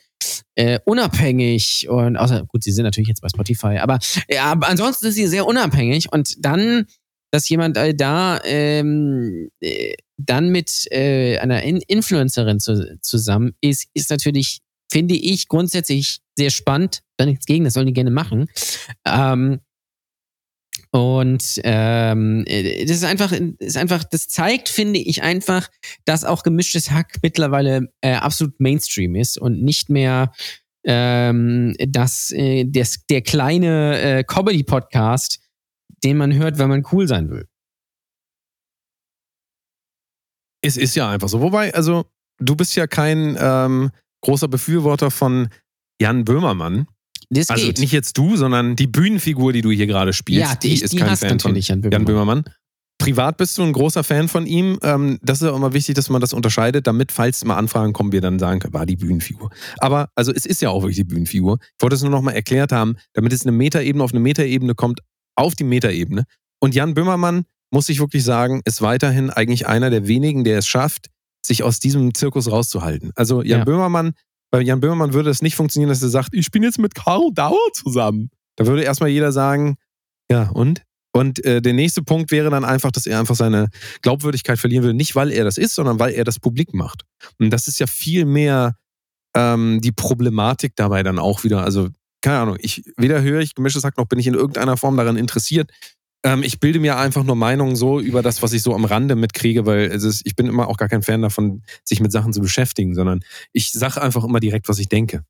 äh, 0.55 0.79
unabhängig 0.85 1.87
und 1.89 2.17
außer 2.17 2.45
gut, 2.45 2.63
sie 2.63 2.71
sind 2.71 2.83
natürlich 2.83 3.09
jetzt 3.09 3.21
bei 3.21 3.29
Spotify, 3.29 3.77
aber, 3.77 3.99
ja, 4.29 4.53
ansonsten 4.61 5.05
sind 5.05 5.13
sie 5.13 5.27
sehr 5.27 5.45
unabhängig 5.45 6.11
und 6.11 6.33
dann, 6.43 6.85
dass 7.31 7.49
jemand 7.49 7.77
äh, 7.77 7.93
da 7.93 8.39
ähm, 8.43 9.49
äh, 9.59 9.93
dann 10.17 10.49
mit 10.49 10.91
äh, 10.91 11.37
einer 11.37 11.61
In 11.63 11.77
Influencerin 11.87 12.59
zu, 12.59 12.97
zusammen 13.01 13.53
ist, 13.61 13.87
ist 13.93 14.09
natürlich, 14.09 14.59
finde 14.91 15.15
ich, 15.15 15.47
grundsätzlich 15.47 16.21
sehr 16.37 16.49
spannend. 16.49 17.01
Da 17.17 17.25
nichts 17.25 17.45
gegen, 17.45 17.63
das 17.63 17.73
sollen 17.73 17.87
die 17.87 17.93
gerne 17.93 18.11
machen. 18.11 18.47
Ähm, 19.05 19.59
und 20.97 21.61
ähm, 21.63 22.43
äh, 22.47 22.85
das 22.85 22.97
ist 22.97 23.03
einfach, 23.03 23.31
ist 23.59 23.77
einfach, 23.77 24.03
das 24.03 24.27
zeigt, 24.27 24.69
finde 24.69 24.99
ich, 24.99 25.21
einfach, 25.21 25.69
dass 26.05 26.23
auch 26.23 26.43
gemischtes 26.43 26.91
Hack 26.91 27.17
mittlerweile 27.21 27.91
äh, 28.01 28.13
absolut 28.13 28.59
Mainstream 28.59 29.15
ist 29.15 29.37
und 29.37 29.61
nicht 29.61 29.89
mehr 29.89 30.31
ähm, 30.85 31.75
dass 31.79 32.31
äh, 32.31 32.63
des, 32.63 33.05
der 33.07 33.21
kleine 33.21 33.99
äh, 33.99 34.23
Comedy-Podcast, 34.23 35.39
den 36.03 36.17
man 36.17 36.33
hört, 36.33 36.57
wenn 36.57 36.69
man 36.69 36.85
cool 36.91 37.07
sein 37.07 37.29
will. 37.29 37.47
Es 40.61 40.77
ist 40.77 40.95
ja 40.95 41.09
einfach 41.09 41.27
so. 41.27 41.41
Wobei, 41.41 41.73
also, 41.73 42.05
du 42.39 42.55
bist 42.55 42.75
ja 42.75 42.87
kein, 42.87 43.37
ähm, 43.39 43.91
großer 44.21 44.47
Befürworter 44.47 45.11
von 45.11 45.49
Jan 46.01 46.25
Böhmermann. 46.25 46.87
Das 47.29 47.49
Also 47.49 47.65
geht. 47.65 47.79
nicht 47.79 47.91
jetzt 47.91 48.17
du, 48.17 48.37
sondern 48.37 48.75
die 48.75 48.87
Bühnenfigur, 48.87 49.51
die 49.53 49.61
du 49.61 49.69
hier 49.71 49.87
gerade 49.87 50.13
spielst, 50.13 50.49
ja, 50.49 50.55
die, 50.55 50.69
die 50.75 50.81
ist 50.81 50.93
die 50.93 50.97
kein 50.97 51.17
Fan 51.17 51.39
von 51.39 51.51
natürlich 51.51 51.67
Jan 51.67 51.81
Böhmermann. 51.81 51.91
Jan 51.99 52.05
Böhmermann. 52.05 52.43
Privat 52.99 53.37
bist 53.37 53.57
du 53.57 53.63
ein 53.63 53.73
großer 53.73 54.03
Fan 54.03 54.27
von 54.27 54.47
ihm. 54.47 54.79
Ähm, 54.81 55.19
das 55.21 55.41
ist 55.41 55.47
auch 55.47 55.55
immer 55.55 55.73
wichtig, 55.73 55.93
dass 55.95 56.09
man 56.09 56.19
das 56.19 56.33
unterscheidet, 56.33 56.87
damit, 56.87 57.11
falls 57.11 57.45
mal 57.45 57.55
Anfragen 57.57 57.93
kommen, 57.93 58.11
wir 58.11 58.21
dann 58.21 58.39
sagen 58.39 58.59
können, 58.59 58.73
war 58.73 58.85
die 58.87 58.95
Bühnenfigur. 58.95 59.51
Aber, 59.77 60.09
also 60.15 60.31
es 60.33 60.45
ist 60.47 60.61
ja 60.63 60.69
auch 60.71 60.81
wirklich 60.81 60.97
die 60.97 61.03
Bühnenfigur. 61.03 61.59
Ich 61.61 61.81
wollte 61.83 61.95
es 61.95 62.01
nur 62.01 62.09
noch 62.09 62.21
mal 62.23 62.31
erklärt 62.31 62.71
haben, 62.71 62.95
damit 63.13 63.33
es 63.33 63.43
eine 63.43 63.51
Metaebene 63.51 64.03
auf 64.03 64.11
eine 64.11 64.19
Metaebene 64.19 64.73
kommt, 64.73 65.01
auf 65.35 65.53
die 65.53 65.63
Metaebene. 65.63 66.23
Und 66.59 66.73
Jan 66.73 66.95
Böhmermann, 66.95 67.43
muss 67.71 67.89
ich 67.89 67.99
wirklich 67.99 68.23
sagen, 68.23 68.61
ist 68.65 68.81
weiterhin 68.81 69.29
eigentlich 69.29 69.67
einer 69.67 69.89
der 69.91 70.07
wenigen, 70.07 70.43
der 70.43 70.57
es 70.57 70.67
schafft, 70.67 71.07
sich 71.45 71.61
aus 71.63 71.79
diesem 71.79 72.15
Zirkus 72.15 72.49
rauszuhalten. 72.49 73.11
Also 73.15 73.43
Jan 73.43 73.59
Ja. 73.59 73.65
Böhmermann, 73.65 74.13
bei 74.51 74.61
Jan 74.61 74.79
Böhmermann 74.79 75.13
würde 75.13 75.29
es 75.29 75.41
nicht 75.41 75.55
funktionieren, 75.55 75.89
dass 75.89 76.01
er 76.01 76.09
sagt, 76.09 76.33
ich 76.33 76.51
bin 76.51 76.63
jetzt 76.63 76.79
mit 76.79 76.95
Karl 76.95 77.31
Dauer 77.33 77.57
zusammen. 77.73 78.29
Da 78.55 78.65
würde 78.65 78.83
erstmal 78.83 79.09
jeder 79.09 79.31
sagen, 79.31 79.77
ja, 80.29 80.49
und? 80.49 80.83
Und 81.13 81.43
äh, 81.45 81.61
der 81.61 81.73
nächste 81.73 82.03
Punkt 82.03 82.31
wäre 82.31 82.49
dann 82.49 82.63
einfach, 82.63 82.91
dass 82.91 83.07
er 83.07 83.19
einfach 83.19 83.35
seine 83.35 83.69
Glaubwürdigkeit 84.01 84.59
verlieren 84.59 84.83
will. 84.83 84.93
Nicht, 84.93 85.15
weil 85.15 85.31
er 85.31 85.43
das 85.43 85.57
ist, 85.57 85.73
sondern 85.73 85.99
weil 85.99 86.13
er 86.13 86.23
das 86.23 86.39
publik 86.39 86.73
macht. 86.73 87.03
Und 87.39 87.49
das 87.49 87.67
ist 87.67 87.79
ja 87.79 87.87
viel 87.87 88.25
mehr 88.25 88.75
ähm, 89.35 89.81
die 89.81 89.91
Problematik 89.91 90.73
dabei 90.75 91.03
dann 91.03 91.17
auch 91.17 91.43
wieder. 91.43 91.63
Also, 91.63 91.89
keine 92.21 92.39
Ahnung, 92.39 92.57
ich 92.59 92.83
weder 92.97 93.21
höre 93.21 93.41
ich 93.41 93.55
gemischtes 93.55 93.83
Hack 93.83 93.97
noch 93.97 94.05
bin 94.05 94.19
ich 94.19 94.27
in 94.27 94.33
irgendeiner 94.33 94.77
Form 94.77 94.97
daran 94.97 95.17
interessiert. 95.17 95.71
Ähm, 96.23 96.43
ich 96.43 96.59
bilde 96.59 96.79
mir 96.79 96.97
einfach 96.97 97.23
nur 97.23 97.35
Meinungen 97.35 97.75
so 97.75 97.99
über 97.99 98.21
das, 98.21 98.41
was 98.41 98.53
ich 98.53 98.61
so 98.61 98.73
am 98.73 98.85
Rande 98.85 99.15
mitkriege, 99.15 99.65
weil 99.65 99.85
es 99.91 100.03
ist, 100.03 100.21
ich 100.25 100.35
bin 100.35 100.47
immer 100.47 100.67
auch 100.67 100.77
gar 100.77 100.89
kein 100.89 101.03
Fan 101.03 101.21
davon, 101.21 101.63
sich 101.83 101.99
mit 101.99 102.11
Sachen 102.11 102.33
zu 102.33 102.41
beschäftigen, 102.41 102.95
sondern 102.95 103.21
ich 103.53 103.71
sage 103.71 104.01
einfach 104.01 104.23
immer 104.23 104.39
direkt, 104.39 104.67
was 104.67 104.79
ich 104.79 104.89
denke. 104.89 105.23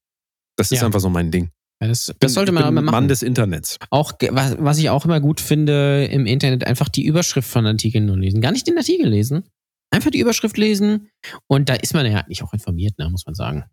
Das 0.55 0.71
ist 0.71 0.79
Ja. 0.79 0.85
einfach 0.85 0.99
so 1.01 1.09
mein 1.09 1.29
Ding. 1.31 1.51
Ja, 1.81 1.87
das, 1.89 2.11
das 2.19 2.33
sollte 2.33 2.51
man 2.51 2.73
bin 2.73 2.85
machen. 2.85 2.91
Mann 2.91 3.07
des 3.07 3.21
Internets. 3.21 3.77
Auch, 3.91 4.13
was, 4.31 4.55
was 4.59 4.77
ich 4.79 4.89
auch 4.89 5.05
immer 5.05 5.19
gut 5.19 5.39
finde 5.41 6.05
im 6.05 6.25
Internet, 6.25 6.65
einfach 6.65 6.89
die 6.89 7.05
Überschrift 7.05 7.47
von 7.47 7.67
Artikeln 7.67 8.07
nur 8.07 8.17
lesen. 8.17 8.41
Gar 8.41 8.53
nicht 8.53 8.65
den 8.65 8.77
Artikel 8.77 9.07
lesen. 9.09 9.43
Einfach 9.91 10.09
die 10.09 10.19
Überschrift 10.19 10.57
lesen. 10.57 11.09
Und 11.47 11.69
da 11.69 11.75
ist 11.75 11.93
man 11.93 12.05
ja 12.09 12.17
eigentlich 12.19 12.41
auch 12.41 12.53
informiert, 12.53 12.97
ne, 12.97 13.09
muss 13.09 13.25
man 13.27 13.35
sagen. 13.35 13.65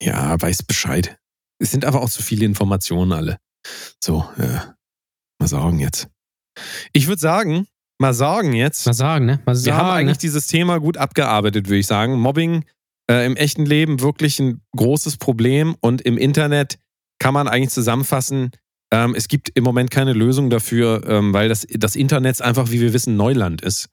Ja, 0.00 0.40
weiß 0.40 0.62
Bescheid. 0.62 1.18
Es 1.58 1.72
sind 1.72 1.84
aber 1.84 2.00
auch 2.02 2.08
zu 2.08 2.22
viele 2.22 2.44
Informationen 2.46 3.12
alle. 3.12 3.38
So, 4.02 4.24
äh, 4.38 4.58
mal 5.40 5.48
sagen 5.48 5.80
jetzt. 5.80 6.08
Ich 6.92 7.06
würde 7.06 7.20
sagen, 7.20 7.66
mal 7.98 8.14
sagen 8.14 8.52
jetzt. 8.52 8.86
Mal 8.86 8.94
sagen, 8.94 9.26
ne? 9.26 9.40
Mal 9.46 9.52
Wir 9.52 9.56
sagen, 9.56 9.76
haben 9.78 9.90
eigentlich 9.90 10.16
ne? 10.18 10.22
dieses 10.22 10.46
Thema 10.46 10.78
gut 10.78 10.96
abgearbeitet, 10.96 11.66
würde 11.68 11.78
ich 11.78 11.86
sagen. 11.86 12.18
Mobbing 12.18 12.64
äh, 13.10 13.26
im 13.26 13.36
echten 13.36 13.66
Leben 13.66 14.00
wirklich 14.00 14.38
ein 14.40 14.60
großes 14.76 15.16
Problem 15.16 15.76
und 15.80 16.00
im 16.02 16.16
Internet 16.18 16.78
kann 17.18 17.34
man 17.34 17.48
eigentlich 17.48 17.70
zusammenfassen, 17.70 18.50
ähm, 18.92 19.14
es 19.14 19.28
gibt 19.28 19.50
im 19.54 19.62
Moment 19.64 19.90
keine 19.90 20.12
Lösung 20.14 20.50
dafür, 20.50 21.02
ähm, 21.06 21.32
weil 21.32 21.48
das, 21.48 21.66
das 21.70 21.94
Internet 21.96 22.40
einfach, 22.42 22.70
wie 22.70 22.80
wir 22.80 22.92
wissen, 22.92 23.16
Neuland 23.16 23.62
ist. 23.62 23.88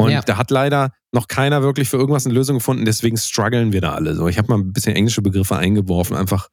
Und 0.00 0.10
Ja. 0.10 0.20
da 0.22 0.36
hat 0.36 0.50
leider 0.50 0.92
noch 1.12 1.26
keiner 1.26 1.62
wirklich 1.62 1.88
für 1.88 1.96
irgendwas 1.96 2.24
eine 2.24 2.34
Lösung 2.34 2.58
gefunden, 2.58 2.84
deswegen 2.84 3.16
strugglen 3.16 3.72
wir 3.72 3.80
da 3.80 3.94
alle 3.94 4.14
so. 4.14 4.28
Ich 4.28 4.38
habe 4.38 4.48
mal 4.48 4.58
ein 4.58 4.72
bisschen 4.72 4.94
englische 4.94 5.22
Begriffe 5.22 5.56
eingeworfen, 5.56 6.16
einfach 6.16 6.48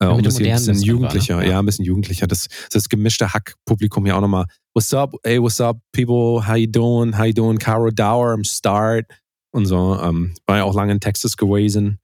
äh, 0.00 0.06
um 0.06 0.22
das 0.22 0.38
hier 0.38 0.48
ein 0.48 0.52
bisschen 0.54 0.74
bist 0.74 0.84
jugendlicher, 0.84 1.34
einfach, 1.36 1.46
ne? 1.46 1.52
ja, 1.52 1.58
ein 1.58 1.66
bisschen 1.66 1.84
jugendlicher, 1.84 2.26
das, 2.26 2.48
das 2.70 2.88
gemischte 2.88 3.32
Hack-Publikum 3.32 4.06
ja 4.06 4.16
auch 4.16 4.20
nochmal. 4.20 4.46
What's 4.74 4.92
up, 4.94 5.14
hey, 5.24 5.40
what's 5.40 5.60
up, 5.60 5.78
people, 5.92 6.46
how 6.46 6.56
you 6.56 6.66
doing, 6.66 7.16
how 7.16 7.24
you 7.24 7.32
doing, 7.32 7.58
Caro 7.58 7.90
Dower 7.90 8.32
am 8.32 8.44
Start 8.44 9.06
und 9.52 9.66
so. 9.66 9.98
Ähm, 10.00 10.34
war 10.46 10.58
ja 10.58 10.64
auch 10.64 10.74
lange 10.74 10.92
in 10.92 11.00
Texas 11.00 11.36
gewesen 11.36 11.98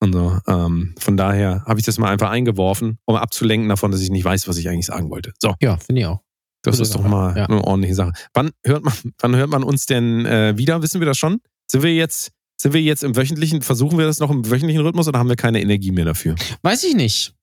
und 0.00 0.12
so. 0.12 0.38
Ähm, 0.46 0.94
von 0.98 1.16
daher 1.16 1.64
habe 1.66 1.78
ich 1.80 1.86
das 1.86 1.98
mal 1.98 2.10
einfach 2.10 2.30
eingeworfen, 2.30 2.98
um 3.04 3.16
abzulenken 3.16 3.68
davon, 3.68 3.90
dass 3.90 4.00
ich 4.00 4.10
nicht 4.10 4.24
weiß, 4.24 4.48
was 4.48 4.56
ich 4.56 4.68
eigentlich 4.68 4.86
sagen 4.86 5.10
wollte. 5.10 5.32
So, 5.38 5.54
Ja, 5.60 5.76
finde 5.76 6.00
ich 6.02 6.06
auch. 6.06 6.20
das 6.62 6.76
Gute 6.76 6.82
ist 6.82 6.94
doch 6.94 7.02
mal 7.02 7.36
ja. 7.36 7.46
eine 7.46 7.62
ordentliche 7.64 7.94
Sache. 7.94 8.12
Wann 8.34 8.50
hört 8.64 8.84
man, 8.84 8.94
wann 9.20 9.36
hört 9.36 9.50
man 9.50 9.62
uns 9.62 9.86
denn 9.86 10.24
äh, 10.26 10.56
wieder? 10.56 10.82
Wissen 10.82 11.00
wir 11.00 11.06
das 11.06 11.18
schon? 11.18 11.40
Sind 11.66 11.82
wir 11.82 11.94
jetzt, 11.94 12.32
sind 12.60 12.74
wir 12.74 12.82
jetzt 12.82 13.02
im 13.04 13.16
wöchentlichen, 13.16 13.62
versuchen 13.62 13.98
wir 13.98 14.06
das 14.06 14.18
noch 14.18 14.30
im 14.30 14.48
wöchentlichen 14.50 14.82
Rhythmus 14.82 15.08
oder 15.08 15.18
haben 15.18 15.28
wir 15.28 15.36
keine 15.36 15.60
Energie 15.60 15.92
mehr 15.92 16.04
dafür? 16.04 16.34
Weiß 16.62 16.84
ich 16.84 16.94
nicht. 16.94 17.34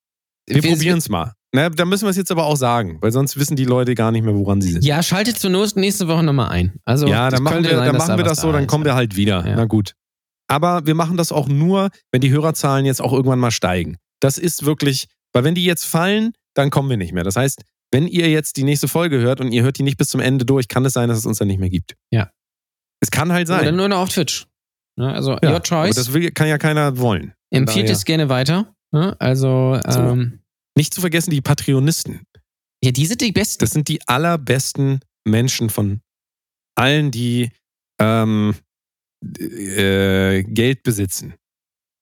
Wir 0.47 0.61
probieren 0.61 0.99
es 0.99 1.09
mal. 1.09 1.33
Na, 1.53 1.69
da 1.69 1.85
müssen 1.85 2.05
wir 2.05 2.09
es 2.09 2.17
jetzt 2.17 2.31
aber 2.31 2.45
auch 2.45 2.55
sagen, 2.55 2.97
weil 3.01 3.11
sonst 3.11 3.37
wissen 3.37 3.55
die 3.55 3.65
Leute 3.65 3.95
gar 3.95 4.11
nicht 4.11 4.23
mehr, 4.23 4.35
woran 4.35 4.61
sie 4.61 4.73
sind. 4.73 4.85
Ja, 4.85 5.01
schaltet 5.01 5.39
zur 5.39 5.49
Not 5.49 5.75
nächste 5.75 6.07
Woche 6.07 6.23
nochmal 6.23 6.49
ein. 6.49 6.73
Also, 6.85 7.07
Ja, 7.07 7.29
das 7.29 7.37
dann 7.37 7.43
machen 7.43 7.63
wir, 7.63 7.75
sein, 7.75 7.85
dann 7.85 7.97
machen 7.97 8.17
wir 8.17 8.17
da 8.17 8.29
das 8.29 8.31
was 8.37 8.41
so, 8.41 8.51
da 8.51 8.57
dann 8.59 8.67
kommen 8.67 8.85
wir 8.85 8.95
halt 8.95 9.15
wieder. 9.15 9.45
Ja. 9.45 9.55
Na 9.55 9.65
gut. 9.65 9.93
Aber 10.47 10.85
wir 10.85 10.93
machen 10.95 11.17
das 11.17 11.31
auch 11.31 11.47
nur, 11.47 11.89
wenn 12.11 12.21
die 12.21 12.29
Hörerzahlen 12.29 12.85
jetzt 12.85 13.01
auch 13.01 13.11
irgendwann 13.11 13.39
mal 13.39 13.51
steigen. 13.51 13.97
Das 14.19 14.37
ist 14.37 14.65
wirklich, 14.65 15.07
weil 15.33 15.43
wenn 15.43 15.55
die 15.55 15.65
jetzt 15.65 15.85
fallen, 15.85 16.31
dann 16.53 16.69
kommen 16.69 16.89
wir 16.89 16.97
nicht 16.97 17.13
mehr. 17.13 17.23
Das 17.23 17.35
heißt, 17.35 17.61
wenn 17.91 18.07
ihr 18.07 18.29
jetzt 18.29 18.57
die 18.57 18.63
nächste 18.63 18.87
Folge 18.87 19.19
hört 19.19 19.41
und 19.41 19.51
ihr 19.51 19.63
hört 19.63 19.77
die 19.77 19.83
nicht 19.83 19.97
bis 19.97 20.09
zum 20.09 20.19
Ende 20.21 20.45
durch, 20.45 20.67
kann 20.67 20.85
es 20.85 20.93
sein, 20.93 21.09
dass 21.09 21.17
es 21.17 21.25
uns 21.25 21.37
dann 21.37 21.47
nicht 21.47 21.59
mehr 21.59 21.69
gibt. 21.69 21.95
Ja. 22.11 22.29
Es 22.99 23.11
kann 23.11 23.31
halt 23.31 23.49
Oder 23.49 23.63
sein. 23.63 23.75
nur 23.75 23.87
noch 23.87 23.99
auf 23.99 24.09
Twitch. 24.09 24.45
Ne, 24.97 25.13
also, 25.13 25.37
Ja, 25.43 25.51
your 25.53 25.61
choice. 25.63 25.95
das 25.95 26.11
will, 26.13 26.31
kann 26.31 26.47
ja 26.47 26.57
keiner 26.57 26.97
wollen. 26.97 27.33
Empfiehlt 27.51 27.89
es 27.89 28.03
gerne 28.05 28.29
weiter. 28.29 28.73
Ne? 28.91 29.15
Also, 29.19 29.79
So. 29.87 29.99
ähm, 29.99 30.39
Nicht 30.75 30.93
zu 30.93 31.01
vergessen 31.01 31.31
die 31.31 31.41
Patreonisten. 31.41 32.21
ja, 32.83 32.91
die 32.91 33.05
sind 33.05 33.21
die 33.21 33.31
besten. 33.31 33.59
Das 33.61 33.71
sind 33.71 33.87
die 33.89 33.99
allerbesten 34.07 34.99
Menschen 35.25 35.69
von 35.69 36.01
allen, 36.75 37.11
die 37.11 37.51
ähm, 37.99 38.55
äh, 39.39 40.43
Geld 40.43 40.83
besitzen. 40.83 41.33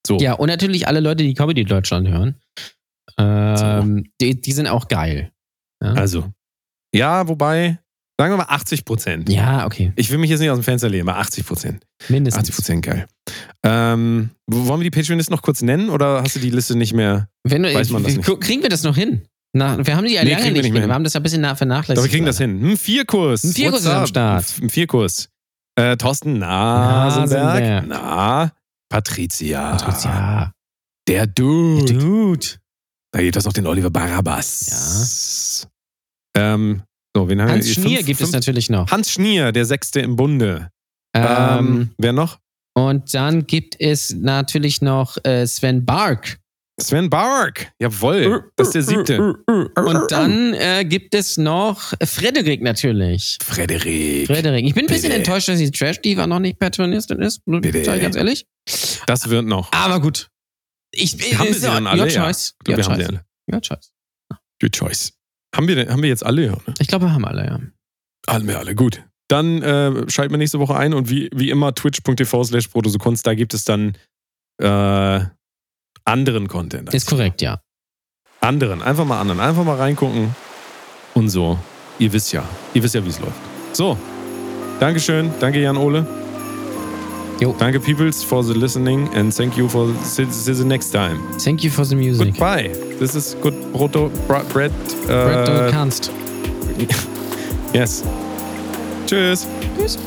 So. 0.06 0.18
Ja, 0.20 0.34
und 0.34 0.48
natürlich 0.48 0.88
alle 0.88 1.00
Leute, 1.00 1.24
die 1.24 1.34
Comedy 1.34 1.64
Deutschland 1.64 2.08
hören. 2.08 2.36
Ähm, 3.18 4.12
die, 4.22 4.40
die 4.40 4.52
sind 4.52 4.68
auch 4.68 4.88
geil. 4.88 5.32
Ja, 5.82 5.94
Also, 5.94 6.32
ja, 6.94 7.28
wobei, 7.28 7.80
sagen 8.20 8.34
wir 8.34 8.38
mal 8.38 8.46
80 8.50 8.86
Prozent. 8.86 9.30
ja 9.30 9.66
okay. 9.66 9.92
Ich 9.96 10.10
will 10.10 10.18
mich 10.18 10.30
jetzt 10.30 10.40
nicht 10.40 10.50
aus 10.50 10.58
dem 10.58 10.64
Fenster 10.64 10.90
lehnen, 10.90 11.08
aber 11.10 11.20
80 11.20 11.46
Prozent. 11.46 11.86
Mindestens. 12.10 12.42
80 12.44 12.56
Prozent 12.56 12.86
geil. 12.86 13.08
Ähm, 13.64 14.30
wollen 14.48 14.80
wir 14.80 14.90
die 14.90 14.92
Patreonisten 14.92 15.34
noch 15.36 15.42
kurz 15.42 15.62
nennen 15.62 15.90
oder 15.90 16.22
hast 16.22 16.36
du 16.36 16.40
die 16.40 16.50
Liste 16.50 16.76
nicht 16.78 16.94
mehr? 16.94 17.28
Wenn, 17.44 17.64
du- 17.64 17.74
Weiß 17.74 17.90
man 17.90 18.04
das 18.04 18.16
nicht. 18.16 18.40
Kriegen 18.42 18.62
wir 18.62 18.70
das 18.70 18.84
noch 18.84 18.96
hin? 18.96 19.24
Na, 19.54 19.86
wir 19.86 19.96
haben 19.96 20.06
die 20.06 20.14
ja 20.14 20.24
Nee, 20.24 20.32
lange 20.32 20.42
kriegen 20.44 20.56
wir 20.56 20.62
nicht, 20.62 20.64
nicht 20.64 20.74
mehr 20.74 20.82
hin. 20.82 20.90
Wir 20.90 20.96
haben 20.96 21.04
das 21.06 21.14
ja 21.14 21.20
ein 21.20 21.24
bisschen 21.24 21.42
nach- 21.42 21.58
vernachlässigt. 21.58 21.98
Doch, 21.98 22.04
wir 22.04 22.12
kriegen 22.12 22.26
das 22.26 22.38
hin. 22.38 22.62
Ein 22.72 22.78
Vierkurs. 22.78 23.44
Ein 23.44 23.54
Vierkurs 23.54 23.84
What's 23.86 23.94
ist 23.94 24.00
am? 24.00 24.08
Start. 24.08 24.46
Ein 24.62 24.70
Vierkurs. 24.70 25.30
Äh, 25.78 25.96
Thorsten 25.98 26.40
Nasenberg. 26.40 27.62
Nasenberg. 27.62 27.86
Na, 27.88 28.52
Patricia. 28.90 29.76
Patricia. 29.78 30.52
Der 31.08 31.28
Dude. 31.28 31.94
Dude. 31.94 32.48
Da 33.12 33.22
gibt 33.22 33.36
es 33.38 33.48
auch 33.48 33.54
den 33.54 33.66
Oliver 33.68 33.90
Barabbas. 33.90 35.68
Ja. 36.36 36.54
Ähm, 36.54 36.82
so, 37.16 37.30
wen 37.30 37.42
haben 37.42 37.50
Hans 37.52 37.66
wir? 37.68 37.74
Schnier 37.74 37.98
Fünf- 37.98 38.06
gibt 38.08 38.20
es 38.22 38.28
fünf- 38.28 38.34
natürlich 38.34 38.70
noch. 38.70 38.92
Hans 38.92 39.12
Schnier, 39.12 39.52
der 39.52 39.66
Sechste 39.66 40.02
im 40.02 40.16
Bunde. 40.16 40.70
Ähm, 41.16 41.26
Ähm, 41.60 41.90
wer 41.98 42.12
noch? 42.14 42.40
und 42.78 43.14
dann 43.14 43.48
gibt 43.48 43.76
es 43.80 44.14
natürlich 44.14 44.82
noch 44.82 45.18
äh, 45.24 45.48
Sven 45.48 45.86
Bark. 45.86 46.40
Sven 46.82 47.10
Bark. 47.10 47.72
Jawohl. 47.82 48.52
Das 48.58 48.68
ist 48.68 48.74
der 48.76 48.82
Siebte. 48.84 49.34
Und 49.48 50.12
dann 50.12 50.54
äh, 50.56 50.84
gibt 50.84 51.16
es 51.16 51.38
noch 51.38 51.94
Frederik 52.04 52.62
natürlich. 52.62 53.38
Frederik. 53.42 54.28
Frederik. 54.28 54.66
Ich 54.66 54.74
bin 54.74 54.84
ein 54.84 54.88
bisschen 54.88 55.04
Bitte. 55.04 55.16
enttäuscht, 55.16 55.48
dass 55.48 55.58
die 55.60 55.72
Trash 55.72 56.02
Diva 56.02 56.28
noch 56.28 56.40
nicht 56.40 56.60
Patronistin 56.60 57.22
ist. 57.22 57.40
Sag 57.46 57.62
Bitte. 57.62 57.78
ich 57.96 58.02
ganz 58.02 58.18
ehrlich. 58.18 58.46
Das 59.08 59.30
wird 59.30 59.46
noch. 59.46 59.72
Aber 59.72 60.02
gut. 60.02 60.28
Ich, 60.92 61.14
Haben 61.38 61.46
wir 61.46 61.52
ist 61.52 61.62
sie 61.62 61.68
ja- 61.68 61.76
alle? 61.76 62.02
Your 62.02 62.08
Ja. 62.10 62.24
choice. 62.26 62.56
Ich 62.60 62.66
glaube, 62.66 62.82
Your 62.82 62.88
wir 62.98 63.06
haben 63.06 63.06
choice. 63.06 63.54
Your 63.54 63.62
choice. 63.62 63.92
Good 64.62 64.72
choice. 64.76 65.14
Haben 65.56 65.68
wir, 65.68 65.76
denn- 65.76 65.90
haben 65.90 66.02
wir 66.02 66.10
jetzt 66.10 66.26
alle? 66.26 66.46
Ja, 66.46 66.52
ne? 66.52 66.74
Ich 66.80 66.88
glaube, 66.88 67.06
wir 67.06 67.14
haben 67.14 67.26
alle, 67.26 67.46
ja. 67.46 67.60
Alle, 68.28 68.48
wir 68.48 68.60
alle. 68.60 68.76
Gut. 68.76 69.04
Dann 69.28 69.62
äh, 69.62 70.10
schalten 70.10 70.34
wir 70.34 70.38
nächste 70.38 70.60
Woche 70.60 70.76
ein 70.76 70.94
und 70.94 71.10
wie, 71.10 71.30
wie 71.34 71.50
immer 71.50 71.74
twitch.tv 71.74 72.44
slash 72.44 72.68
Protosekunst, 72.68 73.26
da 73.26 73.34
gibt 73.34 73.54
es 73.54 73.64
dann 73.64 73.96
äh, 74.62 75.20
anderen 76.04 76.48
Content. 76.48 76.94
Ist 76.94 77.08
korrekt, 77.08 77.42
ja. 77.42 77.60
Anderen, 78.42 78.84
einfach 78.84 79.06
mal 79.06 79.20
anderen, 79.20 79.40
einfach 79.40 79.64
mal 79.64 79.78
reingucken 79.78 80.36
und 81.16 81.30
so. 81.30 81.58
Ihr 81.98 82.14
wisst 82.14 82.34
ja, 82.34 82.44
ihr 82.76 82.84
wisst 82.84 82.94
ja, 82.94 83.04
wie 83.04 83.10
es 83.10 83.20
läuft. 83.20 83.40
So, 83.74 83.98
Dankeschön, 84.80 85.32
danke 85.40 85.60
Jan 85.62 85.78
Ole. 85.78 86.06
Jo. 87.40 87.54
Danke 87.60 87.80
Peoples 87.80 88.24
for 88.24 88.44
the 88.44 88.54
listening 88.54 89.10
and 89.14 89.34
thank 89.34 89.58
you 89.58 89.68
for 89.68 89.94
see, 90.04 90.26
see 90.32 90.54
the 90.54 90.64
next 90.64 90.92
time. 90.92 91.20
Thank 91.40 91.64
you 91.64 91.70
for 91.70 91.86
the 91.86 91.96
music. 91.96 92.28
Goodbye. 92.34 92.70
This 93.00 93.14
is 93.16 93.36
good 93.42 93.54
Proto 93.74 94.10
Bra- 94.28 94.44
Bread. 94.54 94.72
Brett, 95.08 95.48
du 95.48 95.52
Äh, 95.68 95.72
kannst. 95.72 96.12
yes. 97.74 98.04
Tschüss. 99.06 99.48
Tschüss. 99.78 99.98